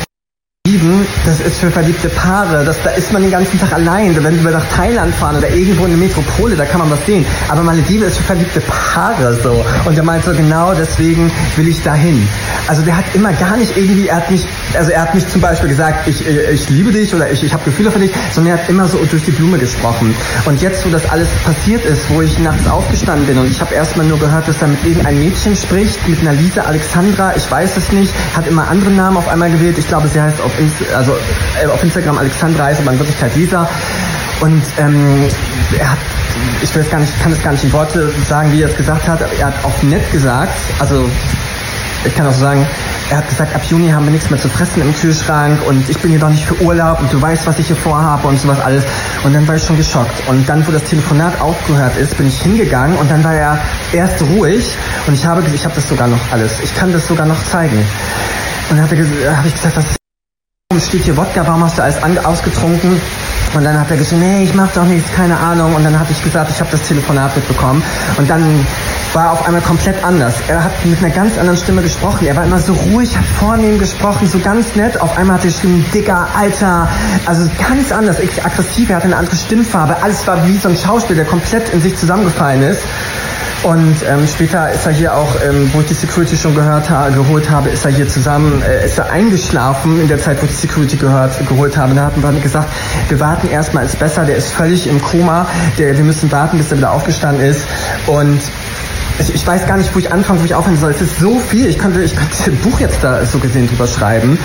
Malediven, 0.65 1.05
das 1.27 1.41
ist 1.41 1.59
für 1.59 1.73
verliebte 1.73 2.09
Paare. 2.09 2.65
Das, 2.65 2.77
da 2.85 2.91
ist 2.91 3.13
man 3.13 3.23
den 3.23 3.33
ganzen 3.33 3.59
Tag 3.59 3.73
allein. 3.73 4.15
Wenn 4.23 4.45
wir 4.45 4.53
nach 4.53 4.65
Thailand 4.69 5.13
fahren 5.13 5.37
oder 5.39 5.51
irgendwo 5.51 5.87
in 5.87 5.93
eine 5.93 5.97
Metropole, 6.01 6.55
da 6.55 6.65
kann 6.65 6.79
man 6.79 6.89
was 6.89 7.05
sehen. 7.05 7.27
Aber 7.49 7.63
Malediven 7.63 8.07
ist 8.07 8.19
für 8.19 8.23
verliebte 8.23 8.61
Paare 8.61 9.37
so. 9.43 9.65
Und 9.85 9.97
er 9.97 10.05
meint 10.05 10.25
so, 10.25 10.31
genau 10.33 10.73
deswegen 10.73 11.33
will 11.57 11.67
ich 11.67 11.83
dahin. 11.83 12.29
Also 12.69 12.83
der 12.83 12.97
hat 12.97 13.05
immer 13.15 13.33
gar 13.33 13.57
nicht 13.57 13.77
irgendwie, 13.77 14.09
er 14.09 14.17
hat 14.17 14.31
nicht, 14.31 14.47
also 14.77 14.91
er 14.91 15.03
hat 15.03 15.15
nicht 15.15 15.29
zum 15.31 15.41
Beispiel 15.41 15.69
gesagt, 15.69 16.09
ich, 16.09 16.27
äh, 16.27 16.53
ich 16.53 16.69
liebe 16.69 16.93
dich 16.93 17.15
oder 17.15 17.31
ich, 17.31 17.43
ich 17.43 17.53
habe 17.53 17.65
Gefühle 17.65 17.91
für 17.91 17.99
dich, 17.99 18.13
sondern 18.31 18.57
er 18.57 18.63
hat 18.63 18.69
immer 18.69 18.87
so 18.89 19.05
durch 19.05 19.25
die 19.25 19.33
Blume 19.33 19.59
gesprochen. 19.59 20.15
Und 20.45 20.63
jetzt, 20.63 20.87
wo 20.87 20.91
das 20.91 21.09
alles 21.11 21.29
passiert 21.45 21.85
ist, 21.85 22.09
wo 22.11 22.23
ich 22.23 22.39
nachts 22.39 22.67
aufgestanden 22.69 23.27
bin 23.27 23.39
und 23.39 23.51
ich 23.51 23.61
habe 23.61 23.75
erstmal 23.75 24.07
nur 24.07 24.19
gehört, 24.19 24.47
dass 24.49 24.63
er 24.63 24.69
mit 24.69 24.85
irgendeinem 24.85 25.21
Mädchen 25.21 25.57
spricht, 25.57 26.07
mit 26.09 26.21
einer 26.21 26.33
Lisa 26.33 26.63
Alexandra, 26.63 27.35
ich 27.37 27.51
weiß 27.51 27.77
es 27.77 27.93
nicht, 27.93 28.13
hat 28.37 28.47
immer 28.47 28.69
andere 28.69 28.91
Namen 28.91 29.17
auf 29.17 29.29
einmal 29.29 29.51
gewählt. 29.51 29.79
Ich 29.79 29.89
glaube, 29.89 30.09
sie 30.09 30.21
heißt 30.21 30.41
auf, 30.41 30.53
Inst 30.59 30.77
also, 30.95 31.17
äh, 31.63 31.67
auf 31.67 31.83
Instagram 31.83 32.19
Alexandra, 32.19 32.65
heißt 32.65 32.81
aber 32.81 32.93
in 32.93 32.99
Wirklichkeit 32.99 33.35
Lisa. 33.37 33.69
Und 34.41 34.63
ähm, 34.79 35.29
er 35.79 35.93
hat, 35.93 35.99
ich 36.63 36.75
will 36.75 36.83
es 36.83 36.91
gar 36.91 37.01
nicht, 37.01 37.23
kann 37.23 37.33
es 37.33 37.43
gar 37.43 37.53
nicht 37.53 37.65
in 37.65 37.73
Worte 37.73 38.11
sagen, 38.29 38.53
wie 38.53 38.63
er 38.63 38.69
es 38.69 38.77
gesagt 38.77 39.07
hat, 39.07 39.23
aber 39.23 39.33
er 39.33 39.47
hat 39.47 39.65
auch 39.65 39.83
nett 39.83 40.11
gesagt, 40.11 40.59
also 40.81 41.09
ich 42.05 42.15
kann 42.15 42.27
auch 42.27 42.35
sagen, 42.35 42.67
er 43.11 43.19
hat 43.19 43.29
gesagt, 43.29 43.55
ab 43.55 43.63
Juni 43.65 43.91
haben 43.91 44.05
wir 44.05 44.13
nichts 44.13 44.31
mehr 44.31 44.41
zu 44.41 44.49
fressen 44.49 44.83
im 44.83 44.95
Kühlschrank 44.95 45.61
und 45.67 45.89
ich 45.89 45.99
bin 45.99 46.11
hier 46.11 46.21
doch 46.21 46.31
nicht 46.31 46.45
für 46.45 46.61
Urlaub 46.63 47.01
und 47.01 47.13
du 47.13 47.21
weißt, 47.21 47.47
was 47.47 47.59
ich 47.59 47.69
hier 47.69 47.77
vorhabe 47.77 48.29
und 48.29 48.39
sowas 48.41 48.61
alles. 48.61 48.85
Und 49.25 49.35
dann 49.35 49.47
war 49.47 49.57
ich 49.57 49.65
schon 49.65 49.77
geschockt. 49.77 50.29
Und 50.29 50.49
dann, 50.49 50.67
wo 50.67 50.73
das 50.73 50.85
Telefonat 50.85 51.41
aufgehört 51.41 51.97
ist, 51.97 52.17
bin 52.17 52.27
ich 52.27 52.41
hingegangen 52.41 52.97
und 52.97 53.11
dann 53.11 53.23
war 53.23 53.35
er 53.35 53.59
erst 53.93 54.23
ruhig 54.23 54.77
und 55.07 55.15
ich 55.15 55.25
habe, 55.27 55.43
ich 55.55 55.65
habe 55.65 55.75
das 55.75 55.89
sogar 55.89 56.09
noch 56.09 56.33
alles. 56.33 56.61
Ich 56.61 56.75
kann 56.75 56.93
das 56.93 57.07
sogar 57.07 57.27
noch 57.27 57.43
zeigen. 57.45 57.79
Und 58.71 58.79
dann 58.79 58.83
habe 58.83 59.47
ich 59.47 59.55
gesagt, 59.55 59.77
was 59.77 60.87
steht 60.87 61.05
hier 61.05 61.17
Wodka, 61.17 61.47
warum 61.47 61.65
hast 61.65 61.79
du 61.79 61.83
alles 61.83 61.99
ausgetrunken? 62.25 63.01
Und 63.55 63.65
dann 63.65 63.79
hat 63.79 63.91
er 63.91 63.97
gesagt, 63.97 64.21
nee, 64.21 64.45
ich 64.45 64.55
mach 64.55 64.73
doch 64.73 64.85
nichts, 64.85 65.13
keine 65.13 65.39
Ahnung. 65.39 65.75
Und 65.75 65.85
dann 65.85 65.99
habe 65.99 66.11
ich 66.11 66.23
gesagt, 66.23 66.51
ich 66.51 66.61
habe 66.61 66.71
das 66.71 66.83
Telefonat 66.83 67.37
mitbekommen. 67.37 67.83
Und 68.17 68.31
dann 68.31 68.67
war 69.13 69.25
er 69.25 69.33
auf 69.33 69.47
einmal 69.47 69.61
komplett 69.63 70.03
anders. 70.05 70.35
Er 70.49 70.65
hat 70.65 70.73
mit 70.85 70.99
einer 71.03 71.15
ganz 71.15 71.39
anderen 71.39 71.59
Stimme 71.59 71.83
gesprochen. 71.83 72.27
Er 72.27 72.37
war 72.37 72.45
immer 72.45 72.59
so 72.59 72.73
ruhig, 72.73 73.17
hat 73.17 73.25
vornehm 73.25 73.79
gesprochen, 73.79 74.27
so 74.27 74.39
ganz 74.39 74.75
nett. 74.75 75.01
Auf 75.01 75.17
einmal 75.19 75.37
hat 75.37 75.45
er 75.45 75.51
geschrieben, 75.51 75.85
dicker, 75.93 76.29
alter, 76.35 76.89
also 77.27 77.49
ganz 77.59 77.93
anders, 77.93 78.19
aggressiv. 78.43 78.91
Er 78.91 78.97
hatte 78.97 79.07
eine 79.07 79.17
andere 79.17 79.37
Stimmfarbe. 79.37 80.03
Alles 80.03 80.27
war 80.27 80.47
wie 80.47 80.57
so 80.57 80.69
ein 80.69 80.77
Schauspiel, 80.77 81.17
der 81.17 81.27
komplett 81.27 81.69
in 81.71 81.81
sich 81.81 81.97
zusammengefallen 81.97 82.63
ist. 82.63 82.81
Und 83.63 83.97
ähm, 84.09 84.27
später 84.27 84.73
ist 84.73 84.87
er 84.87 84.93
hier 84.93 85.15
auch, 85.15 85.37
ähm, 85.45 85.71
wo 85.73 85.81
ich 85.81 85.87
die 85.87 85.95
Security 85.95 86.37
schon 86.37 86.55
gehört 86.55 86.91
ha 86.91 87.11
geholt 87.11 87.49
habe, 87.49 87.69
ist 87.69 87.85
er 87.85 87.93
hier 87.93 88.09
zusammen, 88.09 88.61
äh, 88.61 88.85
ist 88.85 88.99
er 88.99 89.11
eingeschlafen 89.11 90.01
in 90.01 90.09
der 90.09 90.19
Zeit, 90.19 90.41
wo 90.43 90.47
ich 90.47 90.51
die 90.51 90.57
Security 90.57 90.97
gehört, 90.97 91.47
geholt 91.47 91.77
habe. 91.77 91.95
Da 91.95 92.07
hatten 92.07 92.23
wir 92.23 92.33
gesagt, 92.41 92.69
wir 93.09 93.21
warten 93.21 93.49
erstmal, 93.49 93.85
ist 93.85 94.01
besser, 94.01 94.25
der 94.25 94.37
ist 94.37 94.51
völlig 94.51 94.89
im 94.89 95.01
Koma, 95.01 95.47
der, 95.79 95.97
wir 95.97 96.05
müssen 96.05 96.33
warten, 96.33 96.59
bis 96.59 96.73
er 96.73 96.79
wieder 96.79 96.91
aufgestanden 96.91 97.45
ist. 97.45 97.65
Und 98.07 98.41
ich, 99.19 99.35
ich 99.35 99.47
weiß 99.47 99.67
gar 99.67 99.77
nicht, 99.77 99.95
wo 99.95 99.99
ich 99.99 100.11
anfangen, 100.11 100.41
wo 100.41 100.45
ich 100.45 100.55
aufhören 100.55 100.79
soll. 100.79 100.91
Es 100.91 101.01
ist 101.01 101.19
so 101.19 101.39
viel. 101.39 101.67
Ich 101.67 101.79
könnte, 101.79 102.03
ich 102.03 102.17
könnte 102.17 102.51
ein 102.51 102.57
Buch 102.59 102.81
jetzt 102.81 103.05
da 103.05 103.25
so 103.25 103.39
gesehen 103.39 103.69
drüber 103.69 103.87
schreiben. 103.87 104.39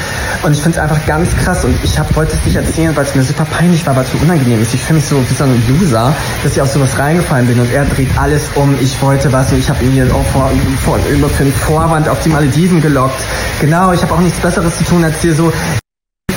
Und 0.43 0.51
ich 0.51 0.61
finde 0.61 0.77
es 0.77 0.83
einfach 0.83 1.05
ganz 1.05 1.35
krass. 1.37 1.63
Und 1.63 1.75
ich 1.83 1.97
hab, 1.97 2.15
wollte 2.15 2.33
es 2.35 2.45
nicht 2.45 2.55
erzählen, 2.55 2.95
weil 2.95 3.03
es 3.03 3.15
mir 3.15 3.23
super 3.23 3.45
peinlich 3.45 3.85
war, 3.85 3.95
weil 3.95 4.03
es 4.03 4.13
mir 4.13 4.21
unangenehm 4.21 4.61
ist. 4.61 4.73
Ich 4.73 4.83
fühle 4.83 4.99
mich 4.99 5.07
so 5.07 5.17
wie 5.17 5.33
so 5.33 5.43
ein 5.45 5.63
Loser, 5.67 6.13
dass 6.43 6.53
ich 6.53 6.61
auf 6.61 6.69
sowas 6.69 6.97
reingefallen 6.97 7.47
bin. 7.47 7.59
Und 7.59 7.71
er 7.71 7.85
dreht 7.85 8.09
alles 8.17 8.49
um. 8.55 8.77
Ich 8.81 9.01
wollte 9.01 9.31
was 9.31 9.51
und 9.51 9.59
ich 9.59 9.69
habe 9.69 9.83
ihn 9.83 9.91
hier 9.91 10.13
auch 10.13 10.25
vor, 10.25 10.51
vor, 10.83 10.99
über 11.09 11.29
für 11.29 11.43
einen 11.43 11.53
Vorwand 11.53 12.09
auf 12.09 12.21
die 12.23 12.29
Malediven 12.29 12.81
gelockt. 12.81 13.21
Genau, 13.61 13.93
ich 13.93 14.01
habe 14.01 14.13
auch 14.13 14.21
nichts 14.21 14.39
Besseres 14.39 14.77
zu 14.77 14.83
tun, 14.83 15.03
als 15.03 15.21
hier 15.21 15.33
so 15.33 15.51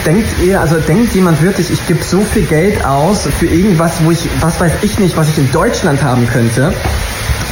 denkt 0.05 0.29
ihr, 0.45 0.61
also 0.61 0.77
denkt 0.79 1.15
jemand 1.15 1.43
wirklich, 1.43 1.71
ich 1.71 1.87
gebe 1.87 2.03
so 2.03 2.21
viel 2.21 2.45
Geld 2.45 2.85
aus 2.85 3.27
für 3.27 3.47
irgendwas, 3.47 4.05
wo 4.05 4.11
ich, 4.11 4.29
was 4.41 4.61
weiß 4.61 4.73
ich 4.83 4.99
nicht, 4.99 5.17
was 5.17 5.29
ich 5.29 5.39
in 5.39 5.51
Deutschland 5.51 6.03
haben 6.03 6.27
könnte? 6.27 6.73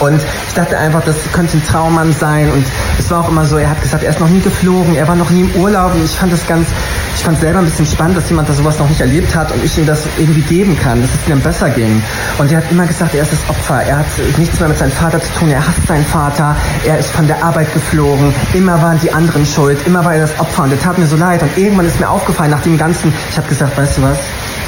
Und 0.01 0.21
ich 0.49 0.55
dachte 0.55 0.79
einfach, 0.79 1.03
das 1.05 1.17
könnte 1.33 1.57
ein 1.57 1.65
Traummann 1.65 2.13
sein. 2.13 2.51
Und 2.51 2.67
es 2.99 3.11
war 3.11 3.21
auch 3.21 3.29
immer 3.29 3.45
so, 3.45 3.57
er 3.57 3.71
hat 3.71 3.83
gesagt, 3.83 4.05
er 4.05 4.11
ist 4.11 4.21
noch 4.21 4.29
nie 4.29 4.41
geflogen, 4.41 4.95
er 4.95 5.09
war 5.09 5.17
noch 5.17 5.31
nie 5.31 5.43
im 5.43 5.55
Urlaub. 5.57 5.95
Und 5.95 6.05
ich 6.05 6.17
fand 6.17 6.33
das 6.33 6.47
ganz, 6.47 6.69
ich 7.15 7.23
fand 7.23 7.41
selber 7.41 7.59
ein 7.61 7.65
bisschen 7.65 7.87
spannend, 7.87 8.17
dass 8.17 8.29
jemand 8.29 8.49
da 8.49 8.53
sowas 8.53 8.79
noch 8.79 8.89
nicht 8.89 9.01
erlebt 9.01 9.35
hat 9.35 9.53
und 9.53 9.65
ich 9.65 9.77
ihm 9.79 9.87
das 9.87 10.07
irgendwie 10.17 10.43
geben 10.43 10.79
kann, 10.79 11.03
dass 11.03 11.11
es 11.15 11.29
ihm 11.29 11.41
besser 11.41 11.71
ging. 11.71 12.03
Und 12.39 12.53
er 12.53 12.59
hat 12.59 12.71
immer 12.71 12.87
gesagt, 12.87 13.15
er 13.15 13.23
ist 13.23 13.33
das 13.33 13.49
Opfer. 13.49 13.83
Er 13.83 13.99
hat 13.99 14.07
nichts 14.39 14.59
mehr 14.61 14.69
mit 14.69 14.79
seinem 14.79 14.93
Vater 14.93 15.21
zu 15.21 15.33
tun. 15.35 15.51
Er 15.51 15.67
hasst 15.67 15.87
seinen 15.87 16.07
Vater. 16.07 16.57
Er 16.85 16.99
ist 16.99 17.11
von 17.11 17.27
der 17.27 17.43
Arbeit 17.43 17.73
geflogen. 17.73 18.35
Immer 18.55 18.81
waren 18.83 18.99
die 19.01 19.13
anderen 19.13 19.45
schuld. 19.47 19.87
Immer 19.87 20.05
war 20.05 20.15
er 20.15 20.21
das 20.21 20.39
Opfer. 20.39 20.65
Und 20.65 20.73
das 20.73 20.81
tat 20.81 20.99
mir 20.99 21.07
so 21.07 21.17
leid. 21.17 21.43
Und 21.43 21.57
irgendwann 21.57 21.87
ist 21.87 22.01
mir 22.01 22.09
aufgefallen, 22.09 22.51
nach 22.51 22.63
dem 22.63 22.79
Ganzen, 22.79 23.13
ich 23.31 23.37
habe 23.37 23.49
gesagt, 23.49 23.77
weißt 23.77 23.99
du 23.99 24.03
was? 24.03 24.19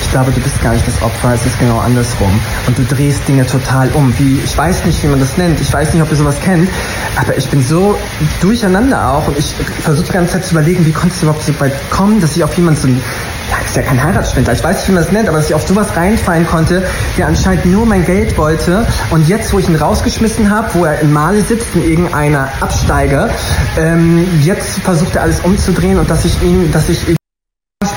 Ich 0.03 0.11
glaube, 0.11 0.33
du 0.33 0.41
bist 0.41 0.61
gar 0.63 0.73
nicht 0.73 0.87
das 0.87 1.01
Opfer, 1.03 1.35
es 1.35 1.47
ist 1.47 1.59
genau 1.59 1.79
andersrum. 1.79 2.41
Und 2.67 2.79
du 2.79 2.85
drehst 2.85 3.29
Dinge 3.29 3.47
total 3.47 3.89
um. 3.91 4.13
Wie, 4.19 4.41
ich 4.45 4.57
weiß 4.57 4.85
nicht, 4.85 5.03
wie 5.03 5.09
man 5.09 5.21
das 5.21 5.37
nennt, 5.37 5.61
ich 5.61 5.73
weiß 5.73 5.95
nicht, 5.95 6.03
ob 6.03 6.11
ihr 6.11 6.17
sowas 6.17 6.41
kennt, 6.41 6.69
aber 7.17 7.37
ich 7.37 7.49
bin 7.49 7.63
so 7.63 7.99
durcheinander 8.41 9.13
auch 9.13 9.29
und 9.29 9.39
ich 9.39 9.55
versuche 9.83 10.07
die 10.07 10.13
ganze 10.13 10.35
Zeit 10.35 10.45
zu 10.45 10.53
überlegen, 10.53 10.87
wie 10.87 10.93
konnte 10.93 11.15
es 11.15 11.23
überhaupt 11.23 11.43
so 11.43 11.59
weit 11.61 11.73
kommen, 11.91 12.21
dass 12.21 12.37
ich 12.37 12.45
auf 12.45 12.55
jemanden 12.55 12.81
so 12.81 12.89
ja, 12.89 13.57
ist 13.65 13.77
ja 13.77 13.83
kein 13.83 14.03
Heiratsschwindler, 14.03 14.53
ich 14.53 14.63
weiß 14.63 14.77
nicht, 14.77 14.89
wie 14.89 14.93
man 14.93 15.03
das 15.03 15.13
nennt, 15.13 15.29
aber 15.29 15.39
dass 15.39 15.49
ich 15.49 15.55
auf 15.55 15.67
sowas 15.67 15.97
reinfallen 15.97 16.47
konnte, 16.47 16.85
der 17.19 17.27
anscheinend 17.27 17.67
nur 17.67 17.87
mein 17.87 18.05
Geld 18.05 18.39
wollte 18.39 18.87
und 19.11 19.29
jetzt, 19.29 19.53
wo 19.53 19.59
ich 19.59 19.69
ihn 19.69 19.77
rausgeschmissen 19.77 20.51
habe, 20.51 20.69
wo 20.75 20.85
er 20.85 21.01
in 21.01 21.13
Mali 21.13 21.43
sitzt, 21.43 21.75
in 21.75 21.83
irgendeiner 21.83 22.49
Absteige, 22.61 23.31
ähm, 23.77 24.27
jetzt 24.43 24.81
versucht 24.81 25.17
er 25.17 25.23
alles 25.23 25.41
umzudrehen 25.41 25.99
und 25.99 26.11
dass 26.11 26.25
ich 26.25 26.43
ihn, 26.43 26.71
dass 26.71 26.89
ich 26.89 27.20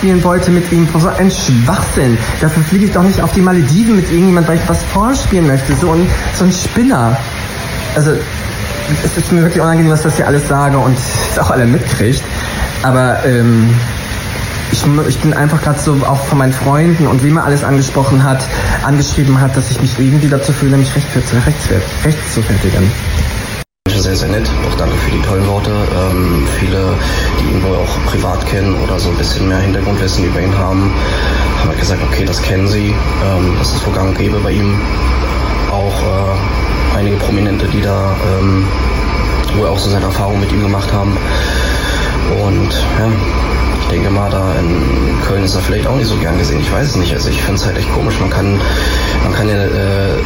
spielen 0.04 0.22
wollte 0.26 0.52
mit 0.52 0.70
ihm. 0.74 0.86
So 1.00 1.08
ein 1.08 1.32
Schwachsinn. 1.32 2.18
Dafür 2.42 2.62
fliege 2.64 2.86
ich 2.86 2.92
doch 2.92 3.04
nicht 3.04 3.22
auf 3.22 3.32
die 3.32 3.40
Malediven 3.40 3.96
mit 3.96 4.12
irgendjemand, 4.12 4.50
weil 4.50 4.58
ich 4.58 4.68
was 4.68 4.84
vorspielen 4.84 5.48
möchte. 5.48 5.74
So 5.76 5.94
ein, 5.94 6.06
so 6.36 6.44
ein 6.44 6.52
Spinner. 6.52 7.18
Also, 7.96 8.12
es 9.02 9.18
ist 9.18 9.32
mir 9.32 9.44
wirklich 9.44 9.62
unangenehm, 9.62 9.94
was 9.94 10.02
das 10.02 10.18
hier 10.18 10.28
alles 10.28 10.50
sage 10.50 10.78
und 10.78 10.98
es 10.98 11.40
auch 11.40 11.52
alle 11.52 11.66
mitkriegt. 11.66 12.22
Aber 12.82 13.24
ähm, 13.26 13.74
ich, 14.74 14.84
ich 15.08 15.20
bin 15.20 15.34
einfach 15.34 15.62
gerade 15.62 15.80
so 15.80 15.94
auch 16.06 16.26
von 16.26 16.38
meinen 16.38 16.52
Freunden 16.52 17.08
und 17.08 17.24
wie 17.24 17.30
man 17.30 17.46
alles 17.46 17.64
angesprochen 17.64 18.26
hat, 18.26 18.46
angeschrieben 18.84 19.40
hat, 19.40 19.56
dass 19.56 19.72
ich 19.72 19.80
mich 19.80 19.98
irgendwie 19.98 20.28
dazu 20.28 20.52
fühle, 20.52 20.76
mich 20.76 20.94
recht, 20.98 21.08
rechts, 21.16 21.70
rechts 22.04 22.34
zu 22.34 22.42
fertigen 22.42 22.92
sehr, 24.04 24.16
sehr 24.18 24.30
nett. 24.30 24.50
Auch 24.68 24.78
danke 24.78 24.96
für 24.98 25.12
die 25.12 25.22
tollen 25.22 25.48
Worte. 25.48 25.72
Ähm, 25.72 26.46
viele, 26.60 26.94
die 27.40 27.54
ihn 27.54 27.64
wohl 27.64 27.76
auch 27.78 28.12
privat 28.12 28.46
kennen 28.46 28.76
oder 28.84 29.00
so 29.00 29.10
ein 29.10 29.16
bisschen 29.16 29.48
mehr 29.48 29.60
Hintergrundwissen 29.60 30.26
über 30.26 30.42
ihn 30.42 30.56
haben, 30.58 30.92
haben 31.60 31.70
halt 31.70 31.80
gesagt, 31.80 32.02
okay, 32.04 32.26
das 32.26 32.42
kennen 32.42 32.68
sie. 32.68 32.94
Ähm, 33.26 33.56
das 33.58 33.74
ist 33.74 33.88
wohl 33.88 33.94
gang 33.94 34.10
und 34.10 34.18
gäbe 34.18 34.40
bei 34.40 34.52
ihm. 34.52 34.78
Auch 35.72 36.04
äh, 36.04 36.98
einige 36.98 37.16
Prominente, 37.16 37.66
die 37.68 37.82
da 37.82 38.16
ähm, 38.38 38.68
wohl 39.56 39.68
auch 39.68 39.80
so 39.80 39.90
seine 39.90 40.06
Erfahrungen 40.06 40.42
mit 40.42 40.52
ihm 40.52 40.62
gemacht 40.62 40.92
haben. 40.92 41.18
Und 42.44 42.74
ja, 43.00 43.08
denke 43.94 44.10
mal, 44.10 44.30
da 44.30 44.56
in 44.56 45.22
Köln 45.22 45.44
ist 45.44 45.54
er 45.54 45.62
vielleicht 45.62 45.86
auch 45.86 45.96
nicht 45.96 46.08
so 46.08 46.18
gern 46.18 46.38
gesehen. 46.40 46.60
Ich 46.62 46.72
weiß 46.72 46.88
es 46.88 46.96
nicht. 46.96 47.14
Also 47.14 47.30
ich 47.30 47.40
finde 47.40 47.56
es 47.56 47.66
halt 47.66 47.78
echt 47.78 47.92
komisch. 47.94 48.20
Man 48.20 48.30
kann, 48.30 48.60
man 49.24 49.34
kann 49.34 49.48
ja, 49.48 49.66
äh, 49.66 50.18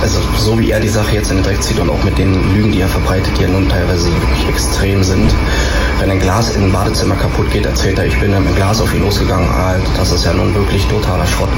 also 0.00 0.20
so 0.36 0.58
wie 0.58 0.70
er 0.70 0.78
die 0.78 0.88
Sache 0.88 1.14
jetzt 1.14 1.30
in 1.30 1.38
den 1.38 1.44
Dreck 1.44 1.60
zieht 1.60 1.80
und 1.80 1.90
auch 1.90 2.02
mit 2.04 2.16
den 2.16 2.54
Lügen, 2.54 2.70
die 2.70 2.80
er 2.80 2.88
verbreitet, 2.88 3.36
die 3.36 3.42
ja 3.42 3.48
nun 3.48 3.68
teilweise 3.68 4.12
wirklich 4.12 4.48
extrem 4.48 5.02
sind. 5.02 5.34
Wenn 5.98 6.12
ein 6.12 6.20
Glas 6.20 6.54
in 6.54 6.62
ein 6.62 6.72
Badezimmer 6.72 7.16
kaputt 7.16 7.50
geht, 7.50 7.66
erzählt 7.66 7.98
er, 7.98 8.06
ich 8.06 8.18
bin 8.20 8.30
mit 8.30 8.46
dem 8.46 8.54
Glas 8.54 8.80
auf 8.80 8.94
ihn 8.94 9.02
losgegangen. 9.02 9.50
Alter, 9.50 9.90
das 9.96 10.12
ist 10.12 10.24
ja 10.24 10.32
nun 10.32 10.54
wirklich 10.54 10.86
totaler 10.86 11.26
Schrott. 11.26 11.50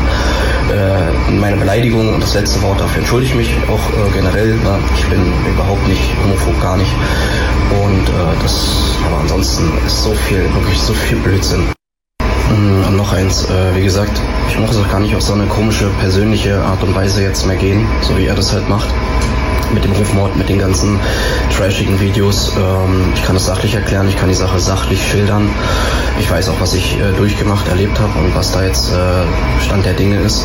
Äh, 0.72 1.30
meine 1.32 1.58
Beleidigung 1.58 2.14
und 2.14 2.22
das 2.22 2.32
letzte 2.32 2.62
Wort 2.62 2.80
dafür 2.80 3.00
entschuldige 3.00 3.32
ich 3.32 3.50
mich 3.50 3.68
auch 3.68 3.90
äh, 3.90 4.10
generell. 4.14 4.54
Ne? 4.54 4.78
Ich 4.96 5.04
bin 5.08 5.20
überhaupt 5.46 5.86
nicht 5.86 6.02
homophob, 6.24 6.58
gar 6.62 6.78
nicht. 6.78 6.94
Und 7.70 8.08
äh, 8.08 8.42
das, 8.42 8.79
ansonsten 9.20 9.64
ist 9.86 10.02
so 10.02 10.12
viel, 10.14 10.42
wirklich 10.54 10.78
so 10.78 10.92
viel 10.92 11.18
Blödsinn. 11.18 11.72
Mm, 12.50 12.84
und 12.86 12.96
noch 12.96 13.12
eins, 13.12 13.44
äh, 13.48 13.76
wie 13.76 13.84
gesagt, 13.84 14.20
ich 14.50 14.58
muss 14.58 14.76
auch 14.76 14.90
gar 14.90 15.00
nicht 15.00 15.14
auf 15.14 15.22
so 15.22 15.32
eine 15.32 15.46
komische 15.46 15.86
persönliche 16.00 16.60
Art 16.60 16.82
und 16.82 16.94
Weise 16.94 17.22
jetzt 17.22 17.46
mehr 17.46 17.56
gehen, 17.56 17.86
so 18.02 18.16
wie 18.18 18.26
er 18.26 18.34
das 18.34 18.52
halt 18.52 18.68
macht. 18.68 18.88
Mit 19.72 19.84
dem 19.84 19.92
Rufmord, 19.92 20.36
mit 20.36 20.48
den 20.48 20.58
ganzen 20.58 20.98
trashigen 21.56 22.00
Videos. 22.00 22.52
Ähm, 22.56 23.12
ich 23.14 23.22
kann 23.22 23.36
es 23.36 23.46
sachlich 23.46 23.74
erklären, 23.74 24.08
ich 24.08 24.16
kann 24.16 24.28
die 24.28 24.34
Sache 24.34 24.58
sachlich 24.58 25.06
schildern. 25.06 25.48
Ich 26.18 26.28
weiß 26.28 26.48
auch, 26.48 26.60
was 26.60 26.74
ich 26.74 26.98
äh, 26.98 27.12
durchgemacht, 27.16 27.68
erlebt 27.68 28.00
habe 28.00 28.18
und 28.18 28.34
was 28.34 28.50
da 28.50 28.64
jetzt 28.64 28.92
äh, 28.92 29.62
Stand 29.64 29.86
der 29.86 29.94
Dinge 29.94 30.18
ist 30.18 30.44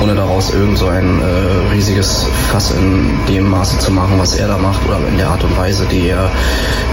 ohne 0.00 0.14
daraus 0.14 0.50
irgend 0.50 0.78
so 0.78 0.88
ein 0.88 1.20
äh, 1.20 1.72
riesiges 1.72 2.26
Fass 2.50 2.70
in 2.70 3.18
dem 3.28 3.48
Maße 3.50 3.78
zu 3.78 3.90
machen, 3.90 4.18
was 4.18 4.36
er 4.36 4.48
da 4.48 4.58
macht 4.58 4.84
oder 4.86 4.98
in 5.08 5.18
der 5.18 5.28
Art 5.28 5.42
und 5.42 5.56
Weise, 5.56 5.86
die 5.86 6.08
er, 6.08 6.30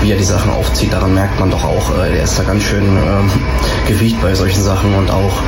wie 0.02 0.12
er 0.12 0.18
die 0.18 0.24
Sachen 0.24 0.52
aufzieht. 0.52 0.94
Daran 0.94 1.14
merkt 1.14 1.40
man 1.40 1.52
doch 1.52 1.64
auch, 1.64 1.96
er 1.98 2.24
ist 2.24 2.40
da 2.40 2.44
ganz 2.44 2.64
schön 2.64 2.84
ähm, 2.84 3.30
gewiegt 3.88 4.22
bei 4.22 4.34
solchen 4.34 4.62
Sachen 4.62 4.96
und 4.96 5.12
auch 5.12 5.42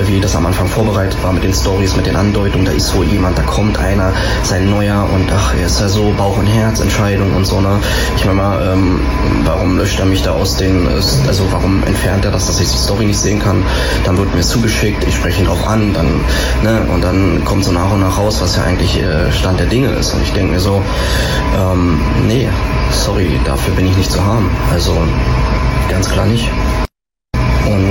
äh, 0.00 0.08
wie 0.08 0.20
das 0.24 0.34
am 0.34 0.46
Anfang 0.46 0.66
vorbereitet 0.66 1.22
war 1.22 1.32
mit 1.32 1.44
den 1.44 1.52
Stories, 1.52 1.94
mit 1.96 2.06
den 2.06 2.16
Andeutungen, 2.16 2.64
da 2.64 2.72
ist 2.72 2.94
wohl 2.96 3.04
jemand, 3.04 3.36
da 3.36 3.42
kommt 3.42 3.78
einer, 3.78 4.12
sein 4.42 4.70
neuer 4.70 5.06
und 5.12 5.30
ach, 5.30 5.54
er 5.54 5.66
ist 5.66 5.80
ja 5.80 5.88
so 5.88 6.14
Bauch- 6.16 6.38
und 6.38 6.46
Herzentscheidung 6.46 7.34
und 7.34 7.44
so, 7.44 7.60
ne? 7.60 7.78
Ich 8.16 8.24
meine 8.24 8.36
mal, 8.36 8.72
ähm, 8.72 9.00
warum 9.44 9.76
löscht 9.76 10.00
er 10.00 10.06
mich 10.06 10.22
da 10.22 10.32
aus 10.32 10.56
den, 10.56 10.88
also 10.88 11.46
warum 11.50 11.82
entfernt 11.84 12.24
er 12.24 12.30
das, 12.30 12.46
dass 12.46 12.58
ich 12.58 12.70
die 12.70 12.78
Story 12.78 13.04
nicht 13.04 13.18
sehen 13.18 13.38
kann? 13.38 13.62
Dann 14.04 14.16
wird 14.16 14.34
mir 14.34 14.42
zugeschickt, 14.42 15.04
ich 15.06 15.14
spreche 15.14 15.40
ihn 15.40 15.46
drauf 15.46 15.66
an, 15.66 15.92
dann, 15.92 16.20
ne, 16.62 16.86
und 16.90 17.02
und 17.02 17.08
dann 17.08 17.44
kommt 17.44 17.64
so 17.64 17.72
nach 17.72 17.90
und 17.90 18.00
nach 18.00 18.16
raus, 18.16 18.40
was 18.40 18.56
ja 18.56 18.62
eigentlich 18.62 19.02
äh, 19.02 19.32
Stand 19.32 19.58
der 19.58 19.66
Dinge 19.66 19.88
ist. 19.88 20.14
Und 20.14 20.22
ich 20.22 20.32
denke 20.32 20.52
mir 20.52 20.60
so, 20.60 20.80
ähm, 21.56 22.00
nee, 22.28 22.48
sorry, 22.92 23.40
dafür 23.44 23.74
bin 23.74 23.86
ich 23.86 23.96
nicht 23.96 24.10
zu 24.10 24.24
haben. 24.24 24.48
Also 24.72 24.96
ganz 25.88 26.08
klar 26.08 26.26
nicht. 26.26 26.48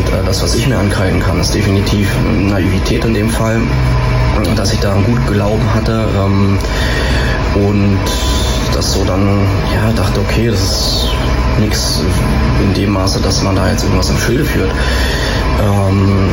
Und 0.01 0.13
äh, 0.13 0.23
das, 0.25 0.41
was 0.41 0.55
ich 0.55 0.67
mir 0.67 0.77
ankreiden 0.77 1.19
kann, 1.19 1.39
ist 1.39 1.53
definitiv 1.53 2.09
Naivität 2.23 3.05
in 3.05 3.13
dem 3.13 3.29
Fall, 3.29 3.61
dass 4.55 4.73
ich 4.73 4.79
da 4.79 4.93
einen 4.93 5.03
guten 5.03 5.27
Glauben 5.27 5.73
hatte 5.73 6.07
ähm, 6.15 6.57
und 7.55 7.99
das 8.73 8.93
so 8.93 9.03
dann, 9.05 9.45
ja, 9.75 9.91
dachte, 9.91 10.21
okay, 10.21 10.47
das 10.47 10.61
ist 10.61 11.07
nichts 11.59 12.03
in 12.63 12.73
dem 12.73 12.91
Maße, 12.91 13.21
dass 13.21 13.43
man 13.43 13.55
da 13.55 13.69
jetzt 13.69 13.83
irgendwas 13.83 14.09
im 14.09 14.17
Schilde 14.17 14.45
führt. 14.45 14.71
Ähm, 15.61 16.29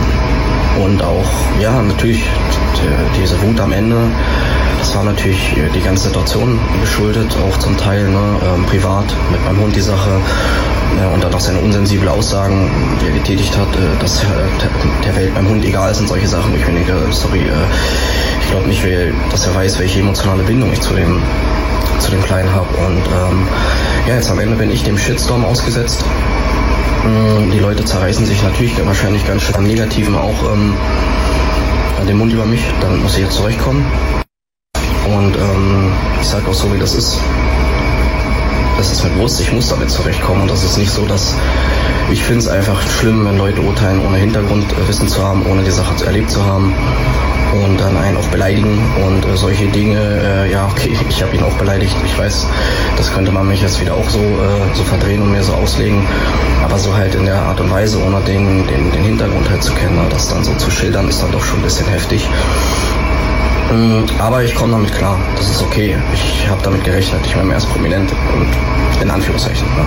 und 0.83 1.02
auch, 1.02 1.28
ja, 1.61 1.83
natürlich 1.83 2.22
die, 2.22 3.20
diese 3.20 3.40
Wut 3.42 3.61
am 3.61 3.72
Ende, 3.72 3.96
das 4.79 4.95
war 4.95 5.05
natürlich 5.05 5.55
die 5.75 5.81
ganze 5.81 6.05
Situation 6.05 6.59
geschuldet, 6.81 7.37
auch 7.49 7.57
zum 7.59 7.77
Teil 7.77 8.09
ne, 8.09 8.41
ähm, 8.43 8.64
privat 8.67 9.07
mit 9.31 9.45
meinem 9.45 9.61
Hund 9.61 9.77
die 9.77 9.81
Sache 9.81 10.21
äh, 10.99 11.14
und 11.14 11.23
dann 11.23 11.35
auch 11.35 11.41
seine 11.41 11.59
unsensible 11.59 12.11
Aussagen, 12.11 12.71
die 13.01 13.07
er 13.07 13.12
getätigt 13.12 13.57
hat, 13.57 13.69
äh, 13.77 14.01
dass 14.01 14.23
äh, 14.23 14.27
der 15.05 15.17
Welt 15.17 15.35
beim 15.35 15.49
Hund 15.49 15.64
egal 15.64 15.91
ist 15.91 16.01
und 16.01 16.09
solche 16.09 16.29
Sachen. 16.29 16.55
Ich 16.55 16.64
denke, 16.64 16.95
sorry, 17.11 17.41
äh, 17.41 17.67
ich 18.43 18.51
glaube 18.51 18.69
nicht, 18.69 18.85
dass 19.31 19.47
er 19.47 19.55
weiß, 19.55 19.79
welche 19.79 20.01
emotionale 20.01 20.43
Bindung 20.43 20.73
ich 20.73 20.81
zu 20.81 20.95
dem 20.95 21.23
zu 21.99 22.12
dem 22.12 22.23
Kleinen 22.23 22.53
habe. 22.55 22.69
Und 22.77 23.03
ähm, 23.07 23.49
ja, 24.07 24.14
jetzt 24.14 24.31
am 24.31 24.38
Ende 24.38 24.57
bin 24.57 24.71
ich 24.71 24.85
dem 24.85 24.97
Shitstorm 24.97 25.45
ausgesetzt. 25.45 26.05
Mm, 27.05 27.51
die 27.51 27.59
Leute 27.59 27.85
zerreißen 27.85 28.25
sich 28.25 28.43
natürlich 28.43 28.75
wahrscheinlich 28.87 29.27
ganz 29.27 29.43
schön 29.43 29.57
am 29.57 29.64
Negativen 29.64 30.17
auch 30.17 30.53
ähm, 30.53 30.75
den 32.07 32.17
Mund 32.17 32.33
über 32.33 32.47
mich. 32.47 32.62
Dann 32.81 33.03
muss 33.03 33.14
ich 33.17 33.25
jetzt 33.25 33.35
zurechtkommen. 33.35 33.85
Und 35.16 35.37
ähm, 35.37 35.92
ich 36.21 36.29
sage 36.29 36.49
auch 36.49 36.55
so, 36.55 36.73
wie 36.73 36.79
das 36.79 36.94
ist. 36.94 37.18
Das 38.77 38.92
ist 38.92 39.03
mir 39.03 39.11
bewusst, 39.11 39.40
ich 39.40 39.53
muss 39.53 39.68
damit 39.68 39.90
zurechtkommen. 39.90 40.42
Und 40.42 40.51
das 40.51 40.64
ist 40.64 40.79
nicht 40.79 40.90
so, 40.90 41.05
dass 41.07 41.35
ich 42.11 42.23
finde 42.23 42.40
es 42.40 42.49
einfach 42.49 42.81
schlimm, 42.88 43.25
wenn 43.27 43.37
Leute 43.37 43.61
urteilen, 43.61 44.01
ohne 44.07 44.16
Hintergrundwissen 44.18 45.09
zu 45.09 45.23
haben, 45.23 45.44
ohne 45.47 45.62
die 45.62 45.71
Sache 45.71 46.05
erlebt 46.05 46.31
zu 46.31 46.44
haben 46.44 46.75
und 47.53 47.81
dann 47.81 47.97
einen 47.97 48.16
auch 48.16 48.27
beleidigen 48.29 48.79
und 49.07 49.27
äh, 49.27 49.37
solche 49.37 49.66
Dinge, 49.66 49.99
äh, 49.99 50.53
ja, 50.53 50.66
okay, 50.66 50.97
ich 51.09 51.23
habe 51.23 51.35
ihn 51.37 51.42
auch 51.42 51.55
beleidigt. 51.55 51.94
Ich 52.05 52.18
weiß, 52.18 52.47
das 52.97 53.12
könnte 53.12 53.33
man 53.33 53.49
mich 53.49 53.62
jetzt 53.62 53.81
wieder 53.81 53.94
auch 53.94 54.09
so, 54.09 54.21
äh, 54.21 54.75
so 54.75 54.85
verdrehen 54.85 55.23
und 55.23 55.33
mir 55.33 55.42
so 55.42 55.55
auslegen, 55.55 56.07
aber 56.62 56.79
so 56.79 56.94
halt 56.94 57.14
in 57.14 57.25
der 57.25 57.42
Art 57.42 57.61
und 57.61 57.71
Weise, 57.71 58.03
ohne 58.03 58.21
den, 58.21 58.66
den, 58.66 58.90
den 58.92 59.05
Hintergrund 59.05 59.49
halt 59.51 59.62
zu 59.62 59.73
kennen, 59.75 59.97
ne, 59.97 60.07
das 60.11 60.29
dann 60.29 60.44
so 60.44 60.55
zu 60.55 60.71
schildern, 60.71 61.09
ist 61.09 61.23
dann 61.23 61.33
doch 61.33 61.42
schon 61.42 61.61
ein 61.61 61.62
bisschen 61.62 61.87
heftig. 61.87 62.29
Mm, 63.70 64.04
aber 64.18 64.42
ich 64.42 64.54
komme 64.54 64.72
damit 64.72 64.94
klar, 64.94 65.18
das 65.37 65.50
ist 65.50 65.62
okay. 65.62 65.96
Ich 66.14 66.48
habe 66.48 66.62
damit 66.62 66.85
gerechnet, 66.85 67.20
ich 67.26 67.37
meine, 67.37 67.52
er 67.52 67.59
ist 67.59 67.68
prominent 67.68 68.11
und 68.35 69.02
in 69.02 69.11
Anführungszeichen. 69.11 69.66
Ne? 69.76 69.85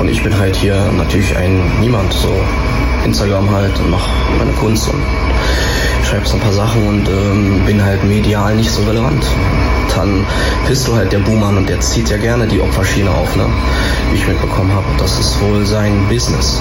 Und 0.00 0.08
ich 0.08 0.22
bin 0.22 0.36
halt 0.36 0.56
hier 0.56 0.90
natürlich 0.96 1.36
ein 1.36 1.80
Niemand, 1.80 2.12
so 2.12 2.28
Instagram 3.04 3.50
halt 3.50 3.78
und 3.78 3.90
mache 3.90 4.10
meine 4.38 4.52
Kunst 4.52 4.88
und 4.88 5.00
schreibe 6.04 6.26
so 6.26 6.34
ein 6.34 6.40
paar 6.40 6.52
Sachen 6.52 6.86
und 6.88 7.08
ähm, 7.08 7.62
bin 7.64 7.82
halt 7.82 8.02
medial 8.04 8.56
nicht 8.56 8.70
so 8.70 8.82
relevant. 8.82 9.24
Dann 9.94 10.26
bist 10.66 10.88
du 10.88 10.94
halt 10.94 11.12
der 11.12 11.18
Buhmann 11.18 11.56
und 11.56 11.68
der 11.68 11.80
zieht 11.80 12.10
ja 12.10 12.16
gerne 12.16 12.46
die 12.46 12.60
Opferschiene 12.60 13.10
auf, 13.10 13.36
ne? 13.36 13.46
wie 14.10 14.16
ich 14.16 14.26
mitbekommen 14.26 14.72
habe. 14.72 14.86
Das 14.98 15.18
ist 15.18 15.40
wohl 15.40 15.64
sein 15.64 16.06
Business. 16.08 16.60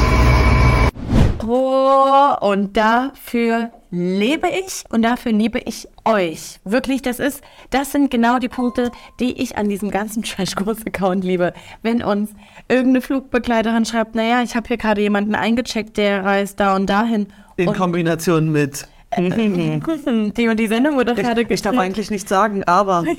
Pro. 1.39 2.37
Und 2.41 2.77
dafür 2.77 3.71
lebe 3.91 4.47
ich 4.47 4.85
und 4.89 5.03
dafür 5.03 5.33
liebe 5.33 5.59
ich 5.59 5.87
euch. 6.05 6.59
Wirklich, 6.63 7.01
das 7.01 7.19
ist, 7.19 7.41
das 7.69 7.91
sind 7.91 8.09
genau 8.09 8.39
die 8.39 8.47
Punkte, 8.47 8.91
die 9.19 9.39
ich 9.41 9.57
an 9.57 9.69
diesem 9.69 9.91
ganzen 9.91 10.23
Trashkurs-Account 10.23 11.23
liebe. 11.23 11.53
Wenn 11.83 12.01
uns 12.01 12.31
irgendeine 12.67 13.01
Flugbegleiterin 13.01 13.85
schreibt, 13.85 14.15
naja, 14.15 14.41
ich 14.41 14.55
habe 14.55 14.67
hier 14.67 14.77
gerade 14.77 15.01
jemanden 15.01 15.35
eingecheckt, 15.35 15.97
der 15.97 16.23
reist 16.23 16.59
da 16.59 16.75
und 16.75 16.89
dahin. 16.89 17.27
In 17.57 17.67
und 17.67 17.77
Kombination 17.77 18.51
mit. 18.51 18.87
die 19.17 20.47
und 20.47 20.57
die 20.57 20.67
Sendung 20.67 20.95
wurde 20.95 21.13
gerade 21.15 21.41
Ich 21.41 21.61
darf 21.61 21.77
eigentlich 21.77 22.09
nichts 22.09 22.29
sagen, 22.29 22.63
aber. 22.63 23.03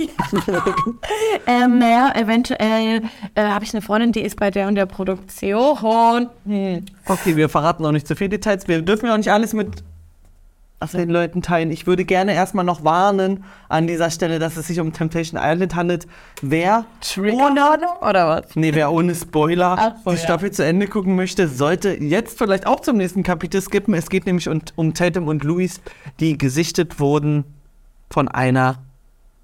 Ähm, 1.47 1.79
naja, 1.81 2.13
eventuell 2.15 3.03
äh, 3.35 3.43
habe 3.43 3.65
ich 3.65 3.75
eine 3.75 3.83
Freundin, 3.83 4.13
die 4.13 4.21
ist 4.21 4.37
bei 4.37 4.51
der 4.51 4.69
und 4.69 4.77
der 4.77 4.87
Produktion. 4.87 6.29
Hm. 6.47 6.87
Okay, 7.07 7.37
wir 7.37 7.49
verraten 7.49 7.83
noch 7.83 7.93
nicht 7.93 8.07
zu 8.07 8.15
viele 8.15 8.31
Details. 8.31 8.69
Wir 8.69 8.81
dürfen 8.81 9.07
ja 9.07 9.13
auch 9.13 9.19
nicht 9.19 9.33
alles 9.33 9.53
mit 9.53 9.83
den 10.91 11.09
Leuten 11.09 11.41
teilen. 11.41 11.71
Ich 11.71 11.87
würde 11.87 12.05
gerne 12.05 12.35
erstmal 12.35 12.65
noch 12.65 12.83
warnen 12.83 13.45
an 13.69 13.87
dieser 13.87 14.11
Stelle, 14.11 14.41
dass 14.41 14.57
es 14.57 14.67
sich 14.67 14.81
um 14.81 14.93
Temptation 14.93 15.41
Island 15.41 15.77
handelt. 15.77 16.09
Wer 16.41 16.85
Ohne 17.17 17.79
oder 18.01 18.29
was? 18.29 18.57
Nee, 18.57 18.75
wer 18.75 18.91
ohne 18.91 19.15
Spoiler 19.15 19.77
Ach 19.79 19.93
so, 20.05 20.11
die 20.11 20.17
ja. 20.17 20.23
Staffel 20.23 20.51
zu 20.51 20.65
Ende 20.65 20.89
gucken 20.89 21.15
möchte, 21.15 21.47
sollte 21.47 21.91
jetzt 22.03 22.37
vielleicht 22.37 22.67
auch 22.67 22.81
zum 22.81 22.97
nächsten 22.97 23.23
Kapitel 23.23 23.63
skippen. 23.63 23.95
Es 23.95 24.11
geht 24.11 24.27
nämlich 24.27 24.49
um, 24.49 24.61
um 24.75 24.93
Tatum 24.93 25.29
und 25.29 25.45
Louis, 25.45 25.81
die 26.19 26.37
gesichtet 26.37 26.99
wurden 26.99 27.45
von 28.11 28.27
einer 28.29 28.79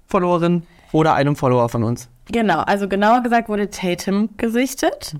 Followerin 0.07 0.63
oder 0.91 1.13
einem 1.13 1.35
Follower 1.35 1.69
von 1.69 1.83
uns. 1.83 2.09
Genau, 2.31 2.59
also 2.59 2.87
genauer 2.87 3.21
gesagt 3.21 3.49
wurde 3.49 3.69
Tatum 3.69 4.29
gesichtet. 4.37 5.15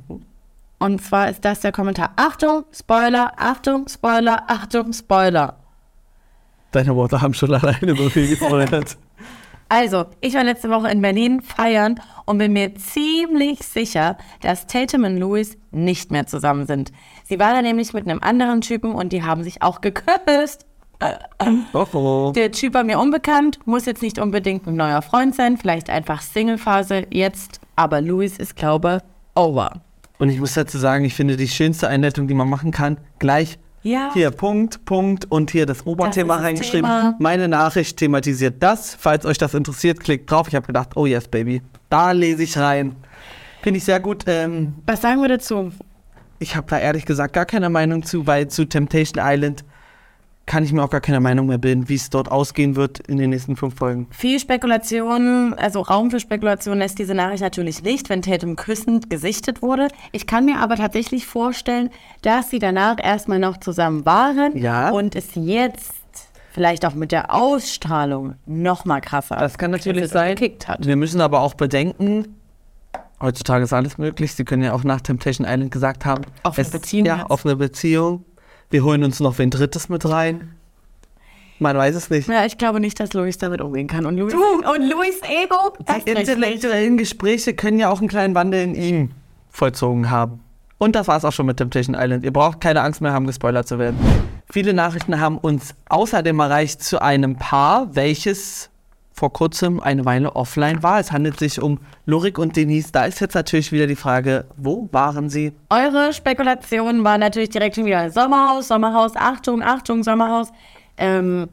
Und 0.79 1.01
zwar 1.01 1.29
ist 1.29 1.43
das 1.43 1.59
der 1.59 1.71
Kommentar. 1.71 2.13
Achtung, 2.15 2.63
Spoiler, 2.71 3.33
Achtung, 3.37 3.87
Spoiler, 3.87 4.43
Achtung, 4.47 4.93
Spoiler. 4.93 5.58
Deine 6.71 6.95
Worte 6.95 7.21
haben 7.21 7.33
schon 7.33 7.53
alleine 7.53 7.95
so 7.95 8.09
viel 8.09 8.27
gespoilert. 8.27 8.97
Also, 9.71 10.05
ich 10.19 10.33
war 10.33 10.43
letzte 10.43 10.71
Woche 10.71 10.89
in 10.89 10.99
Berlin 10.99 11.41
feiern 11.41 12.01
und 12.25 12.39
bin 12.39 12.53
mir 12.53 12.73
ziemlich 12.73 13.59
sicher, 13.59 14.17
dass 14.41 14.65
Tatum 14.65 15.03
und 15.03 15.17
Louis 15.17 15.59
nicht 15.69 16.09
mehr 16.09 16.25
zusammen 16.25 16.65
sind. 16.65 16.91
Sie 17.25 17.37
war 17.37 17.53
da 17.53 17.61
nämlich 17.61 17.93
mit 17.93 18.07
einem 18.07 18.19
anderen 18.23 18.61
Typen 18.61 18.95
und 18.95 19.13
die 19.13 19.21
haben 19.21 19.43
sich 19.43 19.61
auch 19.61 19.81
geküsst. 19.81 20.65
Der 22.35 22.51
Typ 22.51 22.73
war 22.73 22.83
mir 22.83 22.97
unbekannt, 22.97 23.59
muss 23.65 23.85
jetzt 23.85 24.01
nicht 24.01 24.17
unbedingt 24.17 24.65
ein 24.65 24.75
neuer 24.75 25.03
Freund 25.03 25.35
sein, 25.35 25.55
vielleicht 25.55 25.91
einfach 25.91 26.23
Single-Phase 26.23 27.05
jetzt, 27.11 27.61
aber 27.75 28.01
Louis 28.01 28.37
ist, 28.37 28.55
glaube 28.55 29.03
over. 29.35 29.81
Und 30.17 30.29
ich 30.29 30.39
muss 30.39 30.55
dazu 30.55 30.79
sagen, 30.79 31.05
ich 31.05 31.13
finde 31.13 31.37
die 31.37 31.47
schönste 31.47 31.87
Einleitung, 31.87 32.27
die 32.27 32.33
man 32.33 32.49
machen 32.49 32.71
kann, 32.71 32.97
gleich 33.19 33.59
Ja. 33.81 34.11
hier 34.13 34.31
Punkt, 34.31 34.83
Punkt 34.85 35.25
und 35.31 35.51
hier 35.51 35.65
das 35.65 35.85
Oberthema 35.85 36.35
Das 36.35 36.43
reingeschrieben. 36.43 36.81
Thema. 36.89 37.15
Meine 37.19 37.47
Nachricht 37.47 37.97
thematisiert 37.97 38.55
das. 38.61 38.95
Falls 38.95 39.25
euch 39.25 39.37
das 39.37 39.53
interessiert, 39.53 39.99
klickt 39.99 40.29
drauf. 40.29 40.47
Ich 40.49 40.55
habe 40.55 40.67
gedacht, 40.67 40.89
oh 40.95 41.05
yes, 41.05 41.27
Baby. 41.27 41.61
Da 41.89 42.11
lese 42.11 42.43
ich 42.43 42.57
rein. 42.57 42.95
Finde 43.61 43.77
ich 43.77 43.85
sehr 43.85 43.99
gut. 43.99 44.23
Ähm, 44.27 44.73
Was 44.85 45.01
sagen 45.01 45.21
wir 45.21 45.29
dazu? 45.29 45.71
ich 46.41 46.55
habe 46.55 46.67
da 46.69 46.79
ehrlich 46.79 47.05
gesagt 47.05 47.33
gar 47.33 47.45
keine 47.45 47.69
Meinung 47.69 48.03
zu, 48.03 48.25
weil 48.25 48.47
zu 48.47 48.63
Temptation 48.65 49.21
Island 49.25 49.65
kann 50.49 50.63
ich 50.63 50.73
mir 50.73 50.83
auch 50.83 50.89
gar 50.89 50.99
keine 50.99 51.19
Meinung 51.19 51.45
mehr 51.45 51.59
bilden, 51.59 51.87
wie 51.89 51.93
es 51.95 52.09
dort 52.09 52.31
ausgehen 52.31 52.75
wird 52.75 52.99
in 53.07 53.17
den 53.17 53.29
nächsten 53.29 53.55
fünf 53.55 53.75
Folgen. 53.75 54.07
Viel 54.09 54.39
Spekulation, 54.39 55.53
also 55.53 55.81
Raum 55.81 56.09
für 56.09 56.19
Spekulation 56.19 56.79
lässt 56.79 56.97
diese 56.97 57.13
Nachricht 57.13 57.43
natürlich 57.43 57.83
nicht, 57.83 58.09
wenn 58.09 58.23
Tatum 58.23 58.55
küssend 58.55 59.11
gesichtet 59.11 59.61
wurde. 59.61 59.89
Ich 60.11 60.25
kann 60.25 60.45
mir 60.45 60.57
aber 60.57 60.75
tatsächlich 60.75 61.27
vorstellen, 61.27 61.91
dass 62.23 62.49
sie 62.49 62.57
danach 62.57 62.97
erstmal 63.01 63.37
noch 63.37 63.57
zusammen 63.57 64.07
waren 64.07 64.57
Ja. 64.57 64.89
und 64.89 65.15
es 65.15 65.27
jetzt 65.35 65.93
vielleicht 66.51 66.83
auch 66.83 66.95
mit 66.95 67.11
der 67.11 67.31
Ausstrahlung 67.31 68.33
noch 68.47 68.85
mal 68.85 69.01
krasser 69.01 69.35
Das 69.35 69.59
kann 69.59 69.69
natürlich 69.69 70.07
sein. 70.09 70.35
gekickt 70.35 70.67
hat. 70.67 70.83
Wir 70.83 70.95
müssen 70.95 71.21
aber 71.21 71.41
auch 71.41 71.53
bedenken, 71.53 72.35
heutzutage 73.21 73.65
ist 73.65 73.73
alles 73.73 73.99
möglich. 73.99 74.33
Sie 74.33 74.45
können 74.45 74.63
ja 74.63 74.73
auch 74.73 74.83
nach 74.83 75.01
Temptation 75.01 75.45
Island 75.47 75.69
gesagt 75.71 76.05
haben, 76.05 76.23
Offene 76.43 76.69
Beziehung 76.69 77.05
Ja, 77.05 77.25
offene 77.29 77.55
Beziehung. 77.55 78.25
Wir 78.69 78.83
holen 78.83 79.03
uns 79.03 79.19
noch 79.19 79.39
wen 79.39 79.49
Drittes 79.49 79.89
mit 79.89 80.07
rein. 80.07 80.55
Man 81.57 81.75
weiß 81.75 81.95
es 81.95 82.09
nicht. 82.09 82.29
Ja, 82.29 82.45
ich 82.45 82.57
glaube 82.57 82.79
nicht, 82.79 82.99
dass 82.99 83.13
Louis 83.13 83.37
damit 83.37 83.61
umgehen 83.61 83.87
kann. 83.87 84.05
Und 84.05 84.17
Louis, 84.17 84.33
und 84.33 84.89
Louis 84.89 85.19
Ego, 85.23 85.73
das 85.85 86.05
Die 86.05 86.11
intellektuellen 86.11 86.97
Gespräche 86.97 87.53
können 87.53 87.79
ja 87.79 87.89
auch 87.89 87.99
einen 87.99 88.07
kleinen 88.07 88.33
Wandel 88.35 88.63
in 88.63 88.75
ihm 88.75 89.11
vollzogen 89.49 90.09
haben. 90.09 90.39
Und 90.77 90.95
das 90.95 91.07
war 91.09 91.17
es 91.17 91.25
auch 91.25 91.33
schon 91.33 91.47
mit 91.47 91.57
Temptation 91.57 91.95
Island. 91.99 92.23
Ihr 92.23 92.31
braucht 92.31 92.61
keine 92.61 92.81
Angst 92.81 93.01
mehr 93.01 93.11
haben, 93.11 93.27
gespoilert 93.27 93.67
zu 93.67 93.77
werden. 93.77 93.97
Viele 94.49 94.73
Nachrichten 94.73 95.19
haben 95.19 95.37
uns 95.37 95.75
außerdem 95.89 96.39
erreicht 96.39 96.81
zu 96.81 97.01
einem 97.01 97.35
Paar, 97.35 97.93
welches 97.95 98.69
vor 99.19 99.33
kurzem 99.33 99.81
eine 99.81 100.05
Weile 100.05 100.35
offline 100.37 100.81
war. 100.81 100.99
Es 100.99 101.11
handelt 101.11 101.37
sich 101.37 101.61
um 101.61 101.79
Lorik 102.05 102.39
und 102.39 102.55
Denise. 102.55 102.93
Da 102.93 103.03
ist 103.03 103.19
jetzt 103.19 103.35
natürlich 103.35 103.73
wieder 103.73 103.85
die 103.85 103.97
Frage, 103.97 104.45
wo 104.55 104.87
waren 104.93 105.29
sie? 105.29 105.51
Eure 105.69 106.13
Spekulation 106.13 107.03
war 107.03 107.17
natürlich 107.17 107.49
direkt 107.49 107.75
schon 107.75 107.85
wieder 107.85 108.09
Sommerhaus, 108.11 108.69
Sommerhaus, 108.69 109.17
Achtung, 109.17 109.61
Achtung, 109.61 110.03
Sommerhaus. 110.03 110.53
Ähm, 110.97 111.49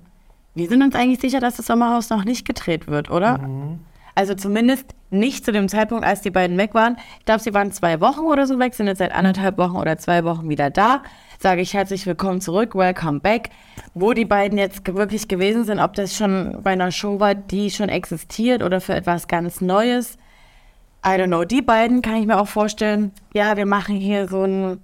wir 0.55 0.69
sind 0.69 0.81
uns 0.81 0.95
eigentlich 0.95 1.21
sicher, 1.21 1.41
dass 1.41 1.57
das 1.57 1.67
Sommerhaus 1.67 2.09
noch 2.09 2.25
nicht 2.25 2.47
gedreht 2.47 2.87
wird, 2.87 3.11
oder? 3.11 3.41
Also 4.17 4.35
zumindest 4.35 4.95
nicht 5.11 5.45
zu 5.45 5.53
dem 5.53 5.69
Zeitpunkt, 5.69 6.05
als 6.05 6.23
die 6.23 6.31
beiden 6.31 6.57
weg 6.57 6.73
waren. 6.73 6.97
Ich 7.19 7.27
glaube, 7.27 7.41
sie 7.41 7.53
waren 7.53 7.71
zwei 7.71 8.01
Wochen 8.01 8.21
oder 8.21 8.47
so 8.47 8.59
weg, 8.59 8.75
sind 8.75 8.87
jetzt 8.87 8.99
seit 8.99 9.13
anderthalb 9.13 9.59
Wochen 9.59 9.77
oder 9.77 9.99
zwei 9.99 10.25
Wochen 10.25 10.49
wieder 10.49 10.71
da. 10.71 11.03
Sage 11.39 11.61
ich 11.61 11.75
herzlich 11.75 12.07
willkommen 12.07 12.41
zurück, 12.41 12.75
welcome 12.75 13.21
back. 13.21 13.51
Wo 13.93 14.15
die 14.15 14.25
beiden 14.25 14.57
jetzt 14.57 14.87
wirklich 14.87 15.29
gewesen 15.29 15.65
sind, 15.65 15.81
ob 15.81 15.93
das 15.93 16.17
schon 16.17 16.61
bei 16.63 16.71
einer 16.71 16.91
Show 16.93 17.21
war, 17.21 17.35
die 17.35 17.71
schon 17.71 17.91
existiert 17.91 18.63
oder 18.63 18.81
für 18.81 18.95
etwas 18.95 19.29
ganz 19.29 19.61
Neues. 19.61 20.17
I 21.05 21.11
don't 21.11 21.27
know. 21.27 21.45
Die 21.45 21.61
beiden 21.61 22.01
kann 22.01 22.17
ich 22.17 22.27
mir 22.27 22.41
auch 22.41 22.49
vorstellen. 22.49 23.13
Ja, 23.35 23.59
wir 23.59 23.67
machen 23.67 23.97
hier 23.97 24.29
so 24.29 24.45
ein 24.45 24.81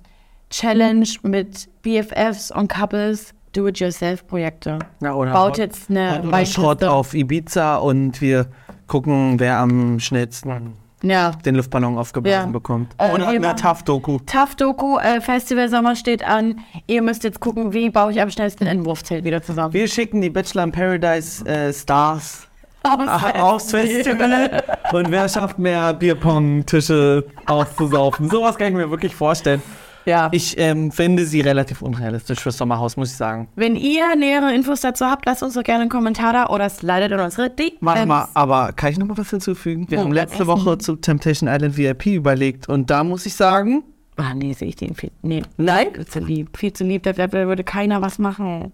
Challenge 0.50 1.08
mit 1.22 1.70
BFFs 1.80 2.50
und 2.50 2.70
Couples, 2.70 3.32
Do-it-yourself-Projekte. 3.54 4.78
Ja, 5.00 5.14
oder 5.14 5.32
Baut 5.32 5.56
jetzt 5.56 5.88
eine 5.88 6.20
Weinkiste. 6.22 6.60
Short 6.60 6.84
auf 6.84 7.14
Ibiza 7.14 7.76
und 7.76 8.20
wir 8.20 8.46
gucken, 8.92 9.40
wer 9.40 9.56
am 9.58 9.98
schnellsten 9.98 10.74
Ja. 11.02 11.30
den 11.46 11.54
Luftballon 11.54 11.96
aufgeblasen 11.96 12.48
Ja. 12.50 12.52
bekommt. 12.52 12.92
Äh, 12.98 13.10
Oder 13.14 13.28
eine 13.28 13.56
TAF-Doku. 13.56 14.18
TAF-Doku, 14.26 14.98
äh, 14.98 15.22
Festival 15.22 15.70
Sommer 15.70 15.96
steht 15.96 16.22
an. 16.22 16.60
Ihr 16.86 17.00
müsst 17.00 17.24
jetzt 17.24 17.40
gucken, 17.40 17.72
wie 17.72 17.88
baue 17.88 18.12
ich 18.12 18.20
am 18.20 18.30
schnellsten 18.30 18.66
ein 18.68 18.84
Wurfzelt 18.84 19.24
wieder 19.24 19.42
zusammen. 19.42 19.72
Wir 19.72 19.88
schicken 19.88 20.20
die 20.20 20.28
Bachelor 20.28 20.64
in 20.64 20.72
Paradise 20.72 21.42
äh, 21.46 21.72
Stars 21.72 22.46
aufs 23.40 23.70
Festival. 23.70 24.62
Und 24.92 25.10
wer 25.10 25.26
schafft 25.28 25.58
mehr 25.58 25.94
Bierpong-Tische 25.94 27.24
auszusaufen? 27.46 28.28
Sowas 28.28 28.56
kann 28.56 28.68
ich 28.68 28.74
mir 28.74 28.90
wirklich 28.90 29.14
vorstellen. 29.14 29.62
Ja. 30.04 30.28
Ich 30.32 30.58
ähm, 30.58 30.90
finde 30.90 31.24
sie 31.26 31.40
relativ 31.40 31.80
unrealistisch 31.82 32.40
fürs 32.40 32.56
Sommerhaus, 32.56 32.96
muss 32.96 33.10
ich 33.12 33.16
sagen. 33.16 33.48
Wenn 33.54 33.76
ihr 33.76 34.16
nähere 34.16 34.52
Infos 34.54 34.80
dazu 34.80 35.04
habt, 35.06 35.26
lasst 35.26 35.42
uns 35.42 35.54
doch 35.54 35.62
gerne 35.62 35.82
einen 35.82 35.90
Kommentar 35.90 36.32
da 36.32 36.46
oder 36.48 36.68
slidet 36.68 37.12
in 37.12 37.20
unsere 37.20 37.50
DMs. 37.50 37.76
Warte 37.80 38.06
mal, 38.06 38.28
aber 38.34 38.72
kann 38.72 38.90
ich 38.92 38.98
noch 38.98 39.06
mal 39.06 39.16
was 39.18 39.30
hinzufügen? 39.30 39.86
Wir 39.88 39.98
Oh, 39.98 40.04
haben 40.04 40.12
letzte. 40.12 40.46
Woche 40.46 40.78
zu 40.78 40.96
Temptation 40.96 41.48
Island 41.48 41.76
VIP 41.76 42.06
überlegt 42.06 42.68
und 42.68 42.90
da 42.90 43.04
muss 43.04 43.26
ich 43.26 43.34
sagen, 43.34 43.84
Ah, 44.16 44.34
nee, 44.34 44.52
sehe 44.52 44.68
ich 44.68 44.76
den 44.76 44.94
viel. 44.94 45.10
Nee. 45.22 45.42
Nein? 45.56 45.86
Viel 45.94 46.06
zu 46.06 46.18
lieb. 46.20 46.56
Viel 46.58 46.72
zu 46.74 46.84
lieb. 46.84 47.02
Da, 47.04 47.12
da 47.14 47.32
würde 47.32 47.64
keiner 47.64 48.02
was 48.02 48.18
machen. 48.18 48.70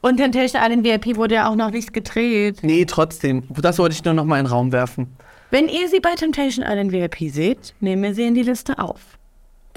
Und 0.00 0.16
Temptation 0.16 0.60
Island 0.60 0.84
VIP 0.84 1.16
wurde 1.16 1.36
ja 1.36 1.48
auch 1.48 1.54
noch 1.54 1.70
nicht 1.70 1.92
gedreht. 1.92 2.58
nee, 2.62 2.84
trotzdem, 2.84 3.44
das 3.50 3.78
wollte 3.78 3.94
ich 3.94 4.04
nur 4.04 4.14
noch 4.14 4.24
mal 4.24 4.40
in 4.40 4.46
den 4.46 4.52
Raum 4.52 4.72
werfen. 4.72 5.06
Wenn 5.50 5.68
ihr 5.68 5.88
sie 5.88 6.00
bei 6.00 6.14
Temptation 6.16 6.64
Island 6.66 6.90
VIP 6.90 7.30
seht, 7.32 7.74
nehmen 7.78 8.02
wir 8.02 8.14
sie 8.14 8.24
in 8.24 8.34
die 8.34 8.42
Liste 8.42 8.78
auf. 8.80 8.98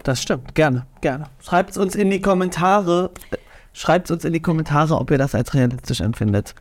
Das 0.06 0.22
stimmt, 0.22 0.54
gerne, 0.54 0.86
gerne. 1.02 1.26
Schreibt 1.44 1.76
uns 1.78 1.96
in 1.96 2.12
die 2.12 2.22
Kommentare, 2.22 3.10
äh, 3.32 3.38
schreibt 3.74 4.12
uns 4.12 4.24
in 4.24 4.34
die 4.34 4.40
Kommentare, 4.40 4.96
ob 5.00 5.10
ihr 5.10 5.18
das 5.18 5.34
als 5.34 5.56
realistisch 5.56 6.00
empfindet. 6.00 6.54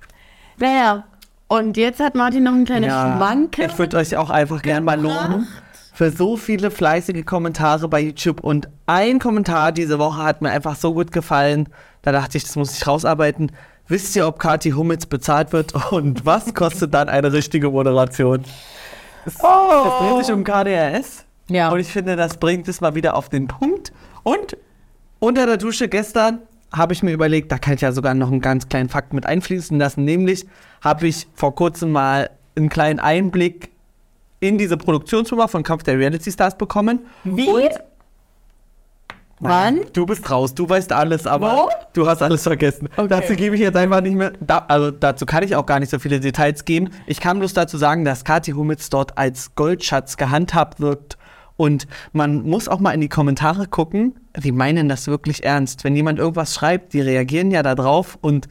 Naja, 0.57 1.05
und 1.47 1.77
jetzt 1.77 2.01
hat 2.01 2.15
Martin 2.15 2.45
noch 2.45 2.55
eine 2.55 2.65
kleine 2.65 2.87
Schmanke. 2.87 3.67
Ich 3.67 3.79
würde 3.79 3.99
euch 3.99 4.17
auch 4.17 4.31
einfach 4.31 4.63
gerne 4.63 4.81
mal 4.81 4.99
loben 4.99 5.47
für 5.93 6.11
so 6.11 6.39
viele 6.39 6.71
fleißige 6.71 7.27
Kommentare 7.27 7.87
bei 7.87 8.01
YouTube. 8.01 8.41
Und 8.41 8.71
ein 8.87 9.19
Kommentar 9.19 9.73
diese 9.73 9.99
Woche 9.99 10.23
hat 10.23 10.41
mir 10.41 10.51
einfach 10.51 10.75
so 10.75 10.95
gut 10.95 11.13
gefallen. 11.13 11.69
Da 12.01 12.13
dachte 12.13 12.39
ich, 12.39 12.45
das 12.45 12.57
muss 12.57 12.75
ich 12.75 12.87
rausarbeiten. 12.87 13.53
Wisst 13.89 14.17
ihr, 14.17 14.27
ob 14.27 14.39
Kathi 14.39 14.71
Hummels 14.71 15.05
bezahlt 15.05 15.53
wird? 15.53 15.75
Und 15.93 16.25
was 16.25 16.55
kostet 16.55 16.95
dann 16.95 17.11
eine 17.11 17.31
richtige 17.31 17.69
Moderation? 17.71 18.43
Es, 19.27 19.35
es 19.35 19.41
dreht 19.41 20.25
sich 20.25 20.35
um 20.35 20.45
KDRS. 20.45 21.24
Ja. 21.49 21.71
Und 21.71 21.81
ich 21.81 21.89
finde, 21.89 22.17
das 22.17 22.39
bringt 22.39 22.69
es 22.69 22.81
mal 22.81 22.95
wieder 22.95 23.15
auf 23.17 23.29
den 23.29 23.49
Punkt. 23.49 23.93
Und 24.23 24.57
unter 25.19 25.47
der 25.47 25.57
Dusche 25.57 25.89
gestern 25.89 26.41
habe 26.73 26.93
ich 26.93 27.03
mir 27.03 27.13
überlegt, 27.13 27.53
da 27.53 27.59
kann 27.59 27.75
ich 27.75 27.83
ja 27.83 27.93
sogar 27.93 28.15
noch 28.15 28.31
einen 28.31 28.41
ganz 28.41 28.69
kleinen 28.69 28.89
Fakt 28.89 29.13
mit 29.13 29.27
einfließen 29.27 29.79
lassen. 29.79 30.05
Nämlich 30.05 30.47
habe 30.83 31.07
ich 31.07 31.29
vor 31.35 31.55
kurzem 31.55 31.93
mal 31.93 32.31
einen 32.57 32.69
kleinen 32.69 32.99
Einblick 32.99 33.71
in 34.41 34.59
diese 34.59 34.77
Produktionsfirma 34.77 35.49
von 35.49 35.63
Kampf 35.63 35.85
der 35.85 35.99
Reality 35.99 36.31
Stars 36.31 36.57
bekommen. 36.59 37.01
Wie? 37.25 37.49
Und 37.49 37.71
Wann? 39.41 39.81
Du 39.93 40.07
bist 40.07 40.31
raus, 40.31 40.55
du 40.55 40.69
weißt 40.69 40.93
alles, 40.93 41.27
aber 41.27 41.53
Wo? 41.53 41.69
du 41.93 42.07
hast 42.07 42.23
alles 42.23 42.45
vergessen. 42.45 42.89
Okay. 42.97 43.09
Dazu 43.09 43.35
gebe 43.35 43.57
ich 43.57 43.61
jetzt 43.61 43.77
einfach 43.77 44.01
nicht 44.01 44.15
mehr, 44.15 44.33
da, 44.41 44.65
also 44.69 44.91
dazu 44.91 45.27
kann 45.27 45.43
ich 45.43 45.57
auch 45.57 45.67
gar 45.67 45.81
nicht 45.81 45.91
so 45.91 45.99
viele 45.99 46.21
Details 46.21 46.65
geben. 46.65 46.91
Ich 47.07 47.21
kann 47.21 47.41
bloß 47.41 47.53
dazu 47.53 47.77
sagen, 47.77 48.05
dass 48.05 48.25
Kathi 48.25 48.53
Humitz 48.53 48.91
dort 48.91 49.19
als 49.19 49.55
Goldschatz 49.55 50.17
gehandhabt 50.17 50.81
wird 50.81 51.19
und 51.57 51.87
man 52.13 52.43
muss 52.43 52.69
auch 52.69 52.81
mal 52.81 52.93
in 52.93 53.01
die 53.01 53.09
Kommentare 53.09 53.67
gucken, 53.67 54.15
die 54.37 54.53
meinen 54.53 54.89
das 54.89 55.07
wirklich 55.07 55.45
ernst. 55.45 55.85
Wenn 55.85 55.95
jemand 55.95 56.19
irgendwas 56.19 56.55
schreibt, 56.55 56.93
die 56.93 57.01
reagieren 57.01 57.51
ja 57.51 57.63
da 57.63 57.75
drauf 57.75 58.19
und 58.21 58.49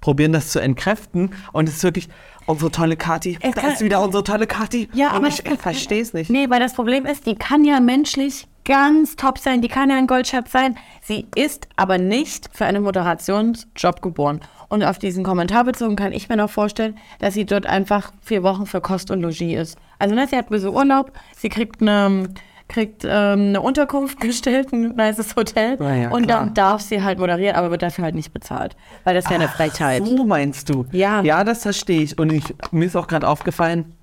probieren 0.00 0.32
das 0.32 0.50
zu 0.50 0.60
entkräften 0.60 1.30
und 1.52 1.68
es 1.68 1.76
ist 1.76 1.82
wirklich 1.82 2.08
unsere 2.46 2.70
tolle 2.70 2.96
Kathi. 2.96 3.38
Es 3.40 3.54
Da 3.54 3.68
ist 3.68 3.80
wieder 3.80 4.02
unsere 4.02 4.22
tolle 4.22 4.46
Kathi. 4.46 4.88
Ja, 4.92 5.10
und 5.10 5.16
aber 5.16 5.28
ich 5.28 5.42
verstehe 5.58 6.00
es 6.00 6.12
nicht. 6.12 6.30
Nee, 6.30 6.48
weil 6.48 6.60
das 6.60 6.74
Problem 6.74 7.06
ist, 7.06 7.26
die 7.26 7.34
kann 7.34 7.64
ja 7.64 7.80
menschlich 7.80 8.46
ganz 8.64 9.16
top 9.16 9.38
sein, 9.38 9.62
die 9.62 9.68
kann 9.68 9.90
ja 9.90 9.96
ein 9.96 10.06
Goldschatz 10.06 10.52
sein. 10.52 10.76
Sie 11.00 11.26
ist 11.34 11.68
aber 11.76 11.98
nicht 11.98 12.48
für 12.52 12.66
einen 12.66 12.82
Moderationsjob 12.82 14.02
geboren. 14.02 14.40
Und 14.68 14.82
auf 14.82 14.98
diesen 14.98 15.24
Kommentar 15.24 15.64
bezogen 15.64 15.96
kann 15.96 16.12
ich 16.12 16.28
mir 16.28 16.36
noch 16.36 16.50
vorstellen, 16.50 16.98
dass 17.20 17.34
sie 17.34 17.44
dort 17.44 17.66
einfach 17.66 18.12
vier 18.20 18.42
Wochen 18.42 18.66
für 18.66 18.80
Kost 18.80 19.10
und 19.10 19.22
Logis 19.22 19.56
ist. 19.56 19.78
Also 19.98 20.14
ne, 20.14 20.26
sie 20.26 20.36
hat 20.36 20.46
ein 20.46 20.50
bisschen 20.50 20.70
Urlaub, 20.74 21.12
sie 21.36 21.48
kriegt 21.48 21.80
eine, 21.80 22.28
kriegt, 22.68 23.04
ähm, 23.04 23.48
eine 23.48 23.60
Unterkunft 23.60 24.20
gestellt, 24.20 24.72
ein 24.72 24.94
nices 24.96 25.34
Hotel 25.36 25.76
ja, 25.80 26.10
und 26.10 26.24
klar. 26.26 26.40
dann 26.40 26.54
darf 26.54 26.80
sie 26.82 27.02
halt 27.02 27.18
moderieren, 27.18 27.56
aber 27.56 27.70
wird 27.70 27.82
dafür 27.82 28.04
halt 28.04 28.14
nicht 28.14 28.32
bezahlt. 28.32 28.76
Weil 29.04 29.14
das 29.14 29.24
ja 29.24 29.32
eine 29.36 29.48
Frechheit. 29.48 30.04
So 30.06 30.24
meinst 30.24 30.68
du? 30.68 30.86
Ja. 30.92 31.22
Ja, 31.22 31.44
das 31.44 31.62
verstehe 31.62 32.02
ich. 32.02 32.18
Und 32.18 32.32
ich, 32.32 32.44
mir 32.72 32.86
ist 32.86 32.96
auch 32.96 33.06
gerade 33.06 33.26
aufgefallen, 33.28 33.94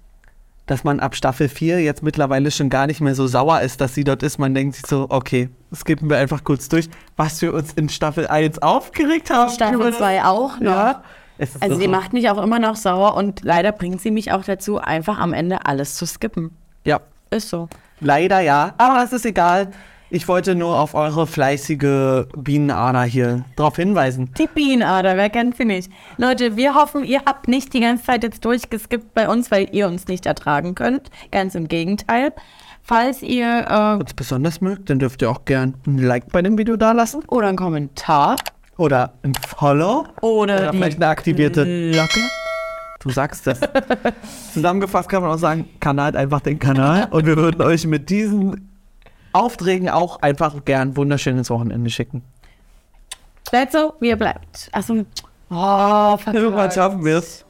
dass 0.65 0.86
man 0.86 1.01
ab 1.01 1.13
Staffel 1.13 1.49
4 1.49 1.82
jetzt 1.82 2.03
mittlerweile 2.03 2.49
schon 2.49 2.69
gar 2.69 2.88
nicht 2.88 3.01
mehr 3.01 3.15
so 3.15 3.27
sauer 3.27 3.60
ist, 3.62 3.82
dass 3.82 3.93
sie 3.95 4.06
dort 4.06 4.23
ist. 4.23 4.38
Man 4.38 4.53
denkt 4.56 4.75
sich 4.75 4.88
so, 4.88 5.08
okay, 5.10 5.49
skippen 5.75 6.10
wir 6.10 6.17
einfach 6.17 6.45
kurz 6.45 6.69
durch, 6.69 6.89
was 7.17 7.41
wir 7.41 7.53
uns 7.53 7.73
in 7.73 7.89
Staffel 7.89 8.27
1 8.27 8.60
aufgeregt 8.62 9.29
haben. 9.29 9.51
Staffel 9.51 9.77
das- 9.91 9.97
2 9.97 10.23
auch 10.23 10.60
noch. 10.62 10.71
Ja. 10.71 11.03
Also 11.60 11.75
so- 11.75 11.82
sie 11.82 11.88
macht 11.88 12.13
mich 12.13 12.29
auch 12.29 12.41
immer 12.41 12.60
noch 12.60 12.75
sauer 12.75 13.15
und 13.15 13.41
leider 13.43 13.71
bringt 13.71 14.01
sie 14.01 14.12
mich 14.12 14.32
auch 14.32 14.43
dazu, 14.43 14.79
einfach 14.79 15.19
am 15.19 15.34
Ende 15.34 15.65
alles 15.65 15.95
zu 15.95 16.06
skippen. 16.06 16.51
Ja, 16.86 16.99
Ist 17.29 17.49
so. 17.49 17.67
leider 17.99 18.39
ja. 18.41 18.73
Aber 18.77 19.03
es 19.03 19.13
ist 19.13 19.25
egal. 19.25 19.71
Ich 20.10 20.27
wollte 20.27 20.53
nur 20.53 20.79
auf 20.79 20.93
eure 20.93 21.25
fleißige 21.25 22.27
Bienenader 22.38 23.01
hier 23.03 23.45
drauf 23.56 23.77
hinweisen. 23.77 24.29
Die 24.38 24.45
Bienenader, 24.45 25.17
wer 25.17 25.29
kennt 25.32 25.58
sie 25.58 25.65
nicht? 25.65 25.91
Leute, 26.17 26.56
wir 26.56 26.75
hoffen, 26.75 27.03
ihr 27.03 27.21
habt 27.25 27.47
nicht 27.47 27.73
die 27.73 27.79
ganze 27.79 28.03
Zeit 28.03 28.23
jetzt 28.23 28.45
durchgeskippt 28.45 29.15
bei 29.15 29.27
uns, 29.27 29.49
weil 29.49 29.69
ihr 29.71 29.88
uns 29.88 30.08
nicht 30.08 30.27
ertragen 30.27 30.75
könnt. 30.75 31.10
Ganz 31.32 31.56
im 31.56 31.67
Gegenteil. 31.67 32.32
Falls 32.84 33.23
ihr 33.23 33.65
äh, 33.67 33.99
Uns 33.99 34.13
besonders 34.13 34.62
mögt, 34.62 34.89
dann 34.91 34.99
dürft 34.99 35.21
ihr 35.23 35.32
auch 35.32 35.45
gern 35.45 35.73
ein 35.88 35.97
Like 35.97 36.32
bei 36.32 36.41
dem 36.43 36.58
Video 36.60 36.75
dalassen. 36.75 37.23
oder 37.29 37.47
einen 37.47 37.58
Kommentar 37.58 38.36
Oder 38.84 39.13
ein 39.24 39.34
Follow. 39.34 40.08
oder, 40.19 40.58
Oder 40.58 40.74
vielleicht 40.74 40.98
eine 40.98 41.08
aktivierte 41.08 41.63
Glocke. 41.91 42.19
Du 43.00 43.12
sagst 43.12 43.48
das. 43.48 43.62
Zusammengefasst 44.54 45.08
kann 45.08 45.24
man 45.24 45.32
auch 45.32 45.38
sagen, 45.38 45.69
Kanal 45.80 46.17
einfach 46.17 46.41
den 46.41 46.60
Kanal. 46.60 47.08
Und 47.12 47.26
wir 47.26 47.38
würden 47.38 47.62
euch 47.62 47.88
mit 47.88 48.10
diesen 48.10 48.69
Aufträgen 49.32 49.88
auch 49.88 50.22
einfach 50.22 50.65
gern 50.65 50.98
wunderschönes 50.98 51.50
Wochenende 51.50 51.89
schicken. 51.89 52.24
Seid 53.50 53.72
so, 53.72 53.93
wie 54.02 54.10
ihr 54.10 54.17
bleibt. 54.17 54.67
Achso. 54.74 55.06
Oh, 55.50 56.17
Irgendwann 56.34 56.69
schaffen 56.69 57.06
wir 57.06 57.19
es. 57.19 57.46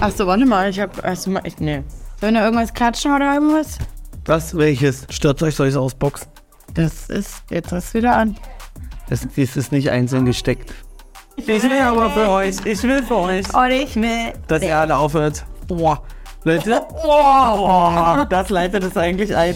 Achso, 0.00 0.26
warte 0.26 0.44
mal, 0.44 0.70
ich 0.70 0.80
hab. 0.80 0.96
Mal, 1.28 1.42
ich, 1.44 1.56
nee. 1.60 1.84
Sollen 2.20 2.34
wir 2.34 2.42
irgendwas 2.42 2.74
klatschen 2.74 3.14
oder 3.14 3.34
irgendwas? 3.34 3.78
Was? 4.26 4.56
Welches? 4.56 5.06
Stört 5.08 5.40
euch, 5.40 5.54
soll 5.54 5.68
ich 5.68 5.74
es 5.74 5.78
ausboxen? 5.78 6.26
Das 6.74 7.08
ist. 7.10 7.44
Jetzt 7.48 7.70
ist 7.70 7.94
wieder 7.94 8.16
an. 8.16 8.36
Das, 9.08 9.26
das 9.36 9.56
ist 9.56 9.72
nicht 9.72 9.90
einzeln 9.90 10.24
gesteckt. 10.24 10.72
Ich 11.36 11.46
will 11.46 11.80
aber 11.80 12.10
für 12.10 12.28
euch. 12.28 12.56
Ich 12.64 12.82
will 12.82 13.02
für 13.02 13.16
euch. 13.16 13.54
Und 13.54 13.70
ich 13.70 13.96
will. 13.96 14.32
Dass 14.48 14.62
ihr 14.62 14.76
alle 14.76 14.96
aufhört. 14.96 15.44
Boah. 15.68 16.02
Leute. 16.44 16.82
Boah. 17.02 18.26
Das 18.28 18.50
leitet 18.50 18.84
es 18.84 18.96
eigentlich 18.96 19.34
ein. 19.34 19.54